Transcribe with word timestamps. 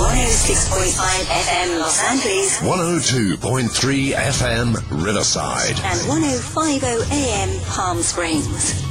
Heard 0.00 0.06
on 0.06 0.16
106.5 0.16 1.24
FM 1.26 1.78
Los 1.78 2.02
Angeles 2.02 2.58
102.3 2.60 4.12
FM 4.12 5.04
Riverside. 5.04 5.78
and 5.84 6.08
1050 6.08 7.14
AM 7.14 7.60
Palm 7.66 8.00
Springs. 8.00 8.82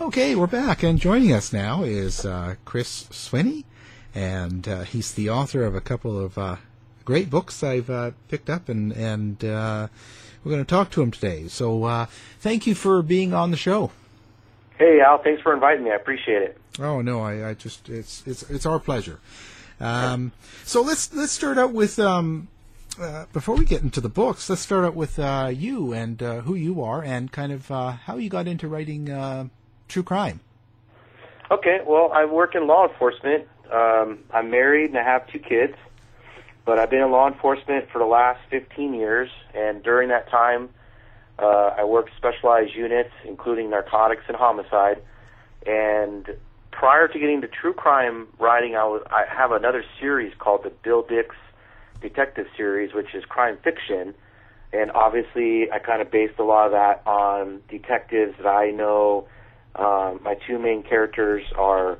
Okay, 0.00 0.36
we're 0.36 0.46
back, 0.46 0.84
and 0.84 1.00
joining 1.00 1.32
us 1.32 1.52
now 1.52 1.82
is 1.82 2.24
uh, 2.24 2.54
Chris 2.64 3.04
Swinney, 3.10 3.64
and 4.14 4.68
uh, 4.68 4.82
he's 4.82 5.12
the 5.14 5.28
author 5.30 5.64
of 5.64 5.74
a 5.74 5.80
couple 5.80 6.16
of 6.18 6.38
uh, 6.38 6.56
great 7.04 7.28
books 7.28 7.64
I've 7.64 7.90
uh, 7.90 8.12
picked 8.28 8.48
up, 8.48 8.68
and 8.68 8.92
and 8.92 9.44
uh, 9.44 9.88
we're 10.44 10.52
going 10.52 10.64
to 10.64 10.68
talk 10.68 10.90
to 10.92 11.02
him 11.02 11.10
today. 11.10 11.48
So, 11.48 11.84
uh, 11.84 12.06
thank 12.38 12.68
you 12.68 12.76
for 12.76 13.02
being 13.02 13.34
on 13.34 13.50
the 13.50 13.56
show. 13.56 13.90
Hey 14.80 15.02
Al, 15.06 15.18
thanks 15.22 15.42
for 15.42 15.52
inviting 15.52 15.84
me. 15.84 15.90
I 15.90 15.96
appreciate 15.96 16.40
it. 16.40 16.56
Oh 16.78 17.02
no, 17.02 17.20
I, 17.20 17.50
I 17.50 17.52
just 17.52 17.90
it's 17.90 18.26
it's 18.26 18.48
it's 18.48 18.64
our 18.64 18.78
pleasure. 18.78 19.20
Um, 19.78 20.32
so 20.64 20.80
let's 20.80 21.12
let's 21.12 21.32
start 21.32 21.58
out 21.58 21.74
with 21.74 21.98
um, 21.98 22.48
uh, 22.98 23.26
before 23.30 23.56
we 23.56 23.66
get 23.66 23.82
into 23.82 24.00
the 24.00 24.08
books. 24.08 24.48
Let's 24.48 24.62
start 24.62 24.86
out 24.86 24.94
with 24.94 25.18
uh, 25.18 25.50
you 25.52 25.92
and 25.92 26.22
uh, 26.22 26.40
who 26.40 26.54
you 26.54 26.82
are, 26.82 27.04
and 27.04 27.30
kind 27.30 27.52
of 27.52 27.70
uh, 27.70 27.90
how 27.90 28.16
you 28.16 28.30
got 28.30 28.48
into 28.48 28.68
writing 28.68 29.10
uh, 29.10 29.48
true 29.86 30.02
crime. 30.02 30.40
Okay, 31.50 31.80
well, 31.86 32.10
I 32.14 32.24
work 32.24 32.54
in 32.54 32.66
law 32.66 32.88
enforcement. 32.88 33.46
Um, 33.70 34.20
I'm 34.32 34.50
married 34.50 34.88
and 34.88 34.98
I 34.98 35.04
have 35.04 35.26
two 35.26 35.40
kids, 35.40 35.74
but 36.64 36.78
I've 36.78 36.88
been 36.88 37.02
in 37.02 37.10
law 37.10 37.28
enforcement 37.28 37.90
for 37.92 37.98
the 37.98 38.06
last 38.06 38.40
15 38.48 38.94
years, 38.94 39.28
and 39.52 39.82
during 39.82 40.08
that 40.08 40.30
time, 40.30 40.70
uh, 41.40 41.74
I 41.78 41.84
worked 41.84 42.10
specialized 42.16 42.74
units, 42.74 43.10
including 43.26 43.70
narcotics 43.70 44.22
and 44.28 44.36
homicide. 44.36 45.02
And 45.66 46.28
prior 46.70 47.08
to 47.08 47.18
getting 47.18 47.40
to 47.40 47.48
true 47.48 47.72
crime 47.72 48.28
writing, 48.38 48.76
I, 48.76 48.84
was, 48.84 49.02
I 49.10 49.24
have 49.28 49.52
another 49.52 49.84
series 49.98 50.32
called 50.38 50.64
the 50.64 50.72
Bill 50.82 51.02
Dix 51.02 51.34
Detective 52.00 52.46
Series, 52.56 52.94
which 52.94 53.14
is 53.14 53.24
crime 53.24 53.58
fiction. 53.62 54.14
And 54.72 54.90
obviously, 54.92 55.70
I 55.70 55.78
kind 55.78 56.00
of 56.00 56.10
based 56.10 56.38
a 56.38 56.44
lot 56.44 56.66
of 56.66 56.72
that 56.72 57.02
on 57.06 57.60
detectives 57.68 58.34
that 58.38 58.46
I 58.46 58.70
know. 58.70 59.26
Um, 59.74 60.20
my 60.22 60.36
two 60.46 60.58
main 60.58 60.82
characters 60.82 61.42
are 61.56 61.98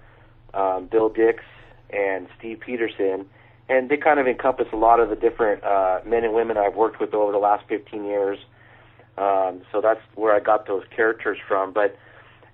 um, 0.55 0.87
Bill 0.87 1.09
Dix 1.09 1.43
and 1.91 2.29
Steve 2.39 2.61
Peterson, 2.65 3.27
and 3.69 3.89
they 3.89 3.97
kind 3.97 4.21
of 4.21 4.27
encompass 4.27 4.69
a 4.73 4.77
lot 4.77 5.01
of 5.01 5.09
the 5.09 5.17
different 5.17 5.65
uh, 5.65 6.01
men 6.07 6.25
and 6.25 6.35
women 6.35 6.57
I've 6.57 6.77
worked 6.77 7.01
with 7.01 7.15
over 7.15 7.33
the 7.33 7.39
last 7.39 7.65
15 7.69 8.05
years. 8.05 8.39
Um, 9.21 9.61
so 9.71 9.83
that's 9.83 10.01
where 10.15 10.35
I 10.35 10.41
got 10.41 10.67
those 10.67 10.83
characters 10.97 11.37
from. 11.47 11.73
But 11.73 11.95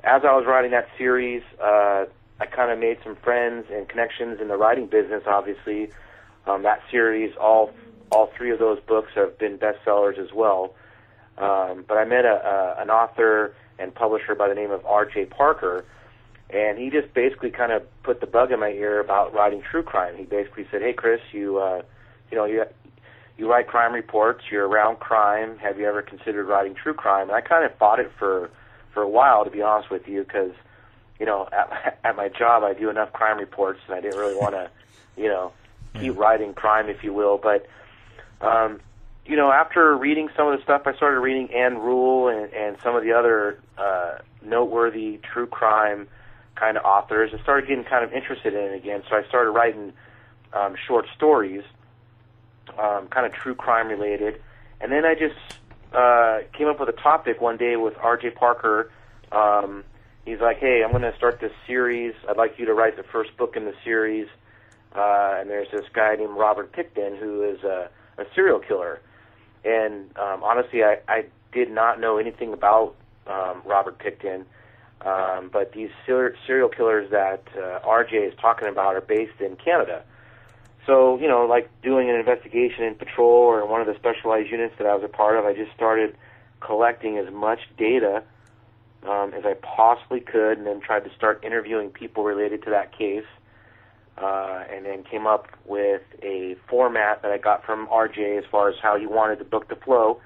as 0.03 0.23
I 0.25 0.35
was 0.35 0.45
writing 0.47 0.73
that 0.73 0.89
series, 0.99 1.43
uh, 1.63 2.07
I 2.41 2.47
kind 2.47 2.73
of 2.73 2.79
made 2.81 2.99
some 3.05 3.15
friends 3.17 3.67
and 3.73 3.89
connections 3.89 4.41
in 4.41 4.49
the 4.49 4.57
writing 4.57 4.89
business. 4.89 5.23
Obviously, 5.27 5.91
um, 6.47 6.65
that 6.65 6.83
series, 6.91 7.35
all 7.41 7.71
all 8.11 8.31
three 8.37 8.51
of 8.51 8.59
those 8.59 8.81
books 8.81 9.13
have 9.15 9.39
been 9.39 9.59
bestsellers 9.59 10.19
as 10.19 10.33
well. 10.33 10.75
Um, 11.39 11.85
but 11.87 11.99
I 11.99 12.05
met 12.05 12.25
a, 12.25 12.75
a, 12.79 12.83
an 12.83 12.91
author 12.91 13.55
and 13.79 13.95
publisher 13.95 14.35
by 14.35 14.49
the 14.49 14.55
name 14.55 14.71
of 14.71 14.85
R.J. 14.87 15.27
Parker, 15.27 15.85
and 16.51 16.79
he 16.79 16.89
just 16.91 17.13
basically 17.15 17.51
kind 17.51 17.73
of 17.73 17.83
put 18.03 18.21
the 18.21 18.27
bug 18.27 18.51
in 18.53 18.61
my 18.61 18.71
ear 18.71 19.01
about 19.01 19.35
writing 19.35 19.63
true 19.63 19.83
crime. 19.83 20.17
He 20.17 20.25
basically 20.25 20.67
said, 20.71 20.83
"Hey, 20.83 20.95
Chris, 20.95 21.21
you 21.33 21.59
uh, 21.59 21.83
you 22.31 22.37
know 22.37 22.45
you 22.45 22.65
you 23.37 23.51
write 23.51 23.67
crime 23.67 23.93
reports. 23.93 24.45
You're 24.51 24.67
around 24.67 24.99
crime. 24.99 25.59
Have 25.59 25.79
you 25.79 25.87
ever 25.87 26.03
considered 26.03 26.47
writing 26.47 26.75
true 26.75 26.95
crime?" 26.95 27.29
And 27.29 27.37
I 27.37 27.41
kind 27.41 27.65
of 27.65 27.77
fought 27.77 28.01
it 28.01 28.11
for 28.19 28.51
for 28.93 29.03
a 29.03 29.09
while, 29.09 29.45
to 29.45 29.51
be 29.51 29.63
honest 29.63 29.91
with 29.91 30.09
you, 30.09 30.23
because 30.23 30.53
you 31.19 31.27
know 31.27 31.49
at, 31.53 31.99
at 32.05 32.17
my 32.17 32.29
job 32.29 32.63
I 32.63 32.73
do 32.75 32.91
enough 32.91 33.13
crime 33.13 33.39
reports, 33.39 33.81
and 33.87 33.95
I 33.95 34.01
didn't 34.01 34.19
really 34.19 34.37
want 34.37 34.55
to 34.55 34.71
you 35.21 35.29
know 35.29 35.53
keep 36.01 36.17
writing 36.17 36.55
crime, 36.55 36.89
if 36.89 37.03
you 37.03 37.13
will. 37.13 37.39
But 37.39 37.67
um, 38.41 38.81
you 39.25 39.37
know, 39.37 39.51
after 39.51 39.97
reading 39.97 40.29
some 40.37 40.49
of 40.49 40.57
the 40.57 40.63
stuff, 40.63 40.83
I 40.87 40.95
started 40.95 41.21
reading 41.21 41.53
Ann 41.53 41.79
Rule 41.79 42.29
and, 42.29 42.53
and 42.53 42.77
some 42.83 42.95
of 42.95 43.03
the 43.03 43.13
other 43.13 43.59
uh, 43.77 44.19
noteworthy 44.43 45.19
true 45.33 45.47
crime 45.47 46.09
kind 46.55 46.77
of 46.77 46.85
authors. 46.85 47.33
I 47.35 47.43
started 47.43 47.69
getting 47.69 47.85
kind 47.85 48.05
of 48.05 48.13
interested 48.13 48.55
in 48.55 48.61
it 48.61 48.75
again, 48.75 49.03
so 49.09 49.17
I 49.17 49.27
started 49.29 49.51
writing 49.51 49.93
um, 50.53 50.77
short 50.87 51.07
stories, 51.15 51.65
um, 52.79 53.09
kind 53.09 53.27
of 53.27 53.33
true 53.33 53.55
crime 53.55 53.89
related. 53.89 54.41
And 54.81 54.93
then 54.93 55.05
I 55.05 55.15
just 55.15 55.59
uh, 55.93 56.41
came 56.57 56.69
up 56.69 56.81
with 56.81 56.89
a 56.89 57.01
topic 57.01 57.41
one 57.41 57.57
day 57.57 57.77
with 57.77 57.95
R.J. 58.01 58.31
Parker. 58.31 58.91
Um, 59.33 59.85
he's 60.25 60.41
like, 60.41 60.59
"Hey, 60.59 60.83
I'm 60.85 60.91
going 60.91 61.03
to 61.03 61.17
start 61.17 61.41
this 61.41 61.53
series. 61.67 62.15
I'd 62.29 62.37
like 62.37 62.59
you 62.59 62.67
to 62.67 62.75
write 62.75 62.97
the 62.97 63.05
first 63.05 63.37
book 63.37 63.57
in 63.57 63.65
the 63.65 63.75
series." 63.85 64.29
Uh, 64.95 65.37
and 65.41 65.51
there's 65.51 65.71
this 65.71 65.85
guy 65.93 66.17
named 66.17 66.37
Robert 66.37 66.73
Pickton 66.73 67.19
who 67.19 67.43
is 67.43 67.63
a, 67.63 67.91
a 68.19 68.25
serial 68.35 68.59
killer. 68.59 69.01
And 69.65 70.17
um, 70.17 70.43
honestly, 70.43 70.83
I, 70.85 70.99
I 71.09 71.25
did 71.53 71.71
not 71.71 72.01
know 72.01 72.17
anything 72.19 72.53
about 72.53 72.95
um, 73.27 73.63
Robert 73.67 73.99
Pickton. 73.99 74.45
Um, 75.03 75.51
but 75.53 75.73
these 75.73 75.91
ser- 76.07 76.35
serial 76.47 76.69
killers 76.69 77.11
that 77.11 77.43
uh, 77.55 77.81
RJ 77.87 78.29
is 78.29 78.35
talking 78.41 78.69
about 78.69 78.95
are 78.95 79.03
based 79.03 79.41
in 79.41 79.57
Canada. 79.57 80.03
So, 80.87 81.19
you 81.19 81.27
know, 81.27 81.47
like 81.47 81.69
doing 81.83 82.09
an 82.09 82.17
investigation 82.17 82.85
in 82.85 82.95
patrol 82.95 83.33
or 83.33 83.67
one 83.67 83.81
of 83.81 83.89
the 83.89 83.95
specialized 83.97 84.51
units 84.51 84.75
that 84.79 84.87
I 84.87 84.95
was 84.95 85.03
a 85.03 85.09
part 85.09 85.37
of, 85.37 85.45
I 85.45 85.53
just 85.53 85.73
started 85.75 86.17
collecting 86.61 87.19
as 87.19 87.33
much 87.33 87.59
data 87.77 88.23
um, 89.03 89.35
as 89.35 89.45
I 89.45 89.55
possibly 89.55 90.21
could 90.21 90.59
and 90.59 90.67
then 90.67 90.81
tried 90.81 91.05
to 91.05 91.15
start 91.15 91.45
interviewing 91.45 91.91
people 91.91 92.25
related 92.25 92.63
to 92.65 92.71
that 92.71 92.97
case. 92.97 93.25
Uh, 94.17 94.65
and 94.73 94.87
then 94.87 95.03
came 95.05 95.27
up 95.27 95.47
with 95.67 96.01
a 96.23 96.57
format 96.71 97.21
that 97.21 97.31
I 97.31 97.37
got 97.37 97.67
from 97.67 97.87
RJ 97.89 98.39
as 98.39 98.45
far 98.51 98.71
as 98.71 98.77
how 98.81 98.99
he 98.99 99.05
wanted 99.05 99.39
the 99.39 99.45
book 99.45 99.69
to 99.69 99.77
flow. 99.77 100.23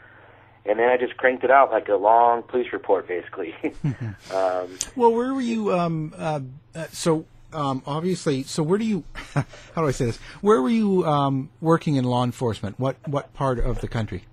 And 0.64 0.78
then 0.78 0.88
I 0.88 0.96
just 0.96 1.16
cranked 1.16 1.42
it 1.42 1.50
out 1.50 1.72
like 1.72 1.88
a 1.88 1.96
long 1.96 2.44
police 2.44 2.72
report, 2.72 3.08
basically. 3.08 3.52
um, 4.32 4.78
Well, 4.94 5.12
where 5.12 5.34
were 5.34 5.40
you? 5.40 5.76
Um, 5.76 6.14
uh, 6.16 6.40
uh, 6.72 6.86
so 6.92 7.24
um, 7.52 7.82
obviously, 7.86 8.42
so 8.44 8.62
where 8.62 8.78
do 8.78 8.84
you? 8.84 9.04
How 9.34 9.44
do 9.82 9.86
I 9.86 9.90
say 9.92 10.06
this? 10.06 10.18
Where 10.40 10.60
were 10.62 10.70
you 10.70 11.04
um, 11.04 11.50
working 11.60 11.96
in 11.96 12.04
law 12.04 12.24
enforcement? 12.24 12.78
What 12.78 12.96
what 13.06 13.32
part 13.34 13.58
of 13.58 13.80
the 13.80 13.88
country? 13.88 14.24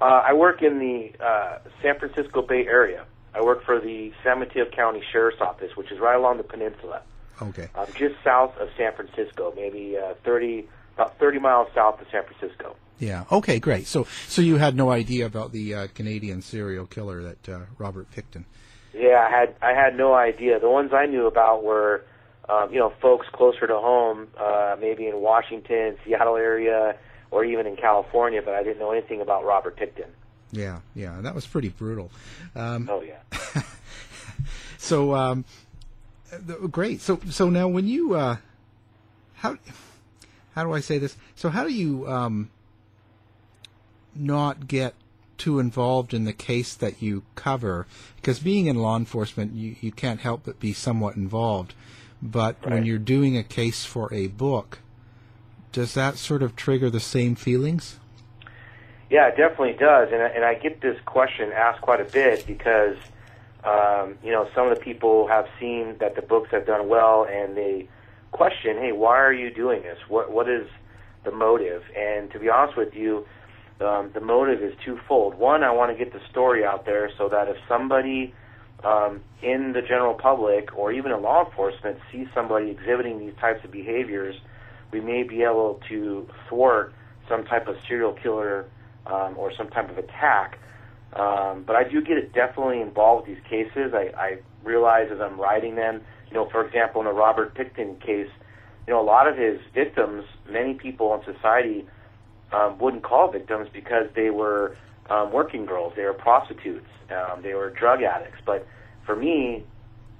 Uh, 0.00 0.04
I 0.04 0.34
work 0.34 0.62
in 0.62 0.78
the 0.78 1.24
uh, 1.24 1.58
San 1.82 1.98
Francisco 1.98 2.42
Bay 2.42 2.66
Area. 2.66 3.04
I 3.34 3.40
work 3.42 3.64
for 3.64 3.80
the 3.80 4.12
San 4.22 4.38
Mateo 4.40 4.64
County 4.70 5.02
Sheriff's 5.12 5.40
Office, 5.40 5.76
which 5.76 5.90
is 5.90 5.98
right 5.98 6.16
along 6.16 6.38
the 6.38 6.42
peninsula, 6.42 7.02
Okay. 7.42 7.68
um, 7.74 7.86
just 7.94 8.14
south 8.24 8.56
of 8.58 8.68
San 8.78 8.94
Francisco, 8.94 9.52
maybe 9.54 9.96
uh, 9.96 10.14
30, 10.24 10.66
about 10.94 11.18
30 11.18 11.38
miles 11.38 11.68
south 11.74 12.00
of 12.00 12.06
San 12.10 12.22
Francisco. 12.24 12.76
Yeah. 12.98 13.24
Okay. 13.30 13.58
Great. 13.58 13.86
So 13.86 14.06
so 14.26 14.40
you 14.40 14.56
had 14.56 14.74
no 14.74 14.90
idea 14.90 15.26
about 15.26 15.52
the 15.52 15.74
uh, 15.74 15.86
Canadian 15.94 16.40
serial 16.40 16.86
killer 16.86 17.22
that 17.22 17.48
uh, 17.48 17.60
Robert 17.78 18.06
Pickton. 18.10 18.44
Yeah, 18.94 19.26
I 19.26 19.30
had 19.30 19.54
I 19.60 19.72
had 19.74 19.96
no 19.96 20.14
idea. 20.14 20.58
The 20.58 20.70
ones 20.70 20.92
I 20.94 21.04
knew 21.04 21.26
about 21.26 21.62
were, 21.62 22.04
um, 22.48 22.72
you 22.72 22.78
know, 22.78 22.92
folks 23.00 23.26
closer 23.32 23.66
to 23.66 23.76
home, 23.76 24.28
uh, 24.38 24.76
maybe 24.80 25.06
in 25.06 25.20
Washington, 25.20 25.96
Seattle 26.04 26.36
area, 26.36 26.96
or 27.30 27.44
even 27.44 27.66
in 27.66 27.76
California. 27.76 28.42
But 28.44 28.54
I 28.54 28.62
didn't 28.62 28.78
know 28.78 28.92
anything 28.92 29.20
about 29.20 29.44
Robert 29.44 29.76
Pickton. 29.76 30.08
Yeah. 30.52 30.80
Yeah. 30.94 31.20
That 31.20 31.34
was 31.34 31.46
pretty 31.46 31.70
brutal. 31.70 32.10
Um, 32.54 32.88
Oh 32.90 33.02
yeah. 33.02 33.62
So 34.86 35.16
um, 35.16 35.44
great. 36.70 37.00
So 37.00 37.18
so 37.28 37.50
now 37.50 37.66
when 37.66 37.88
you 37.88 38.14
uh, 38.14 38.36
how 39.34 39.58
how 40.54 40.62
do 40.62 40.72
I 40.72 40.78
say 40.78 40.98
this? 40.98 41.16
So 41.34 41.48
how 41.48 41.64
do 41.64 41.72
you 41.72 42.08
um, 42.08 42.50
not 44.14 44.68
get 44.68 44.94
too 45.38 45.58
involved 45.58 46.14
in 46.14 46.24
the 46.24 46.32
case 46.32 46.72
that 46.74 47.02
you 47.02 47.24
cover? 47.34 47.88
Because 48.14 48.38
being 48.38 48.66
in 48.66 48.76
law 48.76 48.96
enforcement, 48.96 49.54
you, 49.54 49.74
you 49.80 49.90
can't 49.90 50.20
help 50.20 50.42
but 50.44 50.60
be 50.60 50.72
somewhat 50.72 51.16
involved. 51.16 51.74
But 52.22 52.56
when 52.66 52.84
you're 52.84 52.98
doing 52.98 53.36
a 53.36 53.42
case 53.42 53.84
for 53.84 54.12
a 54.12 54.28
book, 54.28 54.78
does 55.72 55.94
that 55.94 56.16
sort 56.16 56.42
of 56.42 56.56
trigger 56.56 56.88
the 56.88 57.00
same 57.00 57.34
feelings? 57.34 57.98
Yeah, 59.10 59.28
it 59.28 59.36
definitely 59.36 59.74
does, 59.74 60.08
and 60.12 60.22
I, 60.22 60.28
and 60.28 60.44
I 60.44 60.54
get 60.54 60.80
this 60.80 60.98
question 61.04 61.52
asked 61.52 61.80
quite 61.80 62.00
a 62.00 62.04
bit 62.04 62.44
because 62.46 62.96
um, 63.62 64.18
you 64.24 64.32
know 64.32 64.48
some 64.54 64.66
of 64.68 64.76
the 64.76 64.82
people 64.82 65.28
have 65.28 65.46
seen 65.60 65.96
that 66.00 66.16
the 66.16 66.22
books 66.22 66.50
have 66.50 66.66
done 66.66 66.88
well, 66.88 67.24
and 67.30 67.56
they 67.56 67.88
question, 68.32 68.78
"Hey, 68.78 68.92
why 68.92 69.18
are 69.18 69.32
you 69.32 69.50
doing 69.50 69.82
this? 69.82 69.98
What 70.08 70.32
what 70.32 70.48
is 70.48 70.66
the 71.24 71.30
motive?" 71.30 71.84
And 71.96 72.30
to 72.32 72.40
be 72.40 72.48
honest 72.48 72.76
with 72.76 72.94
you, 72.94 73.26
um, 73.80 74.10
the 74.12 74.20
motive 74.20 74.60
is 74.62 74.74
twofold. 74.84 75.34
One, 75.34 75.62
I 75.62 75.70
want 75.70 75.96
to 75.96 76.04
get 76.04 76.12
the 76.12 76.20
story 76.30 76.64
out 76.64 76.84
there 76.84 77.10
so 77.16 77.28
that 77.28 77.48
if 77.48 77.56
somebody 77.68 78.34
um, 78.84 79.20
in 79.42 79.72
the 79.72 79.82
general 79.82 80.14
public 80.14 80.76
or 80.76 80.92
even 80.92 81.12
in 81.12 81.22
law 81.22 81.44
enforcement 81.46 81.98
sees 82.12 82.26
somebody 82.34 82.70
exhibiting 82.70 83.18
these 83.18 83.34
types 83.40 83.64
of 83.64 83.70
behaviors, 83.70 84.36
we 84.92 85.00
may 85.00 85.22
be 85.22 85.42
able 85.42 85.80
to 85.88 86.28
thwart 86.48 86.92
some 87.28 87.44
type 87.44 87.66
of 87.66 87.76
serial 87.88 88.12
killer 88.12 88.66
um, 89.06 89.34
or 89.36 89.52
some 89.56 89.68
type 89.68 89.90
of 89.90 89.98
attack. 89.98 90.58
Um, 91.12 91.64
but 91.66 91.76
I 91.76 91.84
do 91.84 92.00
get 92.02 92.18
it 92.18 92.32
definitely 92.32 92.80
involved 92.80 93.26
with 93.26 93.36
these 93.36 93.44
cases. 93.48 93.92
I, 93.94 94.10
I 94.16 94.38
realize 94.64 95.08
as 95.12 95.20
I'm 95.20 95.40
writing 95.40 95.76
them, 95.76 96.02
you 96.28 96.34
know, 96.34 96.48
for 96.50 96.64
example, 96.64 97.00
in 97.00 97.06
the 97.06 97.12
Robert 97.12 97.54
Pickton 97.54 98.00
case, 98.00 98.28
you 98.86 98.92
know, 98.92 99.00
a 99.00 99.04
lot 99.04 99.26
of 99.26 99.36
his 99.36 99.58
victims, 99.74 100.24
many 100.48 100.74
people 100.74 101.14
in 101.14 101.34
society 101.34 101.86
um, 102.52 102.78
wouldn't 102.78 103.02
call 103.02 103.30
victims 103.30 103.68
because 103.72 104.06
they 104.14 104.30
were 104.30 104.76
um, 105.10 105.32
working 105.32 105.66
girls, 105.66 105.92
they 105.96 106.04
were 106.04 106.12
prostitutes, 106.12 106.86
um, 107.10 107.42
they 107.42 107.54
were 107.54 107.70
drug 107.70 108.02
addicts. 108.02 108.38
But 108.44 108.66
for 109.04 109.16
me, 109.16 109.64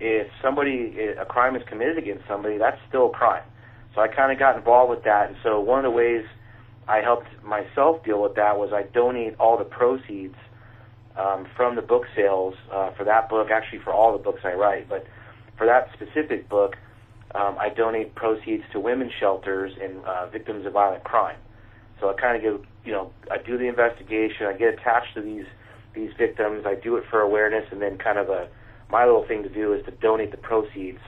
if 0.00 0.28
somebody 0.42 0.96
a 1.18 1.24
crime 1.24 1.56
is 1.56 1.62
committed 1.68 1.98
against 1.98 2.26
somebody, 2.28 2.58
that's 2.58 2.78
still 2.88 3.06
a 3.06 3.12
crime. 3.12 3.44
So 3.94 4.00
I 4.00 4.08
kind 4.08 4.30
of 4.30 4.38
got 4.38 4.56
involved 4.56 4.90
with 4.90 5.04
that, 5.04 5.28
and 5.28 5.36
so 5.42 5.60
one 5.60 5.78
of 5.78 5.84
the 5.84 5.96
ways 5.96 6.24
I 6.86 6.98
helped 6.98 7.28
myself 7.42 8.04
deal 8.04 8.22
with 8.22 8.34
that 8.34 8.58
was 8.58 8.70
I 8.72 8.82
donate 8.82 9.34
all 9.40 9.56
the 9.56 9.64
proceeds 9.64 10.36
um, 11.16 11.46
from 11.56 11.76
the 11.76 11.82
book 11.82 12.04
sales 12.14 12.54
uh, 12.72 12.92
for 12.92 13.04
that 13.04 13.28
book, 13.28 13.48
actually 13.50 13.80
for 13.80 13.92
all 13.92 14.12
the 14.12 14.22
books 14.22 14.40
I 14.44 14.52
write, 14.52 14.88
but 14.88 15.06
for 15.56 15.66
that 15.66 15.88
specific 15.94 16.48
book, 16.48 16.76
um, 17.34 17.56
I 17.58 17.70
donate 17.70 18.14
proceeds 18.14 18.64
to 18.72 18.80
women's 18.80 19.12
shelters 19.18 19.72
and 19.80 20.04
uh, 20.04 20.26
victims 20.28 20.66
of 20.66 20.74
violent 20.74 21.04
crime. 21.04 21.38
So 22.00 22.10
I 22.10 22.14
kind 22.14 22.36
of 22.36 22.42
give, 22.42 22.66
you 22.84 22.92
know, 22.92 23.12
I 23.30 23.38
do 23.38 23.56
the 23.58 23.66
investigation, 23.66 24.46
I 24.46 24.52
get 24.52 24.74
attached 24.74 25.14
to 25.14 25.22
these 25.22 25.46
these 25.94 26.10
victims, 26.18 26.66
I 26.66 26.74
do 26.74 26.96
it 26.96 27.04
for 27.10 27.20
awareness, 27.20 27.64
and 27.72 27.80
then 27.80 27.96
kind 27.96 28.18
of 28.18 28.28
a 28.28 28.48
my 28.90 29.04
little 29.04 29.26
thing 29.26 29.42
to 29.42 29.48
do 29.48 29.72
is 29.72 29.84
to 29.86 29.90
donate 29.90 30.30
the 30.30 30.36
proceeds 30.36 31.00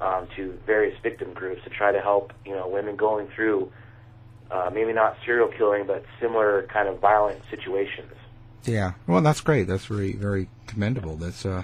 um, 0.00 0.28
to 0.36 0.58
various 0.66 0.96
victim 1.02 1.32
groups 1.32 1.64
to 1.64 1.70
try 1.70 1.90
to 1.90 2.00
help, 2.00 2.32
you 2.44 2.52
know, 2.52 2.68
women 2.68 2.96
going 2.96 3.28
through 3.34 3.72
uh, 4.50 4.70
maybe 4.72 4.92
not 4.92 5.16
serial 5.24 5.48
killing, 5.48 5.86
but 5.86 6.04
similar 6.20 6.68
kind 6.72 6.88
of 6.88 7.00
violent 7.00 7.40
situations. 7.50 8.12
Yeah, 8.64 8.92
well, 9.06 9.20
that's 9.20 9.40
great. 9.40 9.66
That's 9.66 9.86
very, 9.86 10.12
very 10.12 10.48
commendable. 10.66 11.16
That's 11.16 11.46
uh, 11.46 11.62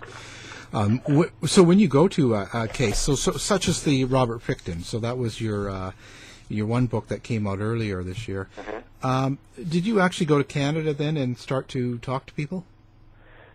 um, 0.73 0.99
w- 1.07 1.31
so 1.47 1.63
when 1.63 1.79
you 1.79 1.89
go 1.89 2.09
to 2.09 2.35
a, 2.35 2.49
a 2.55 2.69
case, 2.69 2.99
so, 2.99 3.15
so 3.15 3.33
such 3.33 3.69
as 3.69 3.83
the 3.83 4.05
Robert 4.05 4.43
Pickton, 4.43 4.83
so 4.83 4.99
that 5.01 5.19
was 5.19 5.41
your 5.41 5.69
uh, 5.69 5.93
your 6.49 6.67
one 6.67 6.87
book 6.87 7.09
that 7.09 7.23
came 7.23 7.47
out 7.47 7.59
earlier 7.61 8.03
this 8.03 8.29
year. 8.29 8.49
Um, 9.03 9.39
did 9.57 9.87
you 9.87 10.01
actually 10.01 10.27
go 10.27 10.39
to 10.39 10.45
Canada 10.45 10.95
then 10.95 11.17
and 11.17 11.37
start 11.37 11.69
to 11.69 11.99
talk 11.99 12.27
to 12.27 12.33
people? 12.35 12.65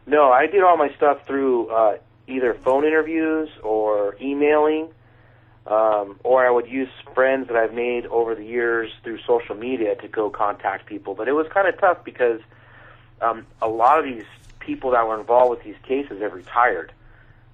No, 0.05 0.31
I 0.31 0.47
did 0.47 0.63
all 0.63 0.77
my 0.77 0.93
stuff 0.95 1.25
through 1.25 1.67
uh, 1.67 1.97
either 2.27 2.53
phone 2.53 2.85
interviews 2.85 3.49
or 3.63 4.15
emailing, 4.21 4.89
um, 5.65 6.19
or 6.23 6.45
I 6.45 6.49
would 6.49 6.67
use 6.67 6.89
friends 7.13 7.47
that 7.47 7.57
I've 7.57 7.73
made 7.73 8.05
over 8.07 8.35
the 8.35 8.45
years 8.45 8.91
through 9.03 9.19
social 9.27 9.55
media 9.55 9.95
to 9.95 10.07
go 10.07 10.29
contact 10.29 10.85
people. 10.85 11.13
But 11.13 11.27
it 11.27 11.33
was 11.33 11.47
kind 11.53 11.67
of 11.67 11.79
tough 11.79 12.03
because 12.03 12.39
um, 13.21 13.45
a 13.61 13.67
lot 13.67 13.99
of 13.99 14.05
these 14.05 14.25
people 14.59 14.91
that 14.91 15.07
were 15.07 15.19
involved 15.19 15.49
with 15.49 15.63
these 15.63 15.81
cases 15.83 16.21
have 16.21 16.33
retired. 16.33 16.91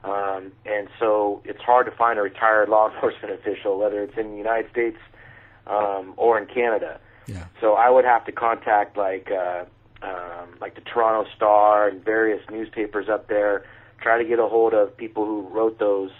Um, 0.03 0.51
and 0.65 0.89
so 0.99 1.41
it's 1.45 1.61
hard 1.61 1.85
to 1.85 1.91
find 1.91 2.19
a 2.19 2.21
retired 2.21 2.69
law 2.69 2.89
enforcement 2.93 3.33
official, 3.33 3.79
whether 3.79 4.03
it's 4.03 4.17
in 4.17 4.31
the 4.31 4.37
United 4.37 4.69
States 4.71 4.97
um, 5.67 6.13
or 6.17 6.37
in 6.37 6.45
Canada. 6.47 6.99
Yeah. 7.27 7.45
So 7.61 7.73
I 7.73 7.89
would 7.89 8.05
have 8.05 8.25
to 8.25 8.31
contact 8.31 8.97
like 8.97 9.31
uh, 9.31 9.65
um, 10.01 10.55
like 10.59 10.75
the 10.75 10.81
Toronto 10.81 11.29
Star 11.35 11.87
and 11.87 12.03
various 12.03 12.41
newspapers 12.51 13.07
up 13.09 13.27
there, 13.27 13.65
try 14.01 14.17
to 14.21 14.27
get 14.27 14.39
a 14.39 14.47
hold 14.47 14.73
of 14.73 14.95
people 14.97 15.25
who 15.25 15.47
wrote 15.47 15.79
those 15.79 16.11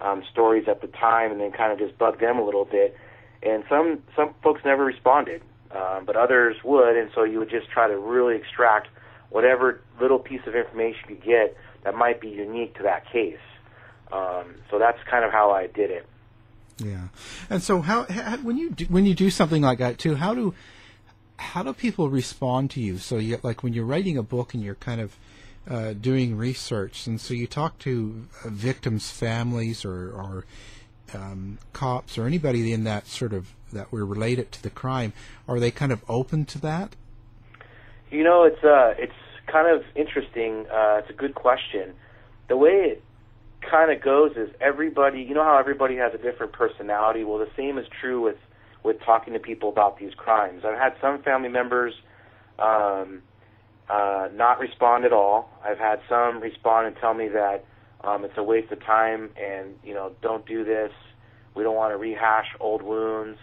um, 0.00 0.22
stories 0.30 0.66
at 0.68 0.80
the 0.80 0.88
time, 0.88 1.30
and 1.30 1.40
then 1.40 1.52
kind 1.52 1.72
of 1.72 1.78
just 1.78 1.98
bug 1.98 2.20
them 2.20 2.38
a 2.38 2.44
little 2.44 2.64
bit. 2.64 2.96
And 3.42 3.64
some 3.68 4.02
some 4.14 4.34
folks 4.42 4.62
never 4.64 4.84
responded, 4.84 5.42
um, 5.72 6.04
but 6.06 6.16
others 6.16 6.56
would, 6.64 6.96
and 6.96 7.10
so 7.14 7.24
you 7.24 7.38
would 7.38 7.50
just 7.50 7.68
try 7.68 7.86
to 7.88 7.98
really 7.98 8.36
extract 8.36 8.88
whatever 9.30 9.80
little 10.00 10.18
piece 10.18 10.40
of 10.46 10.54
information 10.54 11.00
you 11.08 11.16
get 11.16 11.56
that 11.84 11.94
might 11.94 12.20
be 12.20 12.28
unique 12.28 12.74
to 12.76 12.82
that 12.82 13.10
case. 13.10 13.38
Um, 14.12 14.54
so 14.70 14.78
that's 14.78 14.98
kind 15.10 15.24
of 15.24 15.32
how 15.32 15.50
I 15.50 15.66
did 15.66 15.90
it. 15.90 16.06
Yeah, 16.78 17.08
and 17.48 17.62
so 17.62 17.80
how, 17.80 18.04
how 18.04 18.36
when 18.38 18.58
you 18.58 18.70
do, 18.70 18.84
when 18.86 19.06
you 19.06 19.14
do 19.14 19.30
something 19.30 19.62
like 19.62 19.78
that 19.78 19.98
too, 19.98 20.16
how 20.16 20.34
do 20.34 20.54
how 21.38 21.62
do 21.62 21.72
people 21.72 22.10
respond 22.10 22.70
to 22.72 22.80
you? 22.80 22.98
So 22.98 23.16
you 23.16 23.38
like 23.42 23.62
when 23.62 23.72
you're 23.72 23.84
writing 23.84 24.18
a 24.18 24.22
book 24.22 24.54
and 24.54 24.62
you're 24.62 24.74
kind 24.74 25.00
of 25.00 25.16
uh, 25.68 25.94
doing 25.94 26.36
research, 26.36 27.06
and 27.06 27.20
so 27.20 27.34
you 27.34 27.46
talk 27.46 27.78
to 27.80 28.26
uh, 28.44 28.50
victims' 28.50 29.10
families 29.10 29.84
or, 29.84 30.10
or 30.10 30.44
um, 31.14 31.58
cops 31.72 32.18
or 32.18 32.26
anybody 32.26 32.72
in 32.72 32.84
that 32.84 33.06
sort 33.06 33.32
of 33.32 33.52
that 33.72 33.90
were 33.90 34.04
related 34.04 34.52
to 34.52 34.62
the 34.62 34.70
crime. 34.70 35.12
Are 35.48 35.58
they 35.58 35.70
kind 35.70 35.92
of 35.92 36.04
open 36.08 36.44
to 36.46 36.58
that? 36.60 36.94
You 38.10 38.22
know, 38.22 38.44
it's 38.44 38.62
uh, 38.62 38.94
it's 38.98 39.12
kind 39.46 39.74
of 39.74 39.84
interesting. 39.94 40.66
Uh, 40.70 41.00
it's 41.00 41.10
a 41.10 41.14
good 41.14 41.34
question. 41.34 41.94
The 42.48 42.56
way 42.56 42.72
it 42.72 43.02
kind 43.60 43.90
of 43.90 44.02
goes 44.02 44.32
is 44.36 44.50
everybody. 44.60 45.22
You 45.22 45.34
know 45.34 45.44
how 45.44 45.58
everybody 45.58 45.96
has 45.96 46.12
a 46.14 46.18
different 46.18 46.52
personality. 46.52 47.24
Well, 47.24 47.38
the 47.38 47.50
same 47.56 47.78
is 47.78 47.86
true 48.00 48.20
with 48.20 48.36
with 48.82 49.00
talking 49.04 49.32
to 49.32 49.40
people 49.40 49.68
about 49.68 49.98
these 49.98 50.14
crimes. 50.14 50.62
I've 50.64 50.78
had 50.78 50.94
some 51.00 51.22
family 51.22 51.48
members 51.48 51.92
um, 52.58 53.22
uh, 53.90 54.28
not 54.32 54.60
respond 54.60 55.04
at 55.04 55.12
all. 55.12 55.50
I've 55.64 55.78
had 55.78 56.00
some 56.08 56.40
respond 56.40 56.86
and 56.86 56.96
tell 56.96 57.14
me 57.14 57.28
that 57.28 57.64
um, 58.04 58.24
it's 58.24 58.36
a 58.36 58.42
waste 58.42 58.70
of 58.72 58.80
time 58.84 59.30
and 59.40 59.74
you 59.84 59.94
know 59.94 60.12
don't 60.22 60.46
do 60.46 60.64
this. 60.64 60.92
We 61.54 61.62
don't 61.62 61.76
want 61.76 61.92
to 61.92 61.96
rehash 61.96 62.46
old 62.60 62.82
wounds. 62.82 63.38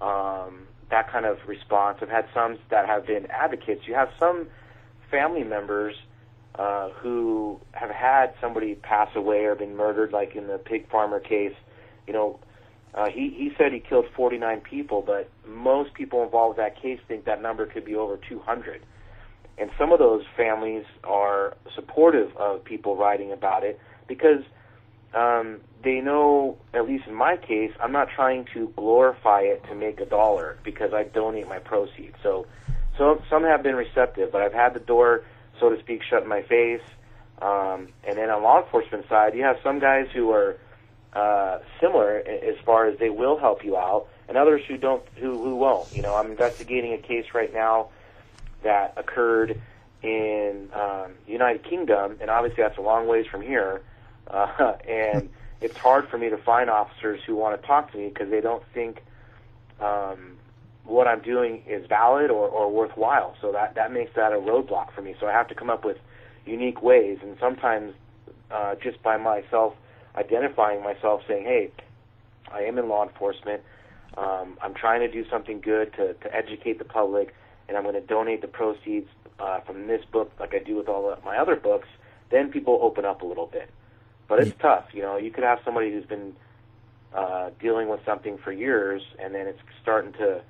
Um, 0.00 0.66
that 0.90 1.10
kind 1.10 1.26
of 1.26 1.38
response. 1.46 1.98
I've 2.02 2.08
had 2.08 2.26
some 2.34 2.58
that 2.70 2.86
have 2.86 3.06
been 3.06 3.26
advocates. 3.30 3.82
You 3.86 3.94
have 3.94 4.10
some 4.18 4.48
family 5.10 5.44
members 5.44 5.94
uh, 6.56 6.90
who 6.90 7.60
have 7.72 7.90
had 7.90 8.34
somebody 8.40 8.74
pass 8.74 9.08
away 9.16 9.44
or 9.44 9.54
been 9.54 9.76
murdered, 9.76 10.12
like 10.12 10.34
in 10.36 10.46
the 10.46 10.58
pig 10.58 10.88
farmer 10.90 11.20
case. 11.20 11.54
You 12.06 12.12
know, 12.12 12.40
uh, 12.94 13.08
he 13.08 13.30
he 13.30 13.52
said 13.56 13.72
he 13.72 13.80
killed 13.80 14.06
49 14.14 14.60
people, 14.60 15.02
but 15.02 15.30
most 15.46 15.94
people 15.94 16.22
involved 16.22 16.58
with 16.58 16.64
that 16.66 16.80
case 16.80 17.00
think 17.08 17.24
that 17.24 17.40
number 17.40 17.66
could 17.66 17.84
be 17.84 17.94
over 17.94 18.18
200. 18.28 18.82
And 19.58 19.70
some 19.78 19.92
of 19.92 19.98
those 19.98 20.24
families 20.36 20.84
are 21.04 21.56
supportive 21.74 22.36
of 22.36 22.64
people 22.64 22.96
writing 22.96 23.32
about 23.32 23.64
it 23.64 23.78
because 24.08 24.42
um, 25.14 25.60
they 25.84 26.00
know, 26.00 26.58
at 26.74 26.86
least 26.86 27.04
in 27.06 27.14
my 27.14 27.36
case, 27.36 27.72
I'm 27.80 27.92
not 27.92 28.08
trying 28.14 28.46
to 28.54 28.72
glorify 28.76 29.40
it 29.42 29.62
to 29.68 29.74
make 29.74 30.00
a 30.00 30.06
dollar 30.06 30.58
because 30.64 30.92
I 30.94 31.04
donate 31.04 31.48
my 31.48 31.58
proceeds. 31.58 32.16
So, 32.22 32.46
so 32.96 33.22
some 33.28 33.44
have 33.44 33.62
been 33.62 33.74
receptive, 33.74 34.32
but 34.32 34.42
I've 34.42 34.54
had 34.54 34.74
the 34.74 34.80
door, 34.80 35.24
so 35.62 35.70
to 35.70 35.80
speak, 35.80 36.02
shut 36.10 36.24
in 36.24 36.28
my 36.28 36.42
face. 36.42 36.82
Um, 37.40 37.88
and 38.06 38.18
then 38.18 38.28
on 38.30 38.42
law 38.42 38.62
enforcement 38.62 39.06
side, 39.08 39.34
you 39.34 39.42
have 39.42 39.56
some 39.64 39.78
guys 39.80 40.06
who 40.12 40.30
are 40.30 40.56
uh, 41.14 41.58
similar 41.80 42.18
as 42.18 42.56
far 42.66 42.88
as 42.88 42.98
they 42.98 43.10
will 43.10 43.38
help 43.38 43.64
you 43.64 43.76
out, 43.76 44.06
and 44.28 44.36
others 44.36 44.62
who 44.68 44.76
don't, 44.76 45.02
who 45.16 45.42
who 45.42 45.56
won't. 45.56 45.92
You 45.92 46.02
know, 46.02 46.14
I'm 46.14 46.30
investigating 46.30 46.92
a 46.92 46.98
case 46.98 47.26
right 47.34 47.52
now 47.52 47.88
that 48.62 48.94
occurred 48.96 49.56
in 50.02 50.68
um, 50.74 51.12
United 51.26 51.64
Kingdom, 51.68 52.16
and 52.20 52.30
obviously 52.30 52.62
that's 52.62 52.78
a 52.78 52.82
long 52.82 53.08
ways 53.08 53.26
from 53.30 53.42
here. 53.42 53.82
Uh, 54.28 54.46
and 54.88 55.28
it's 55.60 55.76
hard 55.76 56.08
for 56.10 56.18
me 56.18 56.28
to 56.30 56.38
find 56.38 56.70
officers 56.70 57.20
who 57.26 57.36
want 57.36 57.60
to 57.60 57.66
talk 57.66 57.92
to 57.92 57.98
me 57.98 58.08
because 58.08 58.30
they 58.30 58.40
don't 58.40 58.62
think 58.74 59.02
um, 59.80 60.38
what 60.84 61.06
I'm 61.06 61.20
doing 61.22 61.62
is 61.66 61.86
valid 61.86 62.30
or, 62.30 62.48
or 62.48 62.70
worthwhile. 62.70 63.34
So 63.40 63.52
that 63.52 63.74
that 63.74 63.92
makes 63.92 64.14
that 64.16 64.32
a 64.32 64.36
roadblock 64.36 64.92
for 64.92 65.02
me. 65.02 65.14
So 65.20 65.26
I 65.26 65.32
have 65.32 65.48
to 65.48 65.54
come 65.54 65.70
up 65.70 65.84
with 65.84 65.98
unique 66.44 66.82
ways, 66.82 67.18
and 67.22 67.36
sometimes 67.40 67.94
uh, 68.50 68.74
just 68.82 69.02
by 69.02 69.16
myself 69.16 69.74
identifying 70.16 70.82
myself, 70.82 71.22
saying, 71.26 71.44
"Hey, 71.44 71.70
I 72.52 72.62
am 72.62 72.78
in 72.78 72.88
law 72.88 73.02
enforcement. 73.06 73.62
Um, 74.16 74.58
I'm 74.60 74.74
trying 74.74 75.00
to 75.00 75.10
do 75.10 75.28
something 75.30 75.60
good 75.60 75.92
to, 75.94 76.14
to 76.14 76.34
educate 76.34 76.78
the 76.78 76.84
public, 76.84 77.34
and 77.68 77.76
I'm 77.76 77.82
going 77.84 77.94
to 77.94 78.06
donate 78.06 78.42
the 78.42 78.48
proceeds 78.48 79.08
uh, 79.38 79.60
from 79.60 79.86
this 79.86 80.04
book, 80.04 80.30
like 80.38 80.54
I 80.54 80.58
do 80.58 80.76
with 80.76 80.88
all 80.88 81.10
of 81.10 81.24
my 81.24 81.36
other 81.36 81.56
books." 81.56 81.88
Then 82.30 82.50
people 82.50 82.78
open 82.82 83.04
up 83.04 83.20
a 83.22 83.26
little 83.26 83.46
bit, 83.46 83.70
but 84.26 84.40
it's 84.40 84.56
tough. 84.58 84.86
You 84.94 85.02
know, 85.02 85.16
you 85.18 85.30
could 85.30 85.44
have 85.44 85.58
somebody 85.64 85.92
who's 85.92 86.06
been 86.06 86.34
uh, 87.14 87.50
dealing 87.60 87.88
with 87.88 88.00
something 88.06 88.38
for 88.38 88.52
years, 88.52 89.02
and 89.18 89.34
then 89.34 89.46
it's 89.46 89.60
starting 89.82 90.12
to 90.14 90.42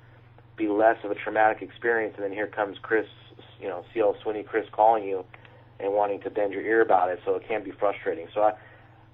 be 0.55 0.67
less 0.67 0.97
of 1.03 1.11
a 1.11 1.15
traumatic 1.15 1.61
experience, 1.61 2.13
and 2.15 2.23
then 2.23 2.31
here 2.31 2.47
comes 2.47 2.77
Chris, 2.81 3.07
you 3.59 3.67
know, 3.67 3.83
CL 3.93 4.15
Swinney, 4.23 4.45
Chris 4.45 4.67
calling 4.71 5.03
you 5.03 5.25
and 5.79 5.93
wanting 5.93 6.21
to 6.21 6.29
bend 6.29 6.53
your 6.53 6.61
ear 6.61 6.81
about 6.81 7.09
it, 7.09 7.19
so 7.25 7.35
it 7.35 7.47
can 7.47 7.63
be 7.63 7.71
frustrating. 7.71 8.27
So 8.33 8.41
I, 8.41 8.53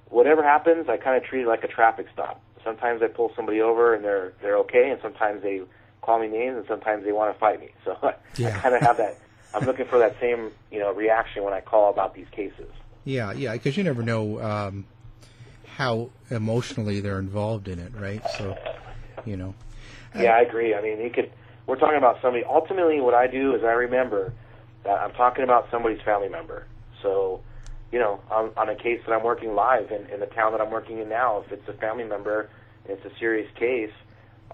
whatever 0.10 0.44
happens, 0.44 0.88
I 0.90 0.98
kind 0.98 1.22
of 1.22 1.28
treat 1.28 1.44
it 1.44 1.48
like 1.48 1.64
a 1.64 1.68
traffic 1.68 2.08
stop. 2.14 2.42
Sometimes 2.64 3.02
I 3.02 3.08
pull 3.08 3.32
somebody 3.36 3.62
over 3.62 3.94
and 3.94 4.04
they're 4.04 4.34
they're 4.42 4.58
okay, 4.58 4.90
and 4.90 5.00
sometimes 5.02 5.42
they 5.42 5.62
call 6.02 6.20
me 6.20 6.28
names, 6.28 6.58
and 6.58 6.66
sometimes 6.68 7.06
they 7.06 7.12
want 7.12 7.34
to 7.34 7.40
fight 7.40 7.60
me. 7.60 7.70
So 7.86 7.98
I, 8.04 8.14
Yeah. 8.36 8.50
I 8.50 8.52
kind 8.60 8.76
of 8.76 8.82
have 8.82 8.98
that. 8.98 9.18
I'm 9.54 9.66
looking 9.66 9.86
for 9.86 9.98
that 10.00 10.16
same 10.20 10.52
you 10.72 10.80
know 10.80 10.94
reaction 10.94 11.44
when 11.44 11.54
I 11.54 11.62
call 11.62 11.90
about 11.90 12.14
these 12.14 12.28
cases. 12.32 12.70
Yeah, 13.06 13.32
yeah, 13.32 13.54
because 13.54 13.78
you 13.78 13.84
never 13.84 14.04
know 14.04 14.42
um, 14.42 14.86
how 15.78 16.10
emotionally 16.30 17.00
they're 17.00 17.18
involved 17.18 17.68
in 17.68 17.80
it, 17.80 17.94
right? 17.96 18.22
So, 18.38 18.56
you 19.26 19.38
know. 19.38 19.56
Yeah, 20.16 20.32
I 20.32 20.42
agree. 20.42 20.74
I 20.74 20.82
mean, 20.82 21.00
you 21.00 21.10
could. 21.10 21.32
We're 21.68 21.78
talking 21.78 21.98
about 21.98 22.18
somebody. 22.22 22.44
Ultimately, 22.46 23.00
what 23.00 23.14
I 23.14 23.28
do 23.28 23.56
is 23.56 23.64
I 23.64 23.72
remember 23.74 24.34
that 24.84 25.00
I'm 25.00 25.12
talking 25.14 25.44
about 25.44 25.68
somebody's 25.70 26.02
family 26.02 26.30
member. 26.30 26.66
So, 27.04 27.42
you 27.92 28.00
know, 28.00 28.20
on, 28.32 28.52
on 28.58 28.70
a 28.70 28.76
case 28.76 29.00
that 29.06 29.14
I'm 29.14 29.24
working 29.24 29.54
live 29.54 29.92
in, 29.92 30.08
in 30.08 30.20
the 30.20 30.26
town 30.26 30.52
that 30.54 30.62
I'm 30.62 30.72
working 30.72 31.00
in 31.00 31.10
now, 31.10 31.44
if 31.46 31.52
it's 31.52 31.68
a 31.68 31.74
family 31.74 32.06
member 32.06 32.50
and 32.88 32.98
it's 32.98 33.06
a 33.06 33.16
serious 33.20 33.50
case, 33.56 33.92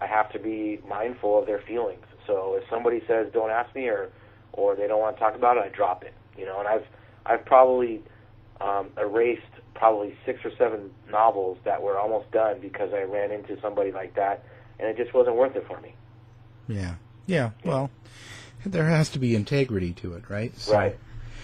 I 0.01 0.07
have 0.07 0.31
to 0.33 0.39
be 0.39 0.81
mindful 0.87 1.39
of 1.39 1.45
their 1.45 1.61
feelings. 1.61 2.05
So, 2.27 2.55
if 2.55 2.63
somebody 2.69 3.01
says 3.07 3.27
don't 3.33 3.51
ask 3.51 3.73
me 3.75 3.87
or 3.87 4.09
or 4.53 4.75
they 4.75 4.87
don't 4.87 4.99
want 4.99 5.15
to 5.15 5.19
talk 5.19 5.35
about 5.35 5.57
it, 5.57 5.63
I 5.63 5.69
drop 5.69 6.03
it. 6.03 6.13
You 6.37 6.45
know, 6.45 6.59
and 6.59 6.67
I've 6.67 6.85
I've 7.25 7.45
probably 7.45 8.03
um, 8.61 8.89
erased 8.97 9.41
probably 9.73 10.15
six 10.25 10.39
or 10.45 10.51
seven 10.57 10.89
novels 11.11 11.57
that 11.65 11.81
were 11.81 11.97
almost 11.97 12.31
done 12.31 12.59
because 12.61 12.91
I 12.93 13.01
ran 13.03 13.31
into 13.31 13.59
somebody 13.61 13.91
like 13.91 14.15
that, 14.15 14.43
and 14.79 14.87
it 14.87 14.97
just 14.97 15.13
wasn't 15.13 15.35
worth 15.35 15.55
it 15.55 15.65
for 15.67 15.79
me. 15.81 15.93
Yeah, 16.67 16.95
yeah. 17.25 17.51
Well, 17.63 17.89
there 18.65 18.87
has 18.89 19.09
to 19.09 19.19
be 19.19 19.35
integrity 19.35 19.93
to 19.93 20.13
it, 20.13 20.29
right? 20.29 20.57
So, 20.57 20.73
Right, 20.73 20.97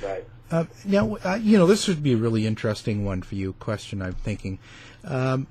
right. 0.04 0.26
Uh, 0.50 0.66
now, 0.84 1.16
uh, 1.24 1.36
you 1.42 1.58
know, 1.58 1.66
this 1.66 1.88
would 1.88 2.04
be 2.04 2.14
a 2.14 2.18
really 2.18 2.46
interesting 2.46 3.06
one 3.06 3.22
for 3.22 3.36
you. 3.36 3.54
Question 3.54 4.02
I'm 4.02 4.14
thinking, 4.14 4.60
um, 5.06 5.48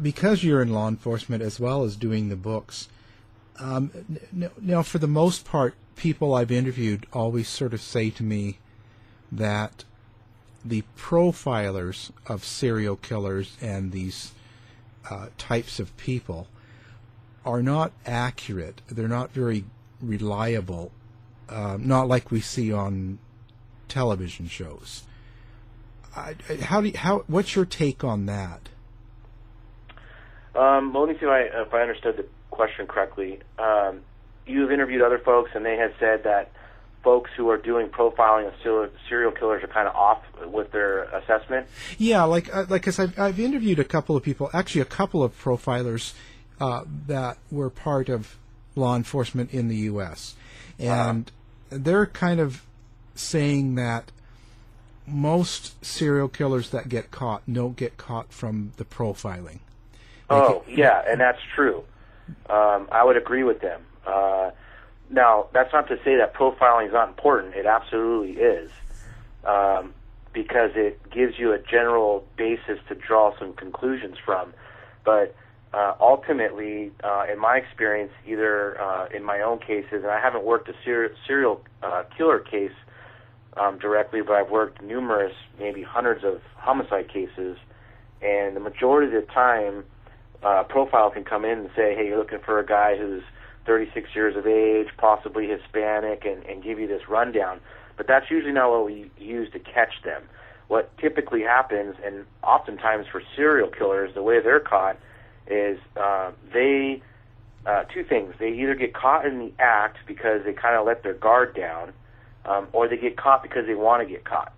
because 0.00 0.44
you're 0.44 0.62
in 0.62 0.72
law 0.72 0.86
enforcement 0.86 1.42
as 1.42 1.58
well 1.58 1.82
as 1.82 1.96
doing 1.96 2.28
the 2.28 2.36
books. 2.36 2.88
Um, 3.58 3.90
n- 4.32 4.50
now, 4.60 4.82
for 4.82 4.98
the 4.98 5.08
most 5.08 5.44
part, 5.44 5.74
people 5.96 6.34
I've 6.34 6.52
interviewed 6.52 7.06
always 7.12 7.48
sort 7.48 7.74
of 7.74 7.80
say 7.80 8.10
to 8.10 8.22
me 8.22 8.58
that 9.32 9.84
the 10.64 10.84
profilers 10.96 12.10
of 12.26 12.44
serial 12.44 12.96
killers 12.96 13.56
and 13.60 13.90
these 13.90 14.32
uh, 15.10 15.28
types 15.36 15.80
of 15.80 15.96
people 15.96 16.46
are 17.48 17.62
not 17.62 17.92
accurate. 18.04 18.82
They're 18.90 19.08
not 19.08 19.32
very 19.32 19.64
reliable. 20.02 20.92
Um, 21.48 21.88
not 21.88 22.06
like 22.06 22.30
we 22.30 22.40
see 22.42 22.72
on 22.72 23.18
television 23.88 24.48
shows. 24.48 25.04
I, 26.14 26.34
I- 26.50 26.56
how 26.56 26.82
do 26.82 26.88
you, 26.88 26.98
how 26.98 27.24
what's 27.26 27.56
your 27.56 27.64
take 27.64 28.04
on 28.04 28.26
that? 28.26 28.68
Um, 30.54 30.92
well, 30.92 31.04
let 31.06 31.12
me 31.14 31.18
see 31.18 31.24
if 31.26 31.30
I, 31.30 31.40
if 31.62 31.72
I 31.72 31.80
understood 31.80 32.16
the 32.18 32.26
question 32.50 32.86
correctly. 32.86 33.40
Um, 33.58 34.00
you've 34.46 34.70
interviewed 34.72 35.02
other 35.02 35.18
folks, 35.18 35.52
and 35.54 35.64
they 35.64 35.76
had 35.76 35.94
said 36.00 36.24
that 36.24 36.50
folks 37.04 37.30
who 37.36 37.48
are 37.48 37.56
doing 37.56 37.86
profiling 37.88 38.48
of 38.48 38.54
serial, 38.62 38.90
serial 39.08 39.30
killers 39.32 39.62
are 39.62 39.68
kind 39.68 39.88
of 39.88 39.94
off 39.94 40.22
with 40.46 40.70
their 40.72 41.04
assessment. 41.04 41.66
Yeah, 41.96 42.24
like 42.24 42.54
uh, 42.54 42.66
like 42.68 42.82
cause 42.82 42.98
I've 42.98 43.18
I've 43.18 43.40
interviewed 43.40 43.78
a 43.78 43.84
couple 43.84 44.16
of 44.16 44.22
people, 44.22 44.50
actually 44.52 44.80
a 44.82 44.86
couple 44.86 45.22
of 45.22 45.32
profilers 45.40 46.12
uh, 46.60 46.84
that 47.06 47.38
were 47.50 47.70
part 47.70 48.08
of 48.08 48.36
law 48.74 48.94
enforcement 48.94 49.52
in 49.52 49.68
the 49.68 49.76
U.S. 49.76 50.36
and 50.78 51.30
they're 51.70 52.06
kind 52.06 52.40
of 52.40 52.62
saying 53.14 53.74
that 53.74 54.10
most 55.06 55.84
serial 55.84 56.28
killers 56.28 56.70
that 56.70 56.88
get 56.88 57.10
caught 57.10 57.42
don't 57.50 57.76
get 57.76 57.96
caught 57.96 58.32
from 58.32 58.72
the 58.76 58.84
profiling. 58.84 59.58
Oh, 60.30 60.62
yeah, 60.68 61.02
and 61.06 61.20
that's 61.20 61.40
true. 61.54 61.84
Um, 62.50 62.88
I 62.92 63.04
would 63.04 63.16
agree 63.16 63.42
with 63.42 63.60
them. 63.60 63.80
Uh, 64.06 64.50
now, 65.10 65.46
that's 65.52 65.72
not 65.72 65.88
to 65.88 65.96
say 66.04 66.16
that 66.16 66.34
profiling 66.34 66.86
is 66.86 66.92
not 66.92 67.08
important. 67.08 67.54
It 67.54 67.64
absolutely 67.64 68.42
is, 68.42 68.70
um, 69.44 69.94
because 70.34 70.72
it 70.74 71.00
gives 71.10 71.38
you 71.38 71.52
a 71.52 71.58
general 71.58 72.26
basis 72.36 72.78
to 72.88 72.94
draw 72.94 73.36
some 73.38 73.54
conclusions 73.54 74.18
from. 74.22 74.52
But 75.04 75.34
uh, 75.72 75.94
ultimately, 76.00 76.90
uh, 77.04 77.24
in 77.30 77.38
my 77.38 77.56
experience, 77.56 78.12
either 78.26 78.80
uh, 78.80 79.06
in 79.14 79.22
my 79.22 79.40
own 79.40 79.58
cases, 79.58 80.02
and 80.02 80.06
I 80.06 80.20
haven't 80.20 80.44
worked 80.44 80.68
a 80.68 80.72
ser- 80.84 81.14
serial 81.26 81.60
uh, 81.82 82.04
killer 82.16 82.38
case 82.38 82.72
um, 83.56 83.78
directly, 83.78 84.22
but 84.22 84.32
I've 84.32 84.50
worked 84.50 84.82
numerous, 84.82 85.34
maybe 85.58 85.82
hundreds 85.82 86.24
of 86.24 86.40
homicide 86.56 87.08
cases, 87.12 87.58
and 88.22 88.56
the 88.56 88.60
majority 88.60 89.14
of 89.14 89.26
the 89.26 89.32
time, 89.32 89.84
uh, 90.42 90.62
profile 90.64 91.10
can 91.10 91.24
come 91.24 91.44
in 91.44 91.58
and 91.58 91.70
say, 91.76 91.94
"Hey, 91.94 92.06
you're 92.06 92.18
looking 92.18 92.38
for 92.38 92.58
a 92.58 92.66
guy 92.66 92.96
who's 92.96 93.22
36 93.66 94.08
years 94.14 94.36
of 94.36 94.46
age, 94.46 94.88
possibly 94.96 95.48
Hispanic," 95.48 96.24
and, 96.24 96.44
and 96.46 96.62
give 96.62 96.78
you 96.78 96.86
this 96.86 97.08
rundown. 97.08 97.60
But 97.96 98.06
that's 98.06 98.30
usually 98.30 98.52
not 98.52 98.70
what 98.70 98.86
we 98.86 99.10
use 99.18 99.50
to 99.52 99.58
catch 99.58 100.02
them. 100.02 100.22
What 100.68 100.96
typically 100.98 101.42
happens, 101.42 101.96
and 102.04 102.24
oftentimes 102.42 103.06
for 103.10 103.22
serial 103.36 103.68
killers, 103.68 104.14
the 104.14 104.22
way 104.22 104.40
they're 104.40 104.60
caught 104.60 104.96
is 105.50 105.78
uh, 105.96 106.30
they 106.52 107.02
uh, 107.66 107.84
two 107.84 108.04
things. 108.04 108.34
They 108.38 108.50
either 108.50 108.74
get 108.74 108.94
caught 108.94 109.26
in 109.26 109.38
the 109.38 109.52
act 109.58 109.98
because 110.06 110.42
they 110.44 110.52
kind 110.52 110.76
of 110.76 110.86
let 110.86 111.02
their 111.02 111.14
guard 111.14 111.54
down, 111.54 111.92
um, 112.44 112.68
or 112.72 112.88
they 112.88 112.96
get 112.96 113.16
caught 113.16 113.42
because 113.42 113.66
they 113.66 113.74
want 113.74 114.06
to 114.06 114.12
get 114.12 114.24
caught. 114.24 114.52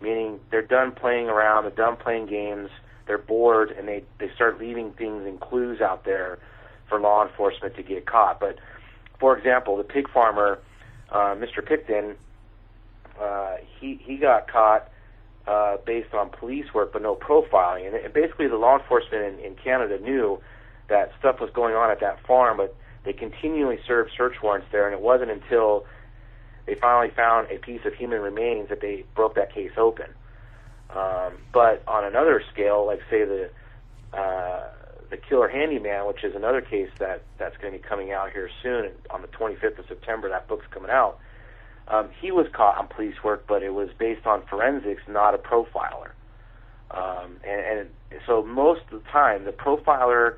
Meaning 0.00 0.40
they're 0.50 0.62
done 0.62 0.92
playing 0.92 1.28
around, 1.28 1.64
they're 1.64 1.70
done 1.72 1.96
playing 1.96 2.26
games, 2.26 2.70
they're 3.06 3.18
bored, 3.18 3.70
and 3.70 3.86
they 3.86 4.02
they 4.18 4.30
start 4.34 4.58
leaving 4.58 4.92
things 4.92 5.26
and 5.26 5.40
clues 5.40 5.80
out 5.80 6.04
there 6.04 6.38
for 6.88 7.00
law 7.00 7.26
enforcement 7.26 7.76
to 7.76 7.82
get 7.82 8.06
caught. 8.06 8.40
But 8.40 8.58
for 9.18 9.36
example, 9.36 9.76
the 9.76 9.84
pig 9.84 10.08
farmer, 10.10 10.58
uh, 11.10 11.34
Mr. 11.36 11.60
Pickton, 11.60 12.14
uh, 13.20 13.56
he 13.78 14.00
he 14.02 14.16
got 14.16 14.48
caught 14.48 14.90
uh, 15.46 15.76
based 15.84 16.14
on 16.14 16.30
police 16.30 16.66
work, 16.74 16.92
but 16.92 17.02
no 17.02 17.14
profiling. 17.14 17.86
And, 17.86 17.96
and 17.96 18.12
basically, 18.12 18.48
the 18.48 18.56
law 18.56 18.78
enforcement 18.78 19.38
in, 19.38 19.44
in 19.44 19.54
Canada 19.56 19.98
knew 19.98 20.40
that 20.88 21.12
stuff 21.18 21.40
was 21.40 21.50
going 21.54 21.74
on 21.74 21.90
at 21.90 22.00
that 22.00 22.24
farm, 22.26 22.58
but 22.58 22.76
they 23.04 23.12
continually 23.12 23.78
served 23.86 24.10
search 24.16 24.34
warrants 24.42 24.66
there, 24.72 24.86
and 24.86 24.94
it 24.94 25.00
wasn't 25.00 25.30
until 25.30 25.86
they 26.66 26.74
finally 26.74 27.12
found 27.14 27.50
a 27.50 27.58
piece 27.58 27.80
of 27.84 27.94
human 27.94 28.20
remains 28.20 28.68
that 28.68 28.80
they 28.80 29.04
broke 29.14 29.34
that 29.36 29.54
case 29.54 29.72
open. 29.76 30.06
Um, 30.94 31.38
but 31.52 31.82
on 31.86 32.04
another 32.04 32.42
scale, 32.52 32.84
like 32.86 33.00
say 33.08 33.24
the 33.24 33.50
uh, 34.12 34.68
the 35.10 35.16
killer 35.16 35.48
handyman, 35.48 36.06
which 36.06 36.24
is 36.24 36.34
another 36.34 36.60
case 36.60 36.88
that 36.98 37.22
that's 37.38 37.56
going 37.58 37.72
to 37.72 37.78
be 37.78 37.84
coming 37.84 38.12
out 38.12 38.30
here 38.32 38.48
soon 38.62 38.90
on 39.10 39.22
the 39.22 39.28
25th 39.28 39.78
of 39.78 39.86
September. 39.88 40.28
That 40.28 40.48
book's 40.48 40.66
coming 40.70 40.90
out. 40.90 41.18
Um, 41.88 42.08
he 42.20 42.30
was 42.30 42.46
caught 42.52 42.78
on 42.78 42.86
police 42.86 43.16
work, 43.24 43.46
but 43.48 43.62
it 43.62 43.74
was 43.74 43.88
based 43.98 44.26
on 44.26 44.42
forensics, 44.46 45.02
not 45.08 45.34
a 45.34 45.38
profiler. 45.38 46.10
Um, 46.90 47.36
and, 47.46 47.88
and 48.10 48.20
so 48.26 48.44
most 48.44 48.82
of 48.90 49.02
the 49.02 49.08
time, 49.10 49.44
the 49.44 49.52
profiler 49.52 50.36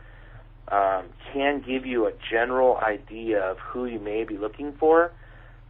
um, 0.68 1.06
can 1.32 1.62
give 1.66 1.84
you 1.87 2.06
a 2.06 2.12
general 2.30 2.76
idea 2.78 3.40
of 3.42 3.58
who 3.58 3.87
you 3.87 3.99
may 3.99 4.25
be 4.25 4.38
looking 4.38 4.72
for, 4.72 5.12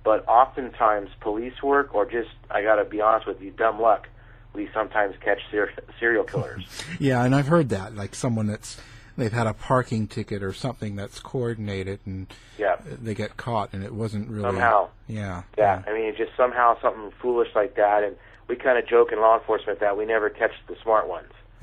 but 0.05 0.27
oftentimes 0.29 1.11
police 1.21 1.63
work 1.63 1.95
or 1.95 2.05
just, 2.05 2.31
I 2.51 2.63
got 2.63 2.77
to 2.77 2.85
be 2.85 3.01
honest 3.01 3.27
with 3.27 3.41
you, 3.41 3.51
dumb 3.51 3.81
luck, 3.81 4.09
we 4.55 4.69
sometimes 4.75 5.15
catch 5.25 5.41
ser- 5.51 5.73
serial 5.99 6.25
killers. 6.25 6.65
Yeah, 6.99 7.25
and 7.25 7.35
I've 7.35 7.49
heard 7.49 7.71
that, 7.71 7.97
like 7.97 8.15
someone 8.15 8.47
that's 8.47 8.79
they've 9.17 9.33
had 9.33 9.47
a 9.47 9.55
parking 9.55 10.07
ticket 10.07 10.43
or 10.43 10.53
something 10.53 10.97
that's 10.97 11.21
coordinated, 11.21 12.01
and 12.07 12.27
Yeah. 12.59 12.77
they 12.85 13.15
get 13.15 13.37
caught, 13.37 13.71
and 13.73 13.85
it 13.85 13.93
wasn't 13.95 14.29
really 14.31 14.43
Somehow. 14.45 14.89
Yeah, 15.07 15.43
Yeah, 15.59 15.83
I 15.87 15.93
mean, 15.93 16.05
it's 16.05 16.19
just 16.19 16.37
somehow 16.37 16.81
something 16.81 17.11
foolish 17.21 17.49
like 17.55 17.75
that, 17.77 18.03
and 18.03 18.17
we 18.49 18.57
kind 18.57 18.79
of 18.79 18.87
joke 18.87 19.13
in 19.13 19.21
law 19.21 19.39
enforcement 19.39 19.81
that 19.81 19.97
we 19.97 20.05
never 20.07 20.31
catch 20.31 20.53
the 20.69 20.77
smart 20.83 21.09
ones. 21.09 21.33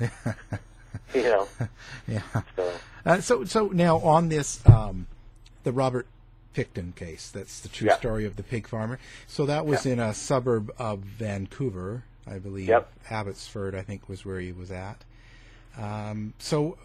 you 1.14 1.22
know, 1.22 1.48
yeah. 2.08 2.22
so 2.56 2.72
Uh, 3.06 3.20
so, 3.20 3.44
so 3.44 3.66
now 3.68 3.98
on 3.98 4.28
this, 4.28 4.64
um, 4.66 5.06
the 5.64 5.72
Robert 5.72 6.06
Pickton 6.54 6.94
case. 6.96 7.30
That's 7.30 7.60
the 7.60 7.68
true 7.68 7.86
Yeah. 7.88 7.96
story 7.96 8.24
of 8.26 8.36
the 8.36 8.42
pig 8.42 8.66
farmer. 8.66 8.98
So 9.26 9.46
that 9.46 9.64
was 9.66 9.86
Yeah. 9.86 9.92
in 9.94 10.00
a 10.00 10.12
suburb 10.14 10.72
of 10.78 10.98
Vancouver, 11.00 12.02
I 12.26 12.38
believe. 12.38 12.68
Yep. 12.68 12.92
Abbotsford, 13.08 13.74
I 13.74 13.82
think, 13.82 14.08
was 14.08 14.24
where 14.24 14.40
he 14.40 14.52
was 14.52 14.70
at. 14.70 15.04
Um, 15.78 16.34
so 16.38 16.76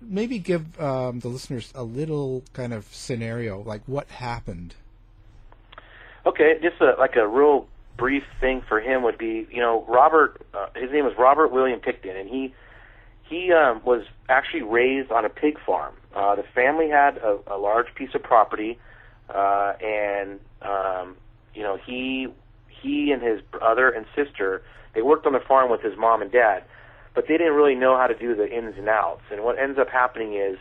maybe 0.00 0.38
give 0.38 0.80
um, 0.80 1.20
the 1.20 1.28
listeners 1.28 1.72
a 1.74 1.82
little 1.82 2.42
kind 2.52 2.72
of 2.72 2.86
scenario, 2.86 3.62
like 3.62 3.82
what 3.86 4.08
happened. 4.08 4.74
Okay, 6.26 6.58
just 6.62 6.80
a, 6.80 6.94
like 6.98 7.16
a 7.16 7.26
real 7.26 7.68
brief 7.96 8.24
thing 8.40 8.62
for 8.66 8.80
him 8.80 9.02
would 9.02 9.18
be, 9.18 9.46
you 9.50 9.60
know, 9.60 9.84
Robert. 9.88 10.44
Uh, 10.54 10.68
his 10.74 10.90
name 10.90 11.04
was 11.04 11.14
Robert 11.18 11.52
William 11.52 11.80
Pickton, 11.80 12.18
and 12.18 12.28
he 12.28 12.54
he 13.28 13.52
um, 13.52 13.80
was 13.84 14.04
actually 14.28 14.62
raised 14.62 15.12
on 15.12 15.24
a 15.24 15.28
pig 15.28 15.58
farm. 15.64 15.94
Uh, 16.14 16.34
the 16.34 16.42
family 16.54 16.88
had 16.88 17.18
a, 17.18 17.38
a 17.46 17.56
large 17.56 17.94
piece 17.94 18.14
of 18.14 18.22
property, 18.22 18.78
uh, 19.28 19.74
and 19.80 20.40
um, 20.62 21.16
you 21.54 21.62
know 21.62 21.78
he 21.86 22.26
he 22.68 23.12
and 23.12 23.22
his 23.22 23.40
brother 23.42 23.90
and 23.90 24.06
sister 24.16 24.62
they 24.94 25.02
worked 25.02 25.26
on 25.26 25.32
the 25.32 25.40
farm 25.40 25.70
with 25.70 25.82
his 25.82 25.96
mom 25.96 26.22
and 26.22 26.32
dad, 26.32 26.64
but 27.14 27.24
they 27.28 27.36
didn't 27.36 27.54
really 27.54 27.74
know 27.74 27.96
how 27.96 28.06
to 28.06 28.16
do 28.16 28.34
the 28.34 28.48
ins 28.50 28.76
and 28.78 28.88
outs. 28.88 29.22
And 29.30 29.42
what 29.42 29.58
ends 29.58 29.78
up 29.78 29.88
happening 29.88 30.34
is 30.34 30.58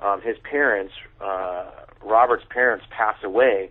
um, 0.00 0.20
his 0.20 0.36
parents, 0.38 0.92
uh, 1.20 1.70
Robert's 2.02 2.44
parents, 2.50 2.84
pass 2.90 3.16
away, 3.22 3.70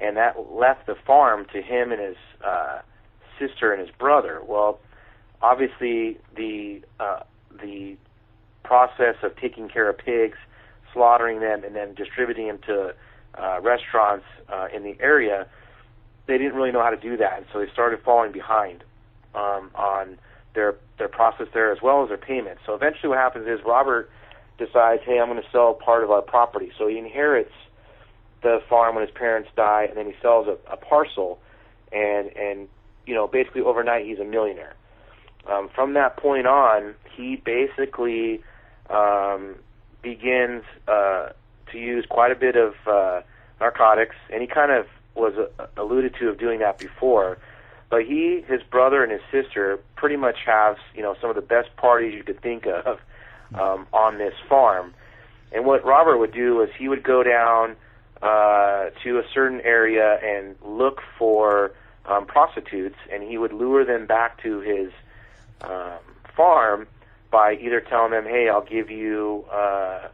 and 0.00 0.16
that 0.16 0.52
left 0.52 0.86
the 0.86 0.96
farm 1.06 1.46
to 1.52 1.62
him 1.62 1.92
and 1.92 2.00
his 2.00 2.16
uh, 2.44 2.80
sister 3.38 3.72
and 3.72 3.80
his 3.80 3.90
brother. 3.98 4.40
Well, 4.46 4.80
obviously 5.40 6.18
the 6.36 6.82
uh, 7.00 7.20
the 7.60 7.96
process 8.64 9.16
of 9.22 9.36
taking 9.36 9.68
care 9.68 9.88
of 9.88 9.98
pigs, 9.98 10.38
slaughtering 10.92 11.40
them, 11.40 11.64
and 11.64 11.74
then 11.74 11.94
distributing 11.94 12.46
them 12.46 12.58
to 12.66 12.94
uh, 13.38 13.60
restaurants 13.60 14.24
uh, 14.48 14.68
in 14.74 14.82
the 14.82 14.96
area, 15.00 15.46
they 16.26 16.38
didn't 16.38 16.54
really 16.54 16.72
know 16.72 16.82
how 16.82 16.90
to 16.90 16.96
do 16.96 17.16
that, 17.16 17.38
and 17.38 17.46
so 17.52 17.58
they 17.58 17.70
started 17.72 18.00
falling 18.04 18.32
behind 18.32 18.84
um, 19.34 19.70
on 19.74 20.18
their 20.54 20.76
their 20.98 21.08
process 21.08 21.48
there 21.54 21.72
as 21.72 21.82
well 21.82 22.02
as 22.02 22.08
their 22.08 22.18
payments. 22.18 22.62
So 22.66 22.74
eventually, 22.74 23.08
what 23.08 23.18
happens 23.18 23.46
is 23.46 23.60
Robert 23.64 24.10
decides, 24.58 25.02
hey, 25.04 25.18
I'm 25.18 25.28
going 25.28 25.42
to 25.42 25.48
sell 25.50 25.74
part 25.74 26.04
of 26.04 26.10
our 26.10 26.22
property. 26.22 26.70
So 26.78 26.86
he 26.86 26.98
inherits 26.98 27.52
the 28.42 28.60
farm 28.68 28.94
when 28.94 29.06
his 29.06 29.14
parents 29.14 29.48
die, 29.56 29.86
and 29.88 29.96
then 29.96 30.06
he 30.06 30.14
sells 30.20 30.46
a, 30.46 30.56
a 30.72 30.76
parcel, 30.76 31.38
and 31.92 32.28
and 32.36 32.68
you 33.06 33.14
know 33.14 33.26
basically 33.26 33.62
overnight 33.62 34.06
he's 34.06 34.18
a 34.18 34.24
millionaire. 34.24 34.74
Um, 35.46 35.70
from 35.74 35.94
that 35.94 36.16
point 36.16 36.46
on, 36.46 36.94
he 37.16 37.36
basically 37.36 38.42
um, 38.90 39.56
begins 40.02 40.62
uh, 40.86 41.30
to 41.72 41.78
use 41.78 42.06
quite 42.08 42.30
a 42.30 42.36
bit 42.36 42.56
of 42.56 42.74
uh, 42.86 43.22
narcotics, 43.60 44.16
and 44.30 44.40
he 44.40 44.46
kind 44.46 44.70
of 44.70 44.86
was 45.14 45.34
uh, 45.58 45.66
alluded 45.76 46.14
to 46.20 46.28
of 46.28 46.38
doing 46.38 46.60
that 46.60 46.78
before. 46.78 47.38
But 47.92 48.06
he, 48.06 48.42
his 48.48 48.62
brother, 48.62 49.04
and 49.04 49.12
his 49.12 49.20
sister 49.30 49.78
pretty 49.96 50.16
much 50.16 50.36
have 50.46 50.78
you 50.94 51.02
know 51.02 51.14
some 51.20 51.28
of 51.28 51.36
the 51.36 51.42
best 51.42 51.76
parties 51.76 52.14
you 52.14 52.24
could 52.24 52.40
think 52.40 52.64
of 52.64 52.98
um, 53.54 53.86
on 53.92 54.16
this 54.16 54.32
farm. 54.48 54.94
And 55.52 55.66
what 55.66 55.84
Robert 55.84 56.16
would 56.16 56.32
do 56.32 56.62
is 56.62 56.70
he 56.78 56.88
would 56.88 57.02
go 57.02 57.22
down 57.22 57.76
uh, 58.22 58.88
to 59.04 59.18
a 59.18 59.24
certain 59.34 59.60
area 59.60 60.18
and 60.22 60.56
look 60.64 61.02
for 61.18 61.72
um, 62.06 62.24
prostitutes, 62.24 62.96
and 63.12 63.22
he 63.22 63.36
would 63.36 63.52
lure 63.52 63.84
them 63.84 64.06
back 64.06 64.42
to 64.42 64.60
his 64.60 64.90
um, 65.60 65.98
farm 66.34 66.86
by 67.30 67.56
either 67.56 67.82
telling 67.82 68.12
them, 68.12 68.24
"Hey, 68.24 68.48
I'll 68.48 68.64
give 68.64 68.90
you 68.90 69.44
uh, 69.52 70.08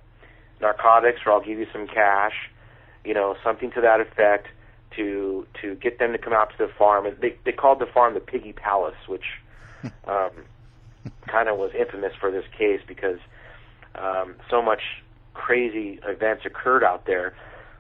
narcotics, 0.60 1.20
or 1.24 1.30
I'll 1.30 1.44
give 1.44 1.60
you 1.60 1.68
some 1.72 1.86
cash," 1.86 2.50
you 3.04 3.14
know, 3.14 3.36
something 3.44 3.70
to 3.70 3.82
that 3.82 4.00
effect, 4.00 4.48
to 4.96 5.46
to 5.61 5.74
get 5.77 5.98
them 5.98 6.12
to 6.12 6.18
come 6.18 6.33
out 6.33 6.51
to 6.51 6.66
the 6.66 6.72
farm. 6.79 7.07
They 7.20 7.37
they 7.44 7.53
called 7.53 7.81
the 7.81 7.87
farm 7.87 8.14
the 8.14 8.20
Piggy 8.20 8.53
Palace, 8.53 8.96
which 9.07 9.24
um, 10.07 10.31
kind 11.27 11.48
of 11.48 11.59
was 11.59 11.72
infamous 11.79 12.12
for 12.18 12.31
this 12.31 12.44
case 12.57 12.81
because 12.87 13.18
um, 13.94 14.35
so 14.51 14.62
much 14.62 14.81
crazy 15.35 16.01
events 16.07 16.44
occurred 16.44 16.83
out 16.85 17.07
there. 17.07 17.35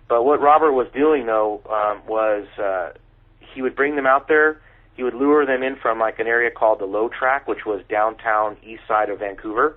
But 0.08 0.24
what 0.24 0.40
Robert 0.40 0.72
was 0.72 0.86
doing 0.94 1.26
though 1.26 1.60
um, 1.70 2.06
was 2.06 2.46
uh, 2.58 2.92
he 3.40 3.62
would 3.62 3.76
bring 3.76 3.96
them 3.96 4.06
out 4.06 4.28
there. 4.28 4.60
He 4.94 5.02
would 5.02 5.14
lure 5.14 5.46
them 5.46 5.62
in 5.62 5.76
from 5.76 5.98
like 5.98 6.18
an 6.18 6.26
area 6.26 6.50
called 6.50 6.80
the 6.80 6.86
Low 6.86 7.08
Track, 7.08 7.46
which 7.46 7.64
was 7.64 7.82
downtown 7.88 8.56
east 8.64 8.82
side 8.88 9.10
of 9.10 9.20
Vancouver, 9.20 9.76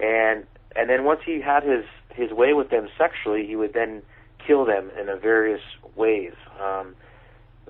and 0.00 0.44
and 0.74 0.90
then 0.90 1.04
once 1.04 1.20
he 1.24 1.40
had 1.40 1.62
his 1.62 1.84
his 2.10 2.30
way 2.32 2.52
with 2.52 2.70
them 2.70 2.88
sexually, 2.98 3.46
he 3.46 3.56
would 3.56 3.74
then 3.74 4.02
kill 4.46 4.64
them 4.64 4.90
in 5.00 5.08
a 5.08 5.16
various 5.16 5.60
ways. 5.96 6.32
Um, 6.60 6.94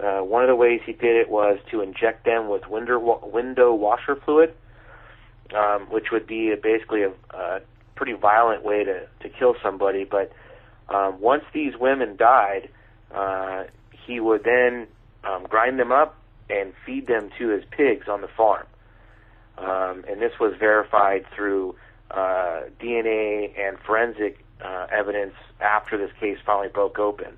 uh, 0.03 0.21
one 0.21 0.43
of 0.43 0.49
the 0.49 0.57
ways 0.57 0.81
he 0.85 0.93
did 0.93 1.17
it 1.17 1.29
was 1.29 1.59
to 1.71 1.81
inject 1.81 2.25
them 2.25 2.49
with 2.49 2.69
window 2.69 2.99
wa- 2.99 3.25
window 3.25 3.73
washer 3.73 4.17
fluid, 4.17 4.53
um, 5.55 5.83
which 5.91 6.07
would 6.11 6.27
be 6.27 6.51
a, 6.51 6.57
basically 6.57 7.03
a, 7.03 7.13
a 7.37 7.61
pretty 7.95 8.13
violent 8.13 8.65
way 8.65 8.83
to 8.85 9.07
to 9.21 9.29
kill 9.29 9.55
somebody. 9.63 10.05
But 10.05 10.33
um, 10.89 11.21
once 11.21 11.45
these 11.53 11.75
women 11.79 12.17
died, 12.17 12.69
uh, 13.15 13.65
he 14.07 14.19
would 14.19 14.43
then 14.45 14.89
um, 15.23 15.45
grind 15.49 15.79
them 15.79 15.93
up 15.93 16.17
and 16.51 16.73
feed 16.85 17.07
them 17.07 17.31
to 17.39 17.49
his 17.49 17.65
pigs 17.71 18.09
on 18.09 18.21
the 18.21 18.29
farm. 18.37 18.67
Um, 19.57 20.05
and 20.09 20.21
this 20.21 20.33
was 20.41 20.55
verified 20.59 21.25
through 21.35 21.77
uh, 22.11 22.63
DNA 22.81 23.59
and 23.59 23.79
forensic 23.87 24.44
uh, 24.63 24.87
evidence 24.91 25.35
after 25.61 25.97
this 25.97 26.11
case 26.21 26.39
finally 26.45 26.69
broke 26.69 26.99
open. 26.99 27.37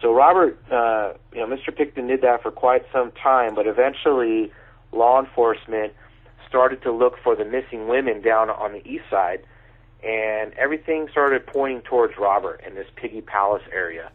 So 0.00 0.14
Robert, 0.14 0.58
uh, 0.70 1.12
you 1.32 1.40
know, 1.40 1.46
Mr. 1.46 1.68
Pickton 1.70 2.08
did 2.08 2.22
that 2.22 2.42
for 2.42 2.50
quite 2.50 2.84
some 2.92 3.12
time, 3.12 3.54
but 3.54 3.66
eventually 3.66 4.50
law 4.92 5.20
enforcement 5.20 5.92
started 6.48 6.82
to 6.82 6.90
look 6.92 7.14
for 7.22 7.36
the 7.36 7.44
missing 7.44 7.86
women 7.86 8.22
down 8.22 8.50
on 8.50 8.72
the 8.72 8.86
east 8.86 9.04
side, 9.10 9.40
and 10.02 10.52
everything 10.54 11.06
started 11.10 11.46
pointing 11.46 11.82
towards 11.82 12.14
Robert 12.18 12.62
in 12.66 12.74
this 12.74 12.86
Piggy 12.96 13.20
Palace 13.20 13.62
area. 13.72 14.10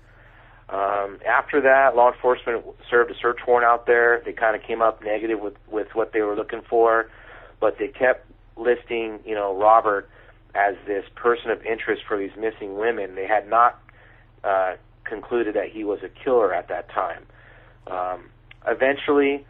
Um, 0.67 1.19
after 1.27 1.61
that, 1.61 1.95
law 1.95 2.11
enforcement 2.11 2.65
served 2.89 3.11
a 3.11 3.15
search 3.15 3.39
warrant 3.47 3.65
out 3.65 3.85
there. 3.85 4.21
They 4.25 4.33
kind 4.33 4.55
of 4.55 4.63
came 4.63 4.81
up 4.81 5.03
negative 5.03 5.39
with 5.39 5.53
with 5.69 5.93
what 5.93 6.11
they 6.11 6.21
were 6.21 6.35
looking 6.35 6.61
for, 6.67 7.07
but 7.59 7.77
they 7.77 7.87
kept 7.87 8.25
listing, 8.57 9.19
you 9.25 9.35
know, 9.35 9.55
Robert 9.55 10.09
as 10.55 10.75
this 10.87 11.03
person 11.15 11.51
of 11.51 11.61
interest 11.63 12.03
for 12.07 12.17
these 12.17 12.31
missing 12.37 12.77
women. 12.77 13.15
They 13.15 13.27
had 13.27 13.49
not 13.49 13.79
uh, 14.43 14.75
concluded 15.03 15.55
that 15.55 15.69
he 15.69 15.83
was 15.83 15.99
a 16.01 16.09
killer 16.09 16.53
at 16.53 16.69
that 16.69 16.89
time. 16.89 17.25
Um, 17.87 18.29
eventually, 18.65 19.45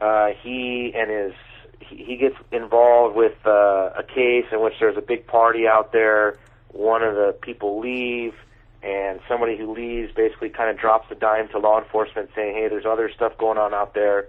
uh, 0.00 0.28
he 0.42 0.92
and 0.94 1.10
his 1.10 1.32
he, 1.80 2.16
gets 2.16 2.36
involved 2.52 3.16
with 3.16 3.34
uh, 3.44 3.90
a 3.98 4.04
case 4.06 4.46
in 4.52 4.62
which 4.62 4.74
there's 4.80 4.96
a 4.96 5.02
big 5.02 5.26
party 5.26 5.66
out 5.66 5.92
there. 5.92 6.38
One 6.70 7.02
of 7.02 7.14
the 7.14 7.36
people 7.42 7.80
leave, 7.80 8.34
and 8.82 9.20
somebody 9.28 9.56
who 9.56 9.74
leaves 9.74 10.12
basically 10.14 10.48
kind 10.48 10.70
of 10.70 10.78
drops 10.78 11.08
the 11.08 11.14
dime 11.14 11.48
to 11.48 11.58
law 11.58 11.82
enforcement, 11.82 12.30
saying, 12.34 12.54
"Hey, 12.54 12.68
there's 12.68 12.86
other 12.86 13.10
stuff 13.14 13.36
going 13.36 13.58
on 13.58 13.74
out 13.74 13.94
there, 13.94 14.28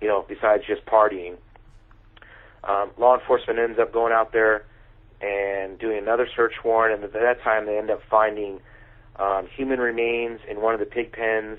you 0.00 0.08
know, 0.08 0.24
besides 0.28 0.64
just 0.66 0.84
partying." 0.86 1.36
Um, 2.62 2.90
law 2.98 3.18
enforcement 3.18 3.58
ends 3.58 3.78
up 3.78 3.92
going 3.92 4.12
out 4.12 4.32
there 4.32 4.66
and 5.20 5.78
doing 5.78 5.98
another 5.98 6.28
search 6.34 6.54
warrant, 6.64 6.94
and 6.94 7.04
at 7.04 7.12
that 7.12 7.42
time 7.42 7.66
they 7.66 7.76
end 7.76 7.90
up 7.90 8.00
finding 8.08 8.60
um, 9.16 9.46
human 9.54 9.78
remains 9.78 10.40
in 10.48 10.60
one 10.60 10.74
of 10.74 10.80
the 10.80 10.86
pig 10.86 11.12
pens, 11.12 11.58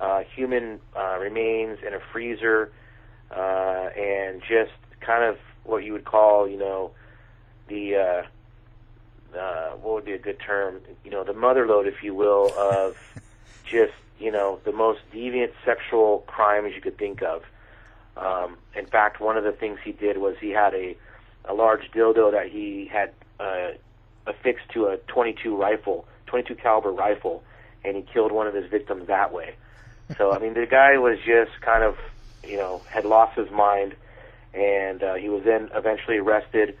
uh, 0.00 0.22
human 0.34 0.80
uh, 0.96 1.16
remains 1.18 1.78
in 1.86 1.94
a 1.94 2.00
freezer, 2.12 2.70
uh, 3.30 3.88
and 3.96 4.42
just 4.42 4.72
kind 5.00 5.24
of 5.24 5.38
what 5.64 5.84
you 5.84 5.92
would 5.92 6.04
call, 6.04 6.48
you 6.48 6.58
know, 6.58 6.90
the 7.68 7.96
uh, 7.96 9.38
uh, 9.38 9.70
what 9.76 9.94
would 9.94 10.04
be 10.04 10.12
a 10.12 10.18
good 10.18 10.38
term? 10.38 10.80
You 11.04 11.10
know, 11.10 11.24
the 11.24 11.32
mother 11.32 11.66
lode, 11.66 11.86
if 11.86 12.02
you 12.02 12.14
will, 12.14 12.52
of 12.58 12.96
just 13.64 13.94
you 14.18 14.30
know 14.30 14.60
the 14.64 14.72
most 14.72 15.00
deviant 15.12 15.52
sexual 15.64 16.24
crimes 16.26 16.74
you 16.74 16.80
could 16.80 16.98
think 16.98 17.22
of. 17.22 17.42
Um, 18.16 18.58
in 18.76 18.86
fact, 18.86 19.20
one 19.20 19.38
of 19.38 19.44
the 19.44 19.52
things 19.52 19.78
he 19.82 19.92
did 19.92 20.18
was 20.18 20.36
he 20.38 20.50
had 20.50 20.74
a 20.74 20.96
a 21.44 21.54
large 21.54 21.90
dildo 21.92 22.32
that 22.32 22.48
he 22.48 22.86
had 22.92 23.12
uh, 23.40 23.70
affixed 24.26 24.68
to 24.70 24.86
a 24.86 24.96
22 25.08 25.56
rifle, 25.56 26.06
22 26.26 26.54
caliber 26.56 26.92
rifle, 26.92 27.42
and 27.84 27.96
he 27.96 28.02
killed 28.02 28.32
one 28.32 28.46
of 28.46 28.54
his 28.54 28.70
victims 28.70 29.06
that 29.08 29.32
way. 29.32 29.54
So 30.18 30.30
I 30.30 30.38
mean, 30.40 30.52
the 30.52 30.66
guy 30.66 30.98
was 30.98 31.16
just 31.24 31.52
kind 31.62 31.82
of, 31.82 31.96
you 32.46 32.58
know, 32.58 32.82
had 32.90 33.06
lost 33.06 33.38
his 33.38 33.50
mind, 33.50 33.94
and 34.52 35.02
uh, 35.02 35.14
he 35.14 35.30
was 35.30 35.42
then 35.44 35.70
eventually 35.74 36.18
arrested. 36.18 36.76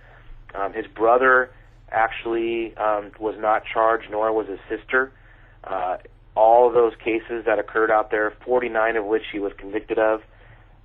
Um, 0.54 0.74
his 0.74 0.86
brother 0.86 1.50
actually 1.90 2.76
um, 2.76 3.12
was 3.18 3.36
not 3.38 3.62
charged, 3.64 4.10
nor 4.10 4.32
was 4.32 4.48
his 4.48 4.58
sister. 4.68 5.12
Uh, 5.64 5.96
all 6.34 6.68
of 6.68 6.74
those 6.74 6.94
cases 6.96 7.44
that 7.46 7.58
occurred 7.58 7.90
out 7.90 8.10
there, 8.10 8.32
49 8.44 8.96
of 8.96 9.04
which 9.06 9.22
he 9.32 9.38
was 9.38 9.52
convicted 9.56 9.98
of, 9.98 10.20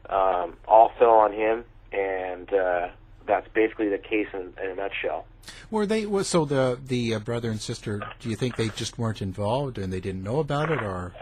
um, 0.10 0.56
all 0.68 0.92
fell 0.98 1.12
on 1.12 1.34
him, 1.34 1.66
and 1.92 2.54
uh, 2.54 2.90
that's 3.28 3.48
basically 3.54 3.90
the 3.90 3.98
case 3.98 4.28
in, 4.34 4.54
in 4.64 4.72
a 4.72 4.76
nutshell. 4.76 5.26
Were 5.70 5.86
they 5.86 6.06
was 6.06 6.28
so 6.28 6.46
the 6.46 6.80
the 6.84 7.16
uh, 7.16 7.20
brother 7.20 7.52
and 7.52 7.60
sister? 7.60 8.02
Do 8.20 8.30
you 8.30 8.36
think 8.36 8.56
they 8.56 8.70
just 8.70 8.98
weren't 8.98 9.22
involved 9.22 9.78
and 9.78 9.92
they 9.92 10.00
didn't 10.00 10.24
know 10.24 10.40
about 10.40 10.72
it, 10.72 10.82
or 10.82 11.14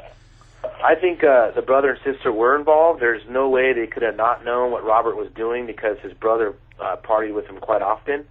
I 0.83 0.95
think 0.95 1.23
uh, 1.23 1.51
the 1.51 1.61
brother 1.61 1.91
and 1.91 1.99
sister 2.03 2.31
were 2.31 2.55
involved. 2.55 3.01
There's 3.01 3.23
no 3.29 3.49
way 3.49 3.73
they 3.73 3.87
could 3.87 4.03
have 4.03 4.15
not 4.15 4.45
known 4.45 4.71
what 4.71 4.83
Robert 4.83 5.15
was 5.15 5.29
doing 5.35 5.65
because 5.65 5.97
his 5.99 6.13
brother 6.13 6.53
uh, 6.79 6.97
partied 7.03 7.33
with 7.33 7.47
him 7.47 7.59
quite 7.59 7.81
often. 7.81 8.25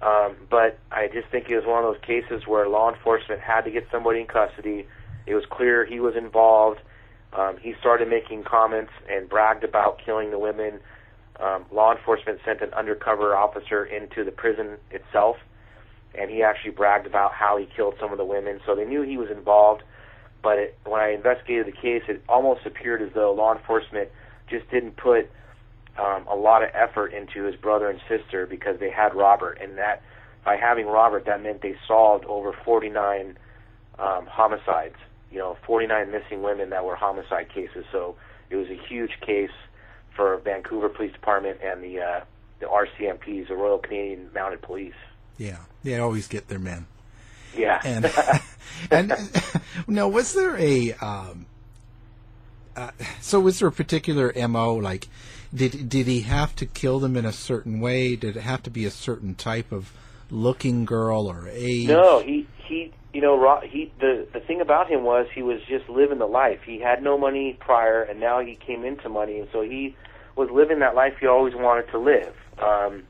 Um, 0.00 0.36
but 0.48 0.78
I 0.90 1.08
just 1.08 1.28
think 1.28 1.50
it 1.50 1.56
was 1.56 1.66
one 1.66 1.84
of 1.84 1.92
those 1.92 2.02
cases 2.02 2.46
where 2.46 2.68
law 2.68 2.92
enforcement 2.92 3.40
had 3.40 3.62
to 3.62 3.70
get 3.70 3.86
somebody 3.90 4.20
in 4.20 4.26
custody. 4.26 4.86
It 5.26 5.34
was 5.34 5.44
clear 5.50 5.84
he 5.84 6.00
was 6.00 6.16
involved. 6.16 6.80
Um, 7.32 7.58
he 7.60 7.74
started 7.80 8.08
making 8.08 8.44
comments 8.44 8.92
and 9.10 9.28
bragged 9.28 9.64
about 9.64 10.00
killing 10.04 10.30
the 10.30 10.38
women. 10.38 10.80
Um, 11.40 11.64
law 11.70 11.94
enforcement 11.94 12.40
sent 12.44 12.62
an 12.62 12.74
undercover 12.74 13.36
officer 13.36 13.84
into 13.84 14.24
the 14.24 14.32
prison 14.32 14.76
itself, 14.90 15.36
and 16.18 16.30
he 16.30 16.42
actually 16.42 16.72
bragged 16.72 17.06
about 17.06 17.32
how 17.32 17.56
he 17.56 17.66
killed 17.66 17.94
some 18.00 18.10
of 18.10 18.18
the 18.18 18.24
women. 18.24 18.60
So 18.66 18.74
they 18.74 18.84
knew 18.84 19.02
he 19.02 19.16
was 19.16 19.30
involved. 19.30 19.82
But 20.42 20.58
it, 20.58 20.78
when 20.84 21.00
I 21.00 21.12
investigated 21.12 21.66
the 21.66 21.72
case, 21.72 22.02
it 22.08 22.22
almost 22.28 22.64
appeared 22.64 23.02
as 23.02 23.10
though 23.12 23.32
law 23.32 23.56
enforcement 23.56 24.08
just 24.48 24.70
didn't 24.70 24.96
put 24.96 25.30
um, 25.98 26.26
a 26.28 26.34
lot 26.34 26.62
of 26.62 26.70
effort 26.74 27.12
into 27.12 27.44
his 27.44 27.56
brother 27.56 27.90
and 27.90 28.00
sister 28.08 28.46
because 28.46 28.78
they 28.78 28.90
had 28.90 29.14
Robert, 29.14 29.58
and 29.60 29.78
that 29.78 30.02
by 30.44 30.56
having 30.56 30.86
Robert, 30.86 31.26
that 31.26 31.42
meant 31.42 31.60
they 31.60 31.76
solved 31.86 32.24
over 32.26 32.52
49 32.64 33.36
um, 33.98 34.26
homicides. 34.26 34.94
You 35.30 35.38
know, 35.38 35.56
49 35.66 36.10
missing 36.10 36.42
women 36.42 36.70
that 36.70 36.84
were 36.84 36.96
homicide 36.96 37.48
cases. 37.52 37.84
So 37.92 38.16
it 38.48 38.56
was 38.56 38.68
a 38.68 38.78
huge 38.88 39.20
case 39.20 39.50
for 40.18 40.36
Vancouver 40.38 40.88
Police 40.88 41.12
Department 41.12 41.60
and 41.62 41.80
the 41.80 42.00
uh, 42.00 42.20
the 42.58 42.66
RCMPs, 42.66 43.46
the 43.46 43.54
Royal 43.54 43.78
Canadian 43.78 44.30
Mounted 44.34 44.60
Police. 44.60 44.98
yeah, 45.38 45.58
they 45.84 45.96
always 46.00 46.26
get 46.26 46.48
their 46.48 46.58
men. 46.58 46.86
Yeah. 47.56 47.80
And 47.84 48.12
and 48.90 49.12
now, 49.86 50.08
was 50.08 50.34
there 50.34 50.56
a 50.58 50.92
um, 50.94 51.46
uh, 52.76 52.90
so 53.20 53.38
was 53.38 53.60
there 53.60 53.68
a 53.68 53.72
particular 53.72 54.32
mo 54.48 54.74
like? 54.74 55.08
Did 55.54 55.88
did 55.88 56.08
he 56.08 56.22
have 56.22 56.54
to 56.56 56.66
kill 56.66 56.98
them 56.98 57.16
in 57.16 57.24
a 57.24 57.32
certain 57.32 57.80
way? 57.80 58.16
Did 58.16 58.36
it 58.36 58.40
have 58.40 58.62
to 58.64 58.70
be 58.70 58.84
a 58.84 58.90
certain 58.90 59.36
type 59.36 59.70
of 59.70 59.92
looking 60.30 60.84
girl 60.84 61.28
or 61.28 61.48
age? 61.48 61.86
No, 61.86 62.18
he 62.18 62.46
he 62.66 62.92
you 63.14 63.20
know 63.20 63.60
he 63.62 63.92
the 64.00 64.26
the 64.32 64.40
thing 64.40 64.60
about 64.60 64.90
him 64.90 65.04
was 65.04 65.28
he 65.32 65.42
was 65.42 65.60
just 65.68 65.88
living 65.88 66.18
the 66.18 66.26
life. 66.26 66.60
He 66.66 66.80
had 66.80 67.04
no 67.04 67.16
money 67.16 67.56
prior, 67.58 68.02
and 68.02 68.18
now 68.18 68.40
he 68.40 68.56
came 68.56 68.84
into 68.84 69.08
money, 69.08 69.38
and 69.38 69.48
so 69.52 69.62
he 69.62 69.94
was 70.38 70.48
living 70.50 70.78
that 70.78 70.94
life 70.94 71.14
he 71.20 71.26
always 71.26 71.54
wanted 71.54 71.90
to 71.90 71.98
live. 71.98 72.34
Um, 72.58 73.02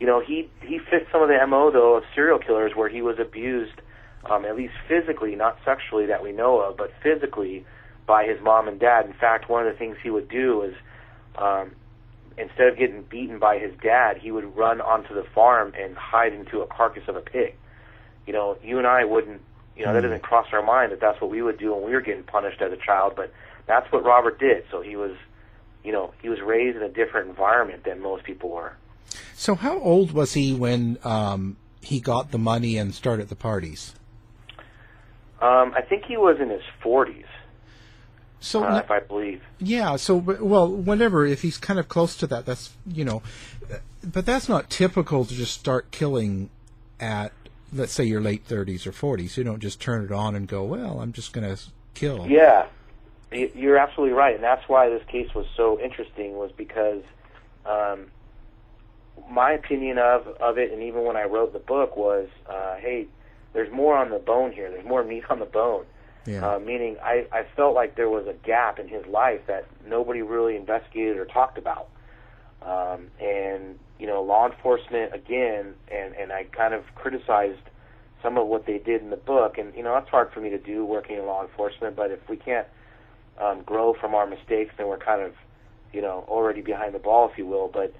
you 0.00 0.06
know, 0.06 0.20
he 0.20 0.48
he 0.62 0.78
fit 0.78 1.06
some 1.12 1.22
of 1.22 1.28
the 1.28 1.38
mo 1.46 1.70
though 1.70 1.96
of 1.96 2.04
serial 2.14 2.38
killers, 2.38 2.72
where 2.74 2.88
he 2.88 3.02
was 3.02 3.18
abused, 3.20 3.80
um, 4.28 4.44
at 4.44 4.56
least 4.56 4.74
physically, 4.88 5.36
not 5.36 5.58
sexually 5.64 6.06
that 6.06 6.22
we 6.22 6.32
know 6.32 6.60
of, 6.60 6.76
but 6.76 6.90
physically 7.02 7.64
by 8.06 8.24
his 8.24 8.40
mom 8.42 8.66
and 8.66 8.80
dad. 8.80 9.06
In 9.06 9.12
fact, 9.12 9.48
one 9.48 9.66
of 9.66 9.72
the 9.72 9.78
things 9.78 9.96
he 10.02 10.10
would 10.10 10.28
do 10.28 10.62
is 10.62 10.74
um, 11.36 11.72
instead 12.38 12.68
of 12.68 12.78
getting 12.78 13.02
beaten 13.02 13.38
by 13.38 13.58
his 13.58 13.72
dad, 13.82 14.16
he 14.16 14.30
would 14.30 14.56
run 14.56 14.80
onto 14.80 15.14
the 15.14 15.24
farm 15.34 15.72
and 15.78 15.96
hide 15.96 16.32
into 16.32 16.60
a 16.60 16.66
carcass 16.66 17.04
of 17.06 17.16
a 17.16 17.20
pig. 17.20 17.54
You 18.26 18.32
know, 18.32 18.56
you 18.64 18.78
and 18.78 18.86
I 18.86 19.04
wouldn't, 19.04 19.42
you 19.76 19.84
know, 19.84 19.92
that 19.92 20.00
doesn't 20.00 20.22
cross 20.22 20.46
our 20.52 20.62
mind 20.62 20.92
that 20.92 21.00
that's 21.00 21.20
what 21.20 21.30
we 21.30 21.42
would 21.42 21.58
do 21.58 21.74
when 21.74 21.84
we 21.84 21.92
were 21.92 22.00
getting 22.00 22.22
punished 22.22 22.62
as 22.62 22.72
a 22.72 22.76
child, 22.76 23.14
but 23.16 23.32
that's 23.66 23.90
what 23.92 24.04
Robert 24.04 24.38
did. 24.38 24.64
So 24.70 24.80
he 24.80 24.96
was, 24.96 25.12
you 25.84 25.92
know, 25.92 26.12
he 26.22 26.28
was 26.28 26.40
raised 26.40 26.76
in 26.76 26.82
a 26.82 26.88
different 26.88 27.28
environment 27.28 27.84
than 27.84 28.00
most 28.00 28.24
people 28.24 28.50
were. 28.50 28.74
So 29.34 29.54
how 29.54 29.78
old 29.78 30.12
was 30.12 30.34
he 30.34 30.52
when 30.52 30.98
um, 31.02 31.56
he 31.80 32.00
got 32.00 32.30
the 32.30 32.38
money 32.38 32.76
and 32.76 32.94
started 32.94 33.28
the 33.28 33.36
parties? 33.36 33.94
Um, 35.40 35.72
I 35.74 35.80
think 35.80 36.04
he 36.04 36.18
was 36.18 36.38
in 36.38 36.50
his 36.50 36.62
40s, 36.84 37.24
So 38.40 38.62
uh, 38.62 38.78
if 38.78 38.90
I 38.90 39.00
believe. 39.00 39.42
Yeah, 39.58 39.96
so 39.96 40.16
well, 40.16 40.70
whatever. 40.70 41.24
If 41.24 41.40
he's 41.40 41.56
kind 41.56 41.80
of 41.80 41.88
close 41.88 42.14
to 42.16 42.26
that, 42.26 42.44
that's 42.44 42.76
you 42.86 43.06
know, 43.06 43.22
but 44.04 44.26
that's 44.26 44.50
not 44.50 44.68
typical 44.68 45.24
to 45.24 45.34
just 45.34 45.54
start 45.54 45.90
killing 45.90 46.50
at 46.98 47.32
let's 47.72 47.92
say 47.92 48.04
your 48.04 48.20
late 48.20 48.44
thirties 48.44 48.86
or 48.86 48.92
forties. 48.92 49.38
You 49.38 49.44
don't 49.44 49.60
just 49.60 49.80
turn 49.80 50.04
it 50.04 50.12
on 50.12 50.34
and 50.36 50.46
go, 50.46 50.62
well, 50.64 51.00
I'm 51.00 51.14
just 51.14 51.32
going 51.32 51.56
to 51.56 51.62
kill. 51.94 52.26
Yeah, 52.28 52.66
you're 53.32 53.78
absolutely 53.78 54.14
right, 54.14 54.34
and 54.34 54.42
that's 54.42 54.68
why 54.68 54.88
this 54.88 55.02
case 55.06 55.34
was 55.34 55.46
so 55.56 55.78
interesting. 55.80 56.36
Was 56.36 56.50
because 56.56 57.02
um, 57.64 58.06
my 59.30 59.52
opinion 59.52 59.98
of 59.98 60.26
of 60.40 60.58
it, 60.58 60.72
and 60.72 60.82
even 60.82 61.04
when 61.04 61.16
I 61.16 61.24
wrote 61.24 61.52
the 61.52 61.58
book, 61.60 61.96
was, 61.96 62.28
uh, 62.48 62.76
hey, 62.76 63.06
there's 63.52 63.72
more 63.72 63.96
on 63.96 64.10
the 64.10 64.18
bone 64.18 64.52
here. 64.52 64.70
There's 64.70 64.86
more 64.86 65.04
meat 65.04 65.24
on 65.30 65.38
the 65.38 65.44
bone. 65.44 65.84
Yeah. 66.26 66.46
Uh, 66.46 66.58
meaning, 66.58 66.96
I, 67.02 67.26
I 67.32 67.46
felt 67.56 67.74
like 67.74 67.96
there 67.96 68.10
was 68.10 68.26
a 68.26 68.34
gap 68.34 68.78
in 68.78 68.88
his 68.88 69.06
life 69.06 69.40
that 69.46 69.66
nobody 69.86 70.22
really 70.22 70.54
investigated 70.54 71.16
or 71.16 71.24
talked 71.24 71.56
about. 71.56 71.88
Um, 72.62 73.08
and 73.20 73.78
you 73.98 74.06
know, 74.06 74.22
law 74.22 74.46
enforcement 74.50 75.14
again, 75.14 75.74
and 75.90 76.14
and 76.14 76.32
I 76.32 76.44
kind 76.44 76.74
of 76.74 76.84
criticized 76.94 77.60
some 78.22 78.36
of 78.36 78.46
what 78.48 78.66
they 78.66 78.78
did 78.78 79.02
in 79.02 79.10
the 79.10 79.16
book, 79.16 79.56
and 79.56 79.74
you 79.74 79.82
know, 79.82 79.94
that's 79.94 80.10
hard 80.10 80.32
for 80.32 80.40
me 80.40 80.50
to 80.50 80.58
do 80.58 80.84
working 80.84 81.16
in 81.16 81.26
law 81.26 81.42
enforcement. 81.42 81.96
But 81.96 82.10
if 82.10 82.28
we 82.28 82.36
can't 82.36 82.66
um, 83.38 83.62
grow 83.62 83.94
from 83.94 84.14
our 84.14 84.26
mistakes, 84.26 84.74
then 84.76 84.88
we're 84.88 84.98
kind 84.98 85.22
of, 85.22 85.34
you 85.92 86.02
know, 86.02 86.24
already 86.28 86.60
behind 86.60 86.94
the 86.94 86.98
ball, 86.98 87.28
if 87.30 87.38
you 87.38 87.46
will. 87.46 87.68
But 87.68 87.94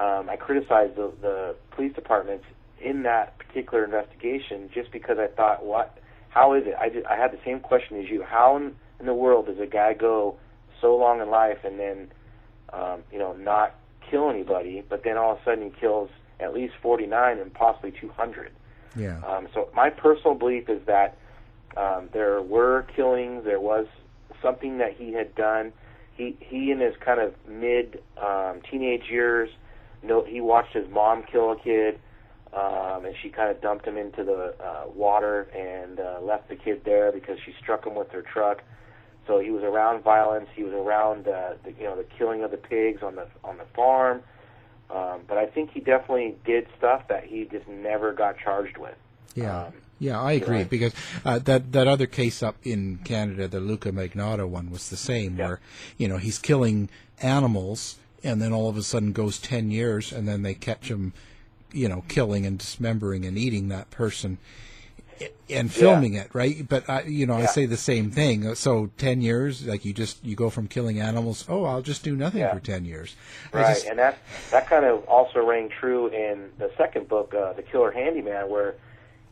um, 0.00 0.28
I 0.30 0.36
criticized 0.36 0.96
the, 0.96 1.12
the 1.20 1.56
police 1.72 1.94
departments 1.94 2.44
in 2.80 3.02
that 3.02 3.38
particular 3.38 3.84
investigation 3.84 4.70
just 4.72 4.90
because 4.90 5.18
I 5.18 5.26
thought, 5.26 5.64
what? 5.64 5.98
How 6.30 6.54
is 6.54 6.64
it? 6.66 6.74
I, 6.78 6.88
just, 6.88 7.06
I 7.06 7.16
had 7.16 7.32
the 7.32 7.40
same 7.44 7.60
question 7.60 8.00
as 8.00 8.08
you. 8.08 8.22
How 8.22 8.56
in, 8.56 8.74
in 9.00 9.06
the 9.06 9.14
world 9.14 9.46
does 9.46 9.58
a 9.58 9.66
guy 9.66 9.94
go 9.94 10.36
so 10.80 10.96
long 10.96 11.20
in 11.20 11.28
life 11.28 11.58
and 11.64 11.78
then, 11.78 12.12
um, 12.72 13.02
you 13.12 13.18
know, 13.18 13.34
not 13.34 13.74
kill 14.10 14.30
anybody, 14.30 14.82
but 14.88 15.02
then 15.04 15.16
all 15.16 15.32
of 15.32 15.38
a 15.38 15.44
sudden 15.44 15.64
he 15.64 15.80
kills 15.80 16.08
at 16.38 16.54
least 16.54 16.74
49 16.80 17.38
and 17.38 17.52
possibly 17.52 17.92
200? 17.92 18.52
Yeah. 18.96 19.20
Um, 19.26 19.48
so 19.54 19.68
my 19.74 19.90
personal 19.90 20.34
belief 20.34 20.68
is 20.68 20.80
that 20.86 21.16
um, 21.76 22.08
there 22.12 22.40
were 22.42 22.86
killings. 22.94 23.44
There 23.44 23.60
was 23.60 23.86
something 24.42 24.78
that 24.78 24.94
he 24.94 25.12
had 25.12 25.34
done. 25.34 25.72
He 26.16 26.36
he 26.40 26.70
in 26.70 26.80
his 26.80 26.94
kind 27.04 27.20
of 27.20 27.34
mid 27.48 28.02
um, 28.18 28.60
teenage 28.70 29.08
years, 29.10 29.50
no, 30.02 30.24
he 30.24 30.40
watched 30.40 30.74
his 30.74 30.88
mom 30.90 31.24
kill 31.30 31.52
a 31.52 31.56
kid, 31.56 31.98
um, 32.52 33.04
and 33.04 33.14
she 33.22 33.28
kind 33.30 33.50
of 33.50 33.60
dumped 33.60 33.86
him 33.86 33.96
into 33.96 34.24
the 34.24 34.54
uh, 34.62 34.84
water 34.94 35.42
and 35.54 36.00
uh, 36.00 36.20
left 36.20 36.48
the 36.48 36.56
kid 36.56 36.82
there 36.84 37.12
because 37.12 37.38
she 37.44 37.54
struck 37.62 37.86
him 37.86 37.94
with 37.94 38.10
her 38.10 38.22
truck. 38.22 38.62
So 39.26 39.38
he 39.38 39.50
was 39.50 39.62
around 39.62 40.02
violence. 40.02 40.48
He 40.54 40.64
was 40.64 40.72
around 40.72 41.28
uh, 41.28 41.54
the 41.64 41.72
you 41.72 41.84
know 41.84 41.96
the 41.96 42.06
killing 42.18 42.42
of 42.42 42.50
the 42.50 42.56
pigs 42.56 43.02
on 43.02 43.16
the 43.16 43.26
on 43.44 43.58
the 43.58 43.66
farm. 43.76 44.22
Um, 44.90 45.20
but 45.28 45.38
I 45.38 45.46
think 45.46 45.70
he 45.70 45.78
definitely 45.80 46.34
did 46.44 46.66
stuff 46.76 47.06
that 47.08 47.24
he 47.24 47.44
just 47.44 47.68
never 47.68 48.12
got 48.12 48.36
charged 48.38 48.76
with. 48.76 48.96
Yeah, 49.36 49.66
Um, 49.66 49.74
yeah, 50.00 50.20
I 50.20 50.32
agree 50.32 50.56
right. 50.56 50.70
because 50.70 50.92
uh, 51.24 51.38
that 51.40 51.72
that 51.72 51.86
other 51.86 52.06
case 52.06 52.42
up 52.42 52.56
in 52.64 52.98
Canada, 53.04 53.46
the 53.46 53.60
Luca 53.60 53.92
Magnotta 53.92 54.48
one, 54.48 54.70
was 54.70 54.88
the 54.88 54.96
same. 54.96 55.36
Yeah. 55.36 55.46
Where 55.46 55.60
you 55.98 56.08
know 56.08 56.16
he's 56.16 56.38
killing 56.38 56.88
animals, 57.22 57.98
and 58.24 58.40
then 58.40 58.52
all 58.52 58.68
of 58.68 58.76
a 58.78 58.82
sudden 58.82 59.12
goes 59.12 59.38
ten 59.38 59.70
years, 59.70 60.10
and 60.10 60.26
then 60.26 60.42
they 60.42 60.54
catch 60.54 60.90
him, 60.90 61.12
you 61.72 61.88
know, 61.88 62.02
killing 62.08 62.46
and 62.46 62.58
dismembering 62.58 63.26
and 63.26 63.36
eating 63.36 63.68
that 63.68 63.90
person, 63.90 64.38
and 65.50 65.70
filming 65.70 66.14
it, 66.14 66.30
right? 66.34 66.66
But 66.66 66.88
I, 66.88 67.02
you 67.02 67.26
know, 67.26 67.34
I 67.34 67.44
say 67.44 67.66
the 67.66 67.76
same 67.76 68.10
thing. 68.10 68.54
So 68.54 68.90
ten 68.96 69.20
years, 69.20 69.66
like 69.66 69.84
you 69.84 69.92
just 69.92 70.24
you 70.24 70.34
go 70.34 70.48
from 70.48 70.66
killing 70.66 70.98
animals. 70.98 71.44
Oh, 71.46 71.64
I'll 71.64 71.82
just 71.82 72.02
do 72.02 72.16
nothing 72.16 72.40
Yeah. 72.40 72.54
for 72.54 72.60
ten 72.60 72.86
years. 72.86 73.16
Right, 73.52 73.74
just- 73.74 73.86
and 73.86 73.98
that 73.98 74.16
that 74.50 74.66
kind 74.66 74.86
of 74.86 75.04
also 75.04 75.44
rang 75.44 75.68
true 75.68 76.08
in 76.08 76.50
the 76.56 76.70
second 76.78 77.06
book, 77.08 77.34
uh, 77.34 77.52
The 77.52 77.62
Killer 77.62 77.90
Handyman, 77.90 78.48
where 78.48 78.76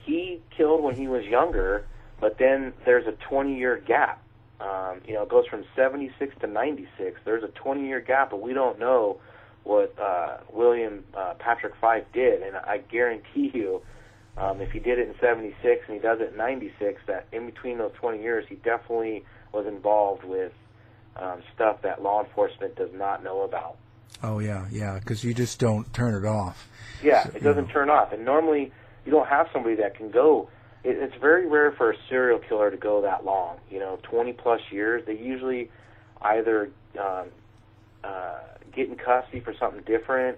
he 0.09 0.41
killed 0.57 0.83
when 0.83 0.95
he 0.97 1.07
was 1.09 1.25
younger, 1.25 1.85
but 2.21 2.39
then 2.39 2.73
there's 2.85 3.07
a 3.07 3.13
20 3.29 3.57
year 3.57 3.77
gap 3.77 4.23
Um, 4.61 5.01
you 5.07 5.15
know, 5.15 5.23
it 5.23 5.29
goes 5.29 5.47
from 5.47 5.65
76 5.77 6.35
to 6.41 6.47
96. 6.49 7.21
There's 7.25 7.45
a 7.45 7.49
20 7.49 7.87
year 7.87 8.01
gap, 8.01 8.31
but 8.31 8.41
we 8.43 8.53
don't 8.55 8.79
know 8.81 9.21
what 9.63 9.95
uh, 10.01 10.39
William 10.53 11.05
uh, 11.17 11.35
Patrick 11.39 11.75
Fyfe 11.81 12.05
did. 12.13 12.43
And 12.43 12.57
I 12.57 12.79
guarantee 12.79 13.51
you, 13.55 13.83
um, 14.37 14.61
if 14.61 14.71
he 14.73 14.81
did 14.81 14.99
it 14.99 15.09
in 15.09 15.15
76 15.21 15.85
and 15.87 15.95
he 15.95 16.01
does 16.01 16.21
it 16.21 16.33
in 16.33 16.37
96, 16.37 17.03
that 17.07 17.27
in 17.33 17.47
between 17.47 17.79
those 17.79 17.93
20 18.01 18.21
years, 18.23 18.47
he 18.49 18.57
definitely 18.57 19.25
was 19.53 19.67
involved 19.67 20.25
with 20.25 20.53
um, 21.17 21.43
stuff 21.55 21.83
that 21.83 22.03
law 22.03 22.23
enforcement 22.25 22.75
does 22.77 22.93
not 22.95 23.23
know 23.23 23.43
about. 23.43 23.77
Oh 24.23 24.39
yeah, 24.41 24.67
yeah, 24.73 24.99
because 24.99 25.23
you 25.23 25.35
just 25.35 25.61
don't 25.61 25.93
turn 25.93 26.15
it 26.15 26.27
off. 26.27 26.69
Yeah, 27.03 27.25
So, 27.25 27.31
it 27.37 27.43
doesn't 27.45 27.67
know. 27.69 27.73
turn 27.73 27.91
off. 27.91 28.13
And 28.13 28.25
normally, 28.25 28.73
you 29.09 29.15
don't 29.15 29.27
have 29.27 29.47
somebody 29.55 29.75
that 29.77 29.95
can 29.97 30.11
go. 30.11 30.51
It, 30.85 30.99
it's 30.99 31.19
very 31.19 31.49
rare 31.49 31.73
for 31.73 31.93
a 31.93 31.95
serial 32.11 32.39
killer 32.39 32.71
to 32.71 32.77
go 32.77 33.01
that 33.01 33.25
long. 33.25 33.57
You 33.71 33.79
know, 33.79 33.99
20 34.03 34.35
plus 34.35 34.61
years. 34.71 35.03
They 35.07 35.17
usually 35.17 35.71
either 36.21 36.71
um, 37.01 37.29
uh, 38.05 38.41
get 38.77 38.91
in 38.91 38.97
custody 38.97 39.41
for 39.41 39.55
something 39.59 39.83
different, 39.87 40.37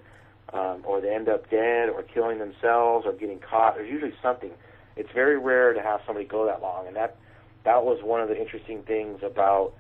um, 0.53 0.85
or 0.85 1.01
they 1.01 1.13
end 1.13 1.29
up 1.29 1.51
dead, 1.51 1.89
or 1.89 2.05
killing 2.05 2.39
themselves, 2.39 3.07
or 3.07 3.13
getting 3.13 3.41
caught. 3.41 3.75
There's 3.75 3.91
usually 3.91 4.15
something. 4.23 4.53
It's 4.97 5.11
very 5.13 5.37
rare 5.37 5.73
to 5.73 5.83
have 5.83 5.99
somebody 6.07 6.27
go 6.27 6.47
that 6.47 6.63
long, 6.63 6.87
and 6.87 6.95
that 6.95 7.17
that 7.65 7.83
was 7.83 7.99
one 8.05 8.21
of 8.21 8.29
the 8.29 8.41
interesting 8.41 8.85
things 8.85 9.19
about 9.25 9.73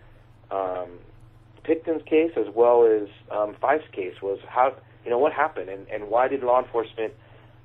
um, 0.50 0.98
Pickton's 1.62 2.02
case 2.06 2.32
as 2.36 2.52
well 2.52 2.84
as 2.84 3.08
um, 3.30 3.54
Fyfe's 3.62 3.88
case 3.92 4.14
was 4.20 4.40
how 4.48 4.74
you 5.04 5.10
know 5.12 5.18
what 5.18 5.32
happened 5.32 5.68
and, 5.68 5.86
and 5.86 6.08
why 6.08 6.26
did 6.26 6.42
law 6.42 6.60
enforcement 6.60 7.14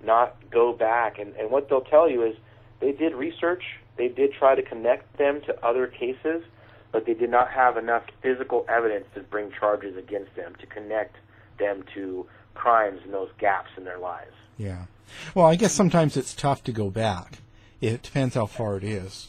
not 0.04 0.36
go 0.52 0.74
back 0.74 1.20
and, 1.20 1.36
and 1.36 1.50
what 1.50 1.70
they'll 1.70 1.82
tell 1.82 2.10
you 2.10 2.24
is 2.24 2.36
they 2.80 2.92
did 2.92 3.14
research 3.14 3.64
they 3.98 4.08
did 4.08 4.34
try 4.34 4.56
to 4.56 4.62
connect 4.62 5.18
them 5.18 5.42
to 5.42 5.66
other 5.66 5.88
cases 5.88 6.44
but 6.92 7.06
they 7.06 7.14
did 7.14 7.30
not 7.30 7.52
have 7.52 7.78
enough 7.78 8.04
physical 8.22 8.66
evidence 8.70 9.06
to 9.14 9.22
bring 9.22 9.52
charges 9.52 9.98
against 9.98 10.34
them 10.36 10.54
to 10.60 10.66
connect 10.68 11.16
them 11.60 11.84
to 11.94 12.26
crimes 12.54 13.00
and 13.04 13.14
those 13.14 13.30
gaps 13.40 13.70
in 13.78 13.84
their 13.84 14.00
lives 14.00 14.34
Yeah. 14.58 14.86
Well, 15.34 15.46
I 15.46 15.56
guess 15.56 15.74
sometimes 15.74 16.18
it's 16.18 16.34
tough 16.34 16.64
to 16.64 16.72
go 16.72 16.90
back. 16.90 17.40
It 17.82 18.02
depends 18.02 18.36
how 18.36 18.46
far 18.48 18.78
it 18.78 18.84
is. 18.84 19.28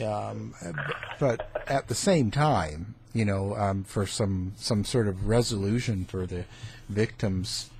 Um, 0.00 0.54
but 1.20 1.48
at 1.68 1.88
the 1.88 1.94
same 1.94 2.30
time, 2.30 2.94
you 3.12 3.24
know, 3.24 3.54
um, 3.56 3.84
for 3.84 4.06
some 4.06 4.54
some 4.56 4.84
sort 4.84 5.06
of 5.06 5.28
resolution 5.28 6.04
for 6.04 6.26
the 6.26 6.44
victims' 6.88 7.70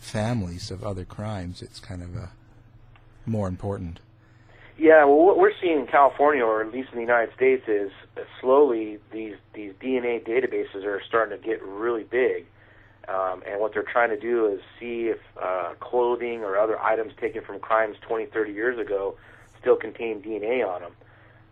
families 0.00 0.70
of 0.70 0.82
other 0.84 1.04
crimes, 1.04 1.62
it's 1.62 1.80
kind 1.80 2.02
of 2.02 2.16
a 2.16 2.30
more 3.26 3.48
important. 3.48 4.00
Yeah, 4.80 5.04
well, 5.04 5.26
what 5.26 5.38
we're 5.38 5.52
seeing 5.60 5.80
in 5.80 5.86
California, 5.86 6.42
or 6.42 6.62
at 6.62 6.72
least 6.72 6.88
in 6.90 6.96
the 6.96 7.02
United 7.02 7.34
States, 7.34 7.68
is 7.68 7.92
slowly 8.40 8.98
these 9.12 9.36
these 9.52 9.74
DNA 9.74 10.26
databases 10.26 10.84
are 10.84 11.02
starting 11.06 11.38
to 11.38 11.46
get 11.46 11.62
really 11.62 12.04
big, 12.04 12.46
um, 13.06 13.42
and 13.46 13.60
what 13.60 13.74
they're 13.74 13.82
trying 13.82 14.08
to 14.08 14.18
do 14.18 14.46
is 14.46 14.60
see 14.78 15.08
if 15.08 15.18
uh, 15.40 15.74
clothing 15.80 16.42
or 16.42 16.56
other 16.56 16.80
items 16.80 17.12
taken 17.20 17.42
from 17.42 17.60
crimes 17.60 17.96
20, 18.00 18.26
30 18.26 18.52
years 18.52 18.78
ago 18.78 19.16
still 19.60 19.76
contain 19.76 20.22
DNA 20.22 20.66
on 20.66 20.80
them, 20.80 20.92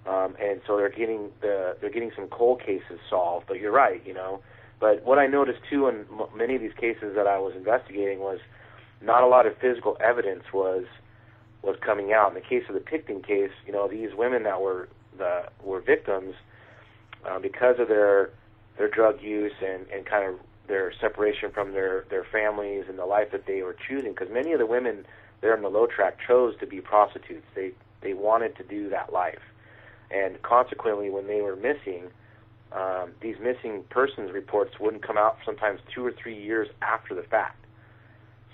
um, 0.06 0.36
and 0.40 0.62
so 0.66 0.78
they're 0.78 0.88
getting 0.88 1.30
the 1.42 1.76
they're 1.82 1.90
getting 1.90 2.12
some 2.16 2.28
cold 2.28 2.62
cases 2.62 2.98
solved. 3.10 3.46
But 3.46 3.60
you're 3.60 3.72
right, 3.72 4.00
you 4.06 4.14
know. 4.14 4.40
But 4.80 5.04
what 5.04 5.18
I 5.18 5.26
noticed 5.26 5.60
too 5.70 5.88
in 5.88 6.06
m- 6.10 6.28
many 6.36 6.54
of 6.54 6.60
these 6.60 6.74
cases 6.74 7.14
that 7.16 7.26
I 7.26 7.38
was 7.38 7.54
investigating 7.56 8.20
was 8.20 8.38
not 9.00 9.22
a 9.22 9.26
lot 9.26 9.46
of 9.46 9.56
physical 9.58 9.96
evidence 10.00 10.44
was 10.52 10.84
was 11.62 11.76
coming 11.84 12.12
out. 12.12 12.28
In 12.28 12.34
the 12.34 12.40
case 12.40 12.64
of 12.68 12.74
the 12.74 12.80
Pickton 12.80 13.22
case, 13.26 13.50
you 13.66 13.72
know, 13.72 13.88
these 13.88 14.10
women 14.14 14.44
that 14.44 14.60
were 14.60 14.88
the 15.16 15.44
were 15.62 15.80
victims 15.80 16.34
uh, 17.28 17.38
because 17.38 17.78
of 17.78 17.88
their 17.88 18.30
their 18.76 18.88
drug 18.88 19.20
use 19.20 19.52
and 19.64 19.86
and 19.88 20.06
kind 20.06 20.28
of 20.28 20.40
their 20.68 20.92
separation 21.00 21.50
from 21.52 21.72
their 21.72 22.04
their 22.10 22.24
families 22.24 22.84
and 22.88 22.98
the 22.98 23.06
life 23.06 23.30
that 23.32 23.46
they 23.46 23.62
were 23.62 23.76
choosing. 23.88 24.12
Because 24.12 24.30
many 24.30 24.52
of 24.52 24.58
the 24.58 24.66
women 24.66 25.04
there 25.40 25.54
in 25.56 25.62
the 25.62 25.68
low 25.68 25.86
track 25.86 26.18
chose 26.26 26.54
to 26.60 26.66
be 26.66 26.80
prostitutes. 26.80 27.46
They 27.54 27.72
they 28.02 28.14
wanted 28.14 28.56
to 28.56 28.62
do 28.64 28.88
that 28.90 29.12
life, 29.12 29.42
and 30.10 30.40
consequently, 30.42 31.10
when 31.10 31.26
they 31.26 31.40
were 31.40 31.56
missing. 31.56 32.10
Um, 32.72 33.12
these 33.20 33.36
missing 33.40 33.84
persons 33.88 34.30
reports 34.32 34.78
wouldn't 34.78 35.02
come 35.02 35.16
out 35.16 35.38
sometimes 35.44 35.80
two 35.94 36.04
or 36.04 36.12
three 36.12 36.38
years 36.38 36.68
after 36.82 37.14
the 37.14 37.22
fact. 37.22 37.64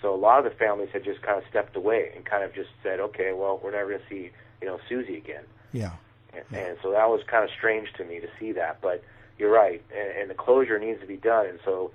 So 0.00 0.14
a 0.14 0.16
lot 0.16 0.38
of 0.38 0.44
the 0.44 0.56
families 0.56 0.90
had 0.92 1.02
just 1.02 1.22
kind 1.22 1.38
of 1.38 1.44
stepped 1.48 1.76
away 1.76 2.12
and 2.14 2.24
kind 2.24 2.44
of 2.44 2.54
just 2.54 2.68
said, 2.82 3.00
okay, 3.00 3.32
well, 3.32 3.60
we're 3.62 3.72
never 3.72 3.90
going 3.90 4.00
to 4.00 4.08
see, 4.08 4.30
you 4.60 4.68
know, 4.68 4.78
Susie 4.88 5.16
again. 5.16 5.44
Yeah. 5.72 5.92
And, 6.32 6.44
and 6.58 6.78
so 6.82 6.90
that 6.92 7.08
was 7.08 7.22
kind 7.26 7.42
of 7.42 7.50
strange 7.56 7.88
to 7.96 8.04
me 8.04 8.20
to 8.20 8.28
see 8.38 8.52
that. 8.52 8.80
But 8.80 9.02
you're 9.38 9.50
right, 9.52 9.82
and, 9.92 10.18
and 10.18 10.30
the 10.30 10.34
closure 10.34 10.78
needs 10.78 11.00
to 11.00 11.06
be 11.06 11.16
done. 11.16 11.46
And 11.46 11.58
so 11.64 11.90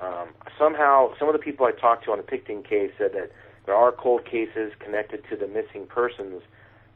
um, 0.00 0.28
somehow, 0.58 1.12
some 1.18 1.28
of 1.28 1.32
the 1.32 1.40
people 1.40 1.66
I 1.66 1.72
talked 1.72 2.04
to 2.04 2.12
on 2.12 2.18
the 2.18 2.24
Pickton 2.24 2.64
case 2.64 2.92
said 2.96 3.12
that 3.12 3.32
there 3.66 3.74
are 3.74 3.92
cold 3.92 4.24
cases 4.24 4.72
connected 4.78 5.24
to 5.28 5.36
the 5.36 5.46
missing 5.46 5.86
persons 5.86 6.42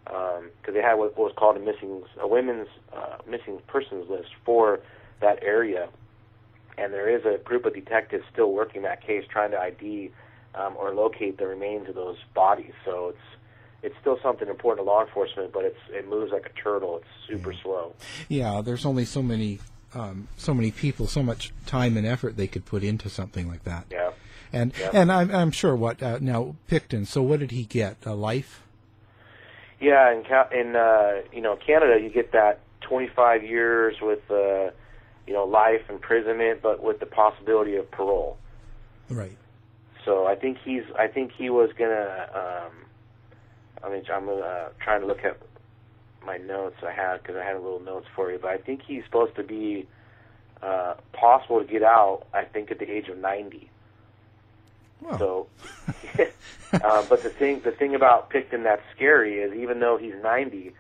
because 0.05 0.75
they 0.75 0.83
had 0.83 0.95
what 0.95 1.17
was 1.17 1.33
called 1.37 1.57
a 1.57 1.61
missing 1.61 2.03
a 2.21 2.27
women's 2.27 2.69
uh, 2.93 3.19
missing 3.29 3.61
persons 3.67 4.09
list 4.11 4.31
for 4.45 4.81
that 5.21 5.43
area. 5.43 5.89
And 6.79 6.93
there 6.93 7.09
is 7.09 7.25
a 7.25 7.39
group 7.43 7.67
of 7.67 7.75
detectives 7.75 8.25
still 8.33 8.53
working 8.53 8.83
that 8.83 9.07
case, 9.07 9.25
trying 9.31 9.51
to 9.51 9.59
ID 9.59 10.11
um, 10.55 10.75
or 10.77 10.95
locate 10.95 11.39
the 11.39 11.47
remains 11.47 11.89
of 11.89 11.95
those 11.95 12.17
bodies. 12.35 12.73
So 12.85 13.09
it's 13.11 13.19
it's 13.83 13.95
still 14.01 14.19
something 14.23 14.49
important 14.49 14.87
to 14.87 14.91
law 14.91 15.05
enforcement, 15.05 15.53
but 15.53 15.65
it's 15.65 15.79
it 15.91 16.09
moves 16.09 16.33
like 16.33 16.47
a 16.47 16.61
turtle. 16.61 16.99
It's 16.99 17.29
super 17.29 17.53
slow. 17.63 17.95
Yeah, 18.29 18.63
there's 18.65 18.87
only 18.87 19.05
so 19.05 19.23
many 19.23 19.59
um, 19.95 20.29
so 20.37 20.55
many 20.55 20.71
people, 20.71 21.07
so 21.07 21.23
much 21.23 21.53
time 21.67 21.97
and 21.97 22.07
effort 22.07 22.37
they 22.37 22.47
could 22.47 22.65
put 22.65 22.83
into 22.83 23.09
something 23.11 23.49
like 23.49 23.65
that. 23.65 23.87
Yeah. 23.91 24.13
And 24.53 24.73
Yeah. 24.79 24.91
and 24.93 25.13
I'm 25.13 25.35
I'm 25.35 25.51
sure 25.51 25.75
what 25.77 26.03
uh, 26.03 26.19
now 26.21 26.57
Pickton. 26.71 27.07
So 27.07 27.23
what 27.23 27.41
did 27.41 27.51
he 27.51 27.65
get? 27.65 27.97
A 28.05 28.15
life? 28.15 28.63
Yeah, 29.83 30.13
in 30.13 30.23
Ca- 30.23 30.49
in 30.53 30.77
uh, 30.77 31.23
you 31.33 31.43
know 31.43 31.57
Canada, 31.57 32.01
you 32.01 32.09
get 32.09 32.31
that 32.33 32.61
25 32.89 33.43
years 33.43 33.97
with 34.01 34.21
uh, 34.31 34.71
you 35.27 35.33
know 35.35 35.45
life 35.45 35.83
imprisonment, 35.91 36.61
but 36.63 36.81
with 36.81 37.01
the 37.01 37.07
possibility 37.07 37.75
of 37.75 37.91
parole. 37.91 38.37
Right. 39.11 39.37
So 40.05 40.27
I 40.27 40.37
think 40.37 40.59
he's 40.65 40.85
I 40.97 41.09
think 41.09 41.33
he 41.37 41.51
was 41.51 41.71
gonna. 41.77 42.29
Um, 42.33 42.73
I 43.83 43.91
mean, 43.91 44.05
I'm 44.15 44.29
uh, 44.29 44.69
trying 44.83 45.01
to 45.01 45.07
look 45.09 45.25
at 45.25 45.41
my 46.25 46.37
notes 46.37 46.77
I 46.87 46.93
had 46.93 47.21
because 47.21 47.35
I 47.35 47.45
had 47.45 47.57
a 47.57 47.61
little 47.61 47.81
notes 47.81 48.07
for 48.15 48.31
you, 48.31 48.39
but 48.41 48.53
I 48.53 48.59
think 48.59 48.83
he's 48.87 49.03
supposed 49.05 49.35
to 49.35 49.43
be 49.43 49.89
uh, 50.63 50.95
possible 51.13 51.59
to 51.59 51.67
get 51.67 51.83
out. 51.83 52.23
I 52.33 52.45
think 52.45 52.71
at 52.71 52.79
the 52.79 52.89
age 52.89 53.09
of 53.09 53.19
90. 53.19 53.69
Well, 55.03 55.19
So, 55.19 55.47
uh, 56.73 57.05
but 57.09 57.23
the 57.23 57.29
thing 57.31 57.61
the 57.61 57.73
thing 57.73 57.95
about 57.95 58.31
Pickton 58.31 58.63
that's 58.63 58.83
scary 58.95 59.41
is 59.41 59.53
even 59.55 59.81
though 59.81 59.97
he's 59.99 60.15
90, 60.23 60.73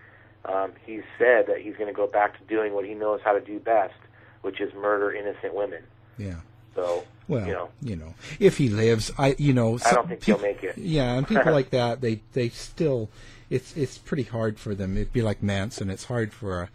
um, 0.44 0.72
he's 0.87 1.02
said 1.18 1.46
that 1.48 1.61
he's 1.61 1.74
going 1.76 1.88
to 1.88 1.92
go 1.92 2.06
back 2.06 2.38
to 2.38 2.44
doing 2.46 2.72
what 2.72 2.85
he 2.85 2.94
knows 2.94 3.20
how 3.24 3.32
to 3.32 3.40
do 3.40 3.58
best, 3.58 3.94
which 4.42 4.61
is 4.61 4.72
murder 4.74 5.12
innocent 5.12 5.54
women. 5.54 5.82
yeah. 6.18 6.37
So, 6.74 7.04
Well, 7.28 7.46
you 7.46 7.52
know, 7.52 7.68
you 7.82 7.96
know, 7.96 8.14
if 8.40 8.56
he 8.56 8.70
lives, 8.70 9.11
I 9.18 9.35
you 9.38 9.52
know, 9.52 9.78
I 9.85 9.92
don't 9.92 10.08
think 10.08 10.24
he'll 10.24 10.38
make 10.38 10.62
it. 10.64 10.78
Yeah, 10.78 11.12
and 11.12 11.28
people 11.28 11.52
like 11.58 11.68
that, 11.70 12.00
they 12.00 12.22
they 12.32 12.48
still, 12.48 13.11
it's 13.50 13.76
it's 13.76 13.98
pretty 13.98 14.22
hard 14.22 14.58
for 14.58 14.74
them. 14.74 14.96
It'd 14.96 15.12
be 15.12 15.20
like 15.20 15.42
Manson. 15.42 15.90
It's 15.90 16.04
hard 16.04 16.32
for 16.32 16.62
a 16.62 16.70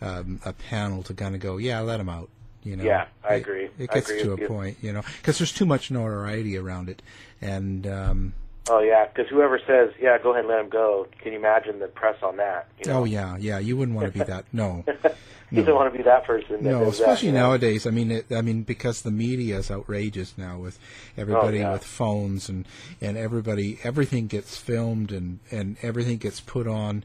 um, 0.00 0.40
a 0.44 0.52
panel 0.52 1.02
to 1.02 1.14
kind 1.14 1.34
of 1.34 1.40
go, 1.40 1.56
yeah, 1.56 1.80
let 1.80 1.98
him 2.00 2.08
out. 2.08 2.30
You 2.62 2.76
know. 2.76 2.84
Yeah, 2.84 3.06
I 3.28 3.34
agree. 3.34 3.70
It 3.78 3.90
gets 3.90 4.10
agree 4.10 4.22
to 4.22 4.32
a 4.34 4.36
you. 4.40 4.46
point, 4.46 4.76
you 4.82 4.92
know, 4.92 5.02
because 5.18 5.38
there's 5.38 5.52
too 5.52 5.66
much 5.66 5.90
notoriety 5.90 6.56
around 6.58 6.88
it, 6.90 7.00
and 7.40 7.86
um, 7.86 8.32
oh 8.68 8.80
yeah, 8.80 9.06
because 9.06 9.28
whoever 9.30 9.58
says, 9.66 9.92
yeah, 10.00 10.18
go 10.18 10.30
ahead 10.32 10.40
and 10.44 10.48
let 10.48 10.60
him 10.60 10.68
go, 10.68 11.06
can 11.20 11.32
you 11.32 11.38
imagine 11.38 11.78
the 11.78 11.88
press 11.88 12.16
on 12.22 12.36
that? 12.36 12.68
You 12.84 12.90
know? 12.90 12.98
oh 13.00 13.04
yeah, 13.04 13.36
yeah, 13.38 13.58
you 13.58 13.76
wouldn't 13.76 13.96
want 13.96 14.12
to 14.12 14.18
be 14.18 14.24
that. 14.24 14.44
No. 14.52 14.84
you 15.50 15.64
don't 15.64 15.74
want 15.74 15.90
to 15.92 15.96
be 15.96 16.04
that 16.04 16.24
person. 16.24 16.62
That 16.62 16.70
No, 16.70 16.84
does 16.84 16.98
that, 16.98 17.04
especially 17.04 17.32
know? 17.32 17.48
nowadays. 17.48 17.86
I 17.86 17.90
mean, 17.90 18.10
it, 18.10 18.26
I 18.30 18.42
mean, 18.42 18.62
because 18.62 19.02
the 19.02 19.10
media 19.10 19.56
is 19.58 19.70
outrageous 19.70 20.34
now 20.36 20.58
with 20.58 20.78
everybody 21.16 21.58
Oh, 21.58 21.62
yeah. 21.62 21.72
with 21.72 21.82
phones 21.84 22.48
and 22.50 22.66
and 23.00 23.16
everybody, 23.16 23.78
everything 23.82 24.26
gets 24.26 24.56
filmed 24.58 25.10
and 25.12 25.38
and 25.50 25.76
everything 25.82 26.18
gets 26.18 26.40
put 26.40 26.66
on 26.68 27.04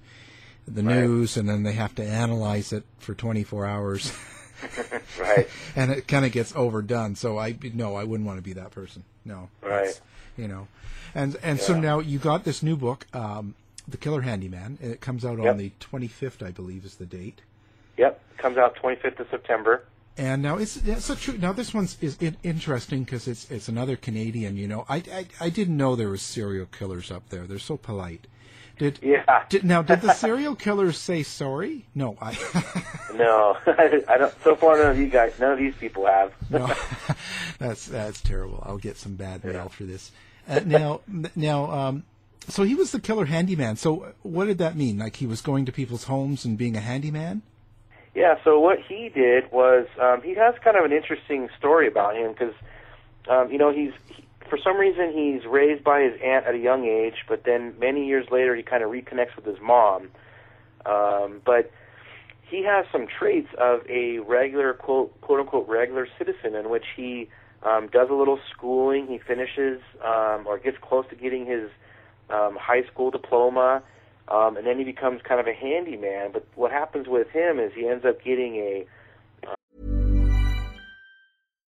the 0.68 0.84
Right. 0.84 0.98
news, 0.98 1.38
and 1.38 1.48
then 1.48 1.63
they 1.63 1.74
have 1.74 1.94
to 1.96 2.04
analyze 2.04 2.74
it 2.74 2.84
for 2.98 3.13
24 3.13 3.65
hours, 3.68 4.12
Right. 5.19 5.47
and 5.75 5.91
it 5.91 6.08
kind 6.08 6.25
of 6.25 6.32
gets 6.32 6.56
overdone. 6.56 7.15
So 7.15 7.38
I 7.38 7.56
no, 7.73 7.95
I 7.95 8.04
wouldn't 8.04 8.28
want 8.28 8.38
to 8.38 8.43
be 8.43 8.54
that 8.54 8.71
person. 8.71 9.04
No, 9.23 9.49
Right. 9.62 9.99
You 10.38 10.47
know, 10.47 10.67
and 11.13 11.38
and 11.41 11.60
so 11.60 11.80
now 11.80 11.99
you 11.99 12.19
got 12.19 12.43
this 12.43 12.62
new 12.62 12.75
book, 12.75 13.08
um, 13.13 13.56
The 13.88 13.97
Killer 13.97 14.21
Handyman. 14.21 14.78
and 14.82 14.91
It 14.91 15.01
comes 15.01 15.23
out 15.23 15.38
Yep. 15.38 15.47
on 15.47 15.58
the 15.58 15.71
25th, 15.80 16.45
I 16.45 16.51
believe, 16.51 16.84
is 16.86 16.95
the 16.95 17.06
date. 17.06 17.41
Yep, 17.97 18.19
comes 18.38 18.58
out 18.58 18.75
25th 18.75 19.19
of 19.19 19.28
September. 19.30 19.84
And 20.17 20.41
now 20.41 20.58
it's, 20.58 20.78
it's 20.78 21.10
a 21.10 21.15
true. 21.15 21.38
Now 21.38 21.51
this 21.54 21.73
one's 21.73 21.97
is 22.01 22.17
in, 22.21 22.38
interesting 22.43 23.04
because 23.04 23.28
it's 23.28 23.49
it's 23.51 23.67
another 23.67 23.95
Canadian. 23.97 24.56
You 24.58 24.67
know, 24.67 24.86
I, 24.88 24.97
I 25.12 25.25
I 25.41 25.49
didn't 25.49 25.75
know 25.78 25.95
there 25.95 26.10
was 26.10 26.21
serial 26.21 26.65
killers 26.67 27.12
up 27.12 27.28
there. 27.30 27.45
They're 27.47 27.60
so 27.60 27.75
polite, 27.78 28.28
Did 28.78 29.00
Yeah. 29.02 29.44
Did, 29.50 29.64
now, 29.64 29.82
did 29.82 30.02
the 30.02 30.14
serial 30.26 30.56
killer 30.56 30.92
say 30.92 31.24
sorry? 31.24 31.86
No, 31.96 32.18
I. 32.22 32.38
No, 33.16 33.58
I 33.66 34.18
don't. 34.18 34.34
So 34.44 34.58
far, 34.58 34.78
none 34.78 34.92
of 34.92 35.00
you 35.00 35.08
guys, 35.08 35.40
none 35.40 35.54
of 35.54 35.58
these 35.58 35.76
people 35.76 36.06
have. 36.06 36.34
no, 36.50 36.70
that's 37.60 37.86
that's 37.86 38.20
terrible. 38.22 38.62
I'll 38.66 38.78
get 38.78 38.98
some 38.98 39.16
bad 39.16 39.44
mail 39.46 39.70
for 39.70 39.84
this. 39.84 40.12
Uh, 40.50 40.60
now, 40.66 41.00
now, 41.34 41.72
um, 41.72 42.04
so 42.48 42.64
he 42.64 42.76
was 42.76 42.92
the 42.92 43.00
killer 43.00 43.26
handyman. 43.26 43.78
So, 43.78 44.14
what 44.22 44.46
did 44.46 44.58
that 44.58 44.76
mean? 44.76 44.98
Like 45.00 45.16
he 45.16 45.26
was 45.26 45.42
going 45.42 45.66
to 45.66 45.72
people's 45.72 46.04
homes 46.04 46.44
and 46.46 46.58
being 46.58 46.76
a 46.76 46.82
handyman? 46.82 47.42
Yeah. 48.14 48.36
So 48.44 48.60
what 48.60 48.80
he 48.80 49.10
did 49.10 49.52
was 49.52 49.88
um, 50.02 50.22
he 50.22 50.36
has 50.36 50.56
kind 50.64 50.78
of 50.78 50.86
an 50.86 50.92
interesting 50.92 51.50
story 51.58 51.88
about 51.88 52.16
him 52.16 52.34
because 52.34 52.54
um, 53.30 53.52
you 53.52 53.58
know 53.58 53.72
he's 53.72 53.94
he, 54.08 54.25
for 54.49 54.58
some 54.63 54.77
reason 54.77 55.12
he's 55.13 55.45
raised 55.49 55.84
by 55.84 56.01
his 56.01 56.13
aunt 56.23 56.45
at 56.45 56.55
a 56.55 56.58
young 56.58 56.86
age, 56.86 57.25
but 57.27 57.43
then 57.45 57.73
many 57.79 58.05
years 58.05 58.27
later 58.31 58.55
he 58.55 58.63
kind 58.63 58.84
of 58.84 58.89
reconnects 58.91 59.36
with 59.36 59.45
his 59.45 59.58
mom. 59.62 60.10
Um, 60.86 61.41
but 61.45 61.71
he 62.49 62.63
has 62.63 62.86
some 62.91 63.08
traits 63.08 63.49
of 63.60 63.79
a 63.89 64.19
regular 64.19 64.73
quote 64.73 65.19
quote 65.21 65.39
unquote 65.39 65.67
regular 65.67 66.08
citizen 66.17 66.55
in 66.55 66.69
which 66.69 66.86
he 66.95 67.29
um, 67.63 67.89
does 67.91 68.10
a 68.12 68.13
little 68.13 68.39
schooling, 68.51 69.08
he 69.08 69.17
finishes 69.17 69.81
um, 70.03 70.45
or 70.45 70.60
gets 70.60 70.77
close 70.81 71.05
to 71.10 71.15
getting 71.15 71.45
his 71.45 71.69
um, 72.29 72.58
high 72.60 72.84
school 72.91 73.10
diploma, 73.10 73.81
um, 74.27 74.58
and 74.58 74.65
then 74.67 74.77
he 74.77 74.84
becomes 74.84 75.21
kind 75.27 75.39
of 75.39 75.47
a 75.47 75.53
handyman. 75.53 76.31
But 76.31 76.47
what 76.55 76.71
happens 76.71 77.08
with 77.08 77.29
him 77.29 77.60
is 77.60 77.71
he 77.75 77.88
ends 77.88 78.05
up 78.05 78.23
getting 78.23 78.55
a 78.58 78.86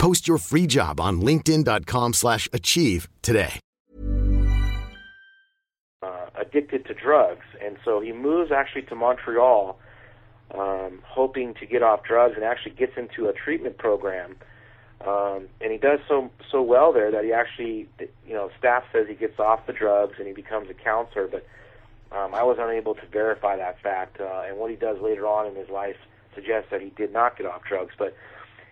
Post 0.00 0.26
your 0.26 0.38
free 0.38 0.66
job 0.66 0.98
on 0.98 1.20
linkedin.com 1.20 2.14
slash 2.14 2.48
achieve 2.54 3.06
today. 3.20 3.60
uh, 6.02 6.26
addicted 6.34 6.86
to 6.86 6.94
drugs, 6.94 7.44
and 7.62 7.76
so 7.84 8.00
he 8.00 8.10
moves 8.10 8.50
actually 8.50 8.80
to 8.80 8.94
Montreal, 8.94 9.78
um, 10.54 11.00
hoping 11.04 11.52
to 11.60 11.66
get 11.66 11.82
off 11.82 12.02
drugs, 12.02 12.34
and 12.34 12.44
actually 12.44 12.72
gets 12.72 12.96
into 12.96 13.28
a 13.28 13.34
treatment 13.34 13.76
program. 13.76 14.36
Um, 15.06 15.48
and 15.60 15.70
he 15.70 15.76
does 15.76 16.00
so 16.08 16.30
so 16.50 16.62
well 16.62 16.94
there 16.94 17.10
that 17.10 17.22
he 17.22 17.34
actually, 17.34 17.86
you 18.26 18.32
know, 18.32 18.50
staff 18.58 18.84
says 18.94 19.06
he 19.06 19.14
gets 19.14 19.38
off 19.38 19.66
the 19.66 19.74
drugs 19.74 20.14
and 20.18 20.26
he 20.26 20.32
becomes 20.32 20.70
a 20.70 20.74
counselor, 20.74 21.26
but 21.26 21.46
um, 22.10 22.34
I 22.34 22.42
was 22.42 22.56
unable 22.58 22.94
to 22.94 23.06
verify 23.12 23.56
that 23.58 23.80
fact. 23.82 24.18
Uh, 24.18 24.44
and 24.46 24.56
what 24.56 24.70
he 24.70 24.76
does 24.76 24.98
later 25.02 25.26
on 25.26 25.46
in 25.46 25.54
his 25.56 25.68
life 25.68 25.96
suggests 26.34 26.70
that 26.70 26.80
he 26.80 26.88
did 26.96 27.12
not 27.12 27.36
get 27.36 27.46
off 27.46 27.64
drugs, 27.64 27.92
but 27.98 28.14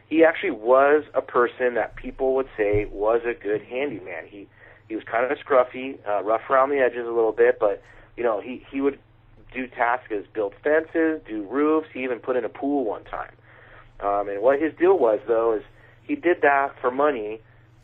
he 0.09 0.25
actually 0.25 0.51
was 0.51 1.05
a 1.15 1.21
person 1.21 1.75
that 1.75 1.95
people 1.97 2.35
would 2.35 2.49
say 2.57 2.87
was 2.91 3.21
a 3.25 3.35
good 3.35 3.63
handyman. 3.63 4.27
He 4.27 4.49
he 4.89 4.95
was 4.95 5.05
kind 5.05 5.31
of 5.31 5.37
scruffy, 5.39 5.99
uh, 6.09 6.23
rough 6.23 6.49
around 6.49 6.71
the 6.71 6.79
edges 6.79 7.07
a 7.07 7.11
little 7.11 7.33
bit, 7.33 7.59
but 7.61 7.83
you 8.17 8.25
know 8.25 8.41
he 8.41 8.65
he 8.71 8.81
would 8.81 8.99
do 9.53 9.67
tasks 9.67 10.09
as 10.11 10.25
build 10.33 10.55
fences, 10.63 11.21
do 11.29 11.47
roofs. 11.49 11.89
He 11.93 12.03
even 12.05 12.19
put 12.19 12.37
in 12.37 12.45
a 12.45 12.49
pool 12.49 12.85
one 12.85 13.05
time. 13.05 13.33
Um, 14.01 14.29
and 14.29 14.43
what 14.43 14.61
his 14.61 14.73
deal 14.79 14.99
was 14.99 15.21
though 15.27 15.55
is 15.55 15.63
he 16.03 16.15
did 16.15 16.41
that 16.43 16.75
for 16.81 16.91
money 16.91 17.41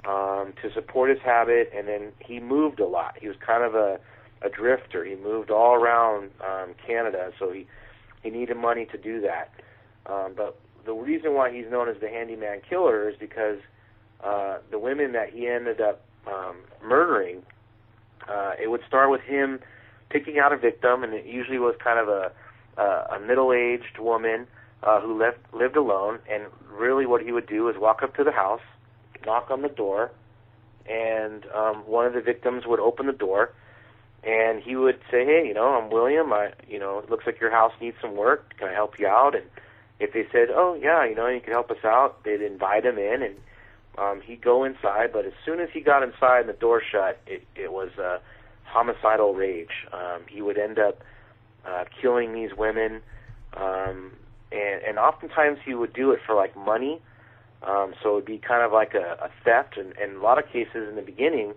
um, 0.07 0.55
to 0.63 0.73
support 0.73 1.11
his 1.11 1.19
habit, 1.21 1.71
and 1.77 1.89
then 1.89 2.13
he 2.21 2.41
moved 2.41 2.81
a 2.81 2.87
lot. 2.87 3.17
He 3.21 3.29
was 3.29 3.37
kind 3.45 3.63
of 3.63 3.75
a 3.75 4.01
a 4.41 4.49
drifter. 4.49 5.05
He 5.05 5.15
moved 5.15 5.51
all 5.51 5.75
around 5.75 6.31
um, 6.43 6.75
Canada, 6.87 7.33
so 7.39 7.53
he 7.53 7.67
he 8.23 8.31
needed 8.31 8.57
money 8.57 8.87
to 8.87 8.97
do 8.97 9.21
that. 9.21 9.53
Um, 10.07 10.33
but 10.37 10.59
the 10.85 10.93
reason 10.93 11.35
why 11.35 11.53
he's 11.53 11.71
known 11.71 11.89
as 11.89 11.97
the 12.01 12.09
handyman 12.09 12.61
killer 12.69 13.09
is 13.09 13.17
because 13.19 13.59
uh, 14.23 14.59
the 14.71 14.79
women 14.79 15.13
that 15.13 15.31
he 15.31 15.47
ended 15.47 15.81
up 15.81 16.03
um, 16.27 16.57
murdering, 16.83 17.43
uh, 18.29 18.53
it 18.61 18.71
would 18.71 18.83
start 18.87 19.11
with 19.11 19.21
him 19.23 19.61
picking 20.11 20.39
out 20.39 20.53
a 20.53 20.57
victim, 20.57 21.05
and 21.05 21.13
it 21.13 21.27
usually 21.27 21.59
was 21.59 21.75
kind 21.83 21.99
of 21.99 22.09
a 22.09 22.33
a, 22.77 23.17
a 23.17 23.21
middle-aged 23.21 23.99
woman 23.99 24.47
uh, 24.83 25.01
who 25.01 25.19
lived 25.19 25.39
lived 25.53 25.77
alone. 25.77 26.19
And 26.31 26.45
really, 26.71 27.07
what 27.07 27.23
he 27.23 27.33
would 27.33 27.47
do 27.47 27.69
is 27.69 27.77
walk 27.79 28.03
up 28.03 28.15
to 28.17 28.25
the 28.25 28.33
house, 28.33 28.63
knock 29.27 29.51
on 29.51 29.63
the 29.63 29.69
door, 29.69 30.11
and 30.89 31.45
um, 31.55 31.77
one 31.87 32.07
of 32.07 32.15
the 32.15 32.21
victims 32.21 32.65
would 32.67 32.81
open 32.81 33.07
the 33.07 33.13
door, 33.13 33.53
and 34.23 34.63
he 34.63 34.77
would 34.77 34.99
say, 35.11 35.25
"Hey, 35.25 35.45
you 35.47 35.55
know, 35.55 35.75
I'm 35.75 35.91
William. 35.91 36.33
I, 36.33 36.53
you 36.69 36.79
know, 36.79 36.99
it 36.99 37.11
looks 37.11 37.27
like 37.27 37.41
your 37.41 37.51
house 37.51 37.73
needs 37.81 37.97
some 38.01 38.17
work. 38.17 38.55
Can 38.59 38.69
I 38.69 38.73
help 38.73 38.99
you 38.99 39.07
out?" 39.07 39.35
And 39.35 39.45
if 40.01 40.13
they 40.13 40.27
said, 40.33 40.49
"Oh, 40.51 40.75
yeah, 40.81 41.05
you 41.05 41.15
know, 41.15 41.29
you 41.29 41.41
can 41.41 41.53
help 41.53 41.71
us 41.71 41.85
out," 41.85 42.25
they'd 42.25 42.43
invite 42.43 42.85
him 42.85 42.99
in, 42.99 43.23
and 43.23 43.37
um, 43.99 44.21
he'd 44.21 44.43
go 44.43 44.65
inside. 44.65 45.13
But 45.13 45.25
as 45.25 45.33
soon 45.45 45.61
as 45.61 45.69
he 45.73 45.81
got 45.81 46.03
inside 46.03 46.41
and 46.41 46.49
the 46.49 46.55
door 46.55 46.83
shut, 46.83 47.21
it, 47.27 47.47
it 47.55 47.73
was 47.73 47.91
a 47.99 48.21
homicidal 48.65 49.35
rage. 49.35 49.87
Um, 49.93 50.23
he 50.29 50.43
would 50.43 50.59
end 50.59 50.79
up 50.79 51.03
uh, 51.67 51.85
killing 52.01 52.33
these 52.33 52.51
women, 52.57 53.01
um, 53.57 54.13
and, 54.51 54.83
and 54.87 54.99
oftentimes 54.99 55.59
he 55.65 55.75
would 55.75 55.93
do 55.93 56.11
it 56.11 56.21
for 56.27 56.35
like 56.35 56.57
money. 56.57 57.01
Um, 57.63 57.95
so 58.03 58.11
it 58.11 58.15
would 58.17 58.25
be 58.27 58.39
kind 58.39 58.63
of 58.63 58.73
like 58.73 58.93
a, 58.95 59.17
a 59.23 59.31
theft, 59.43 59.79
and, 59.79 59.97
and 59.97 60.17
a 60.17 60.21
lot 60.21 60.39
of 60.39 60.47
cases 60.51 60.87
in 60.89 60.97
the 60.97 61.03
beginning, 61.03 61.55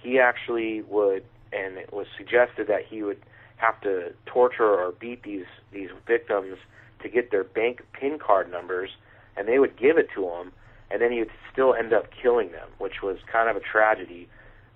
he 0.00 0.20
actually 0.20 0.82
would, 0.82 1.24
and 1.52 1.76
it 1.76 1.92
was 1.92 2.06
suggested 2.16 2.68
that 2.68 2.84
he 2.88 3.02
would 3.02 3.20
have 3.56 3.80
to 3.80 4.12
torture 4.26 4.64
or 4.64 4.92
beat 4.92 5.22
these 5.22 5.46
these 5.72 5.88
victims 6.06 6.58
to 7.04 7.08
get 7.08 7.30
their 7.30 7.44
bank 7.44 7.82
PIN 7.92 8.18
card 8.18 8.50
numbers, 8.50 8.90
and 9.36 9.46
they 9.46 9.60
would 9.60 9.76
give 9.76 9.96
it 9.96 10.08
to 10.14 10.28
him, 10.28 10.50
and 10.90 11.00
then 11.00 11.12
he 11.12 11.20
would 11.20 11.30
still 11.52 11.74
end 11.74 11.92
up 11.92 12.06
killing 12.10 12.50
them, 12.50 12.68
which 12.78 13.02
was 13.02 13.18
kind 13.30 13.48
of 13.48 13.56
a 13.56 13.60
tragedy, 13.60 14.28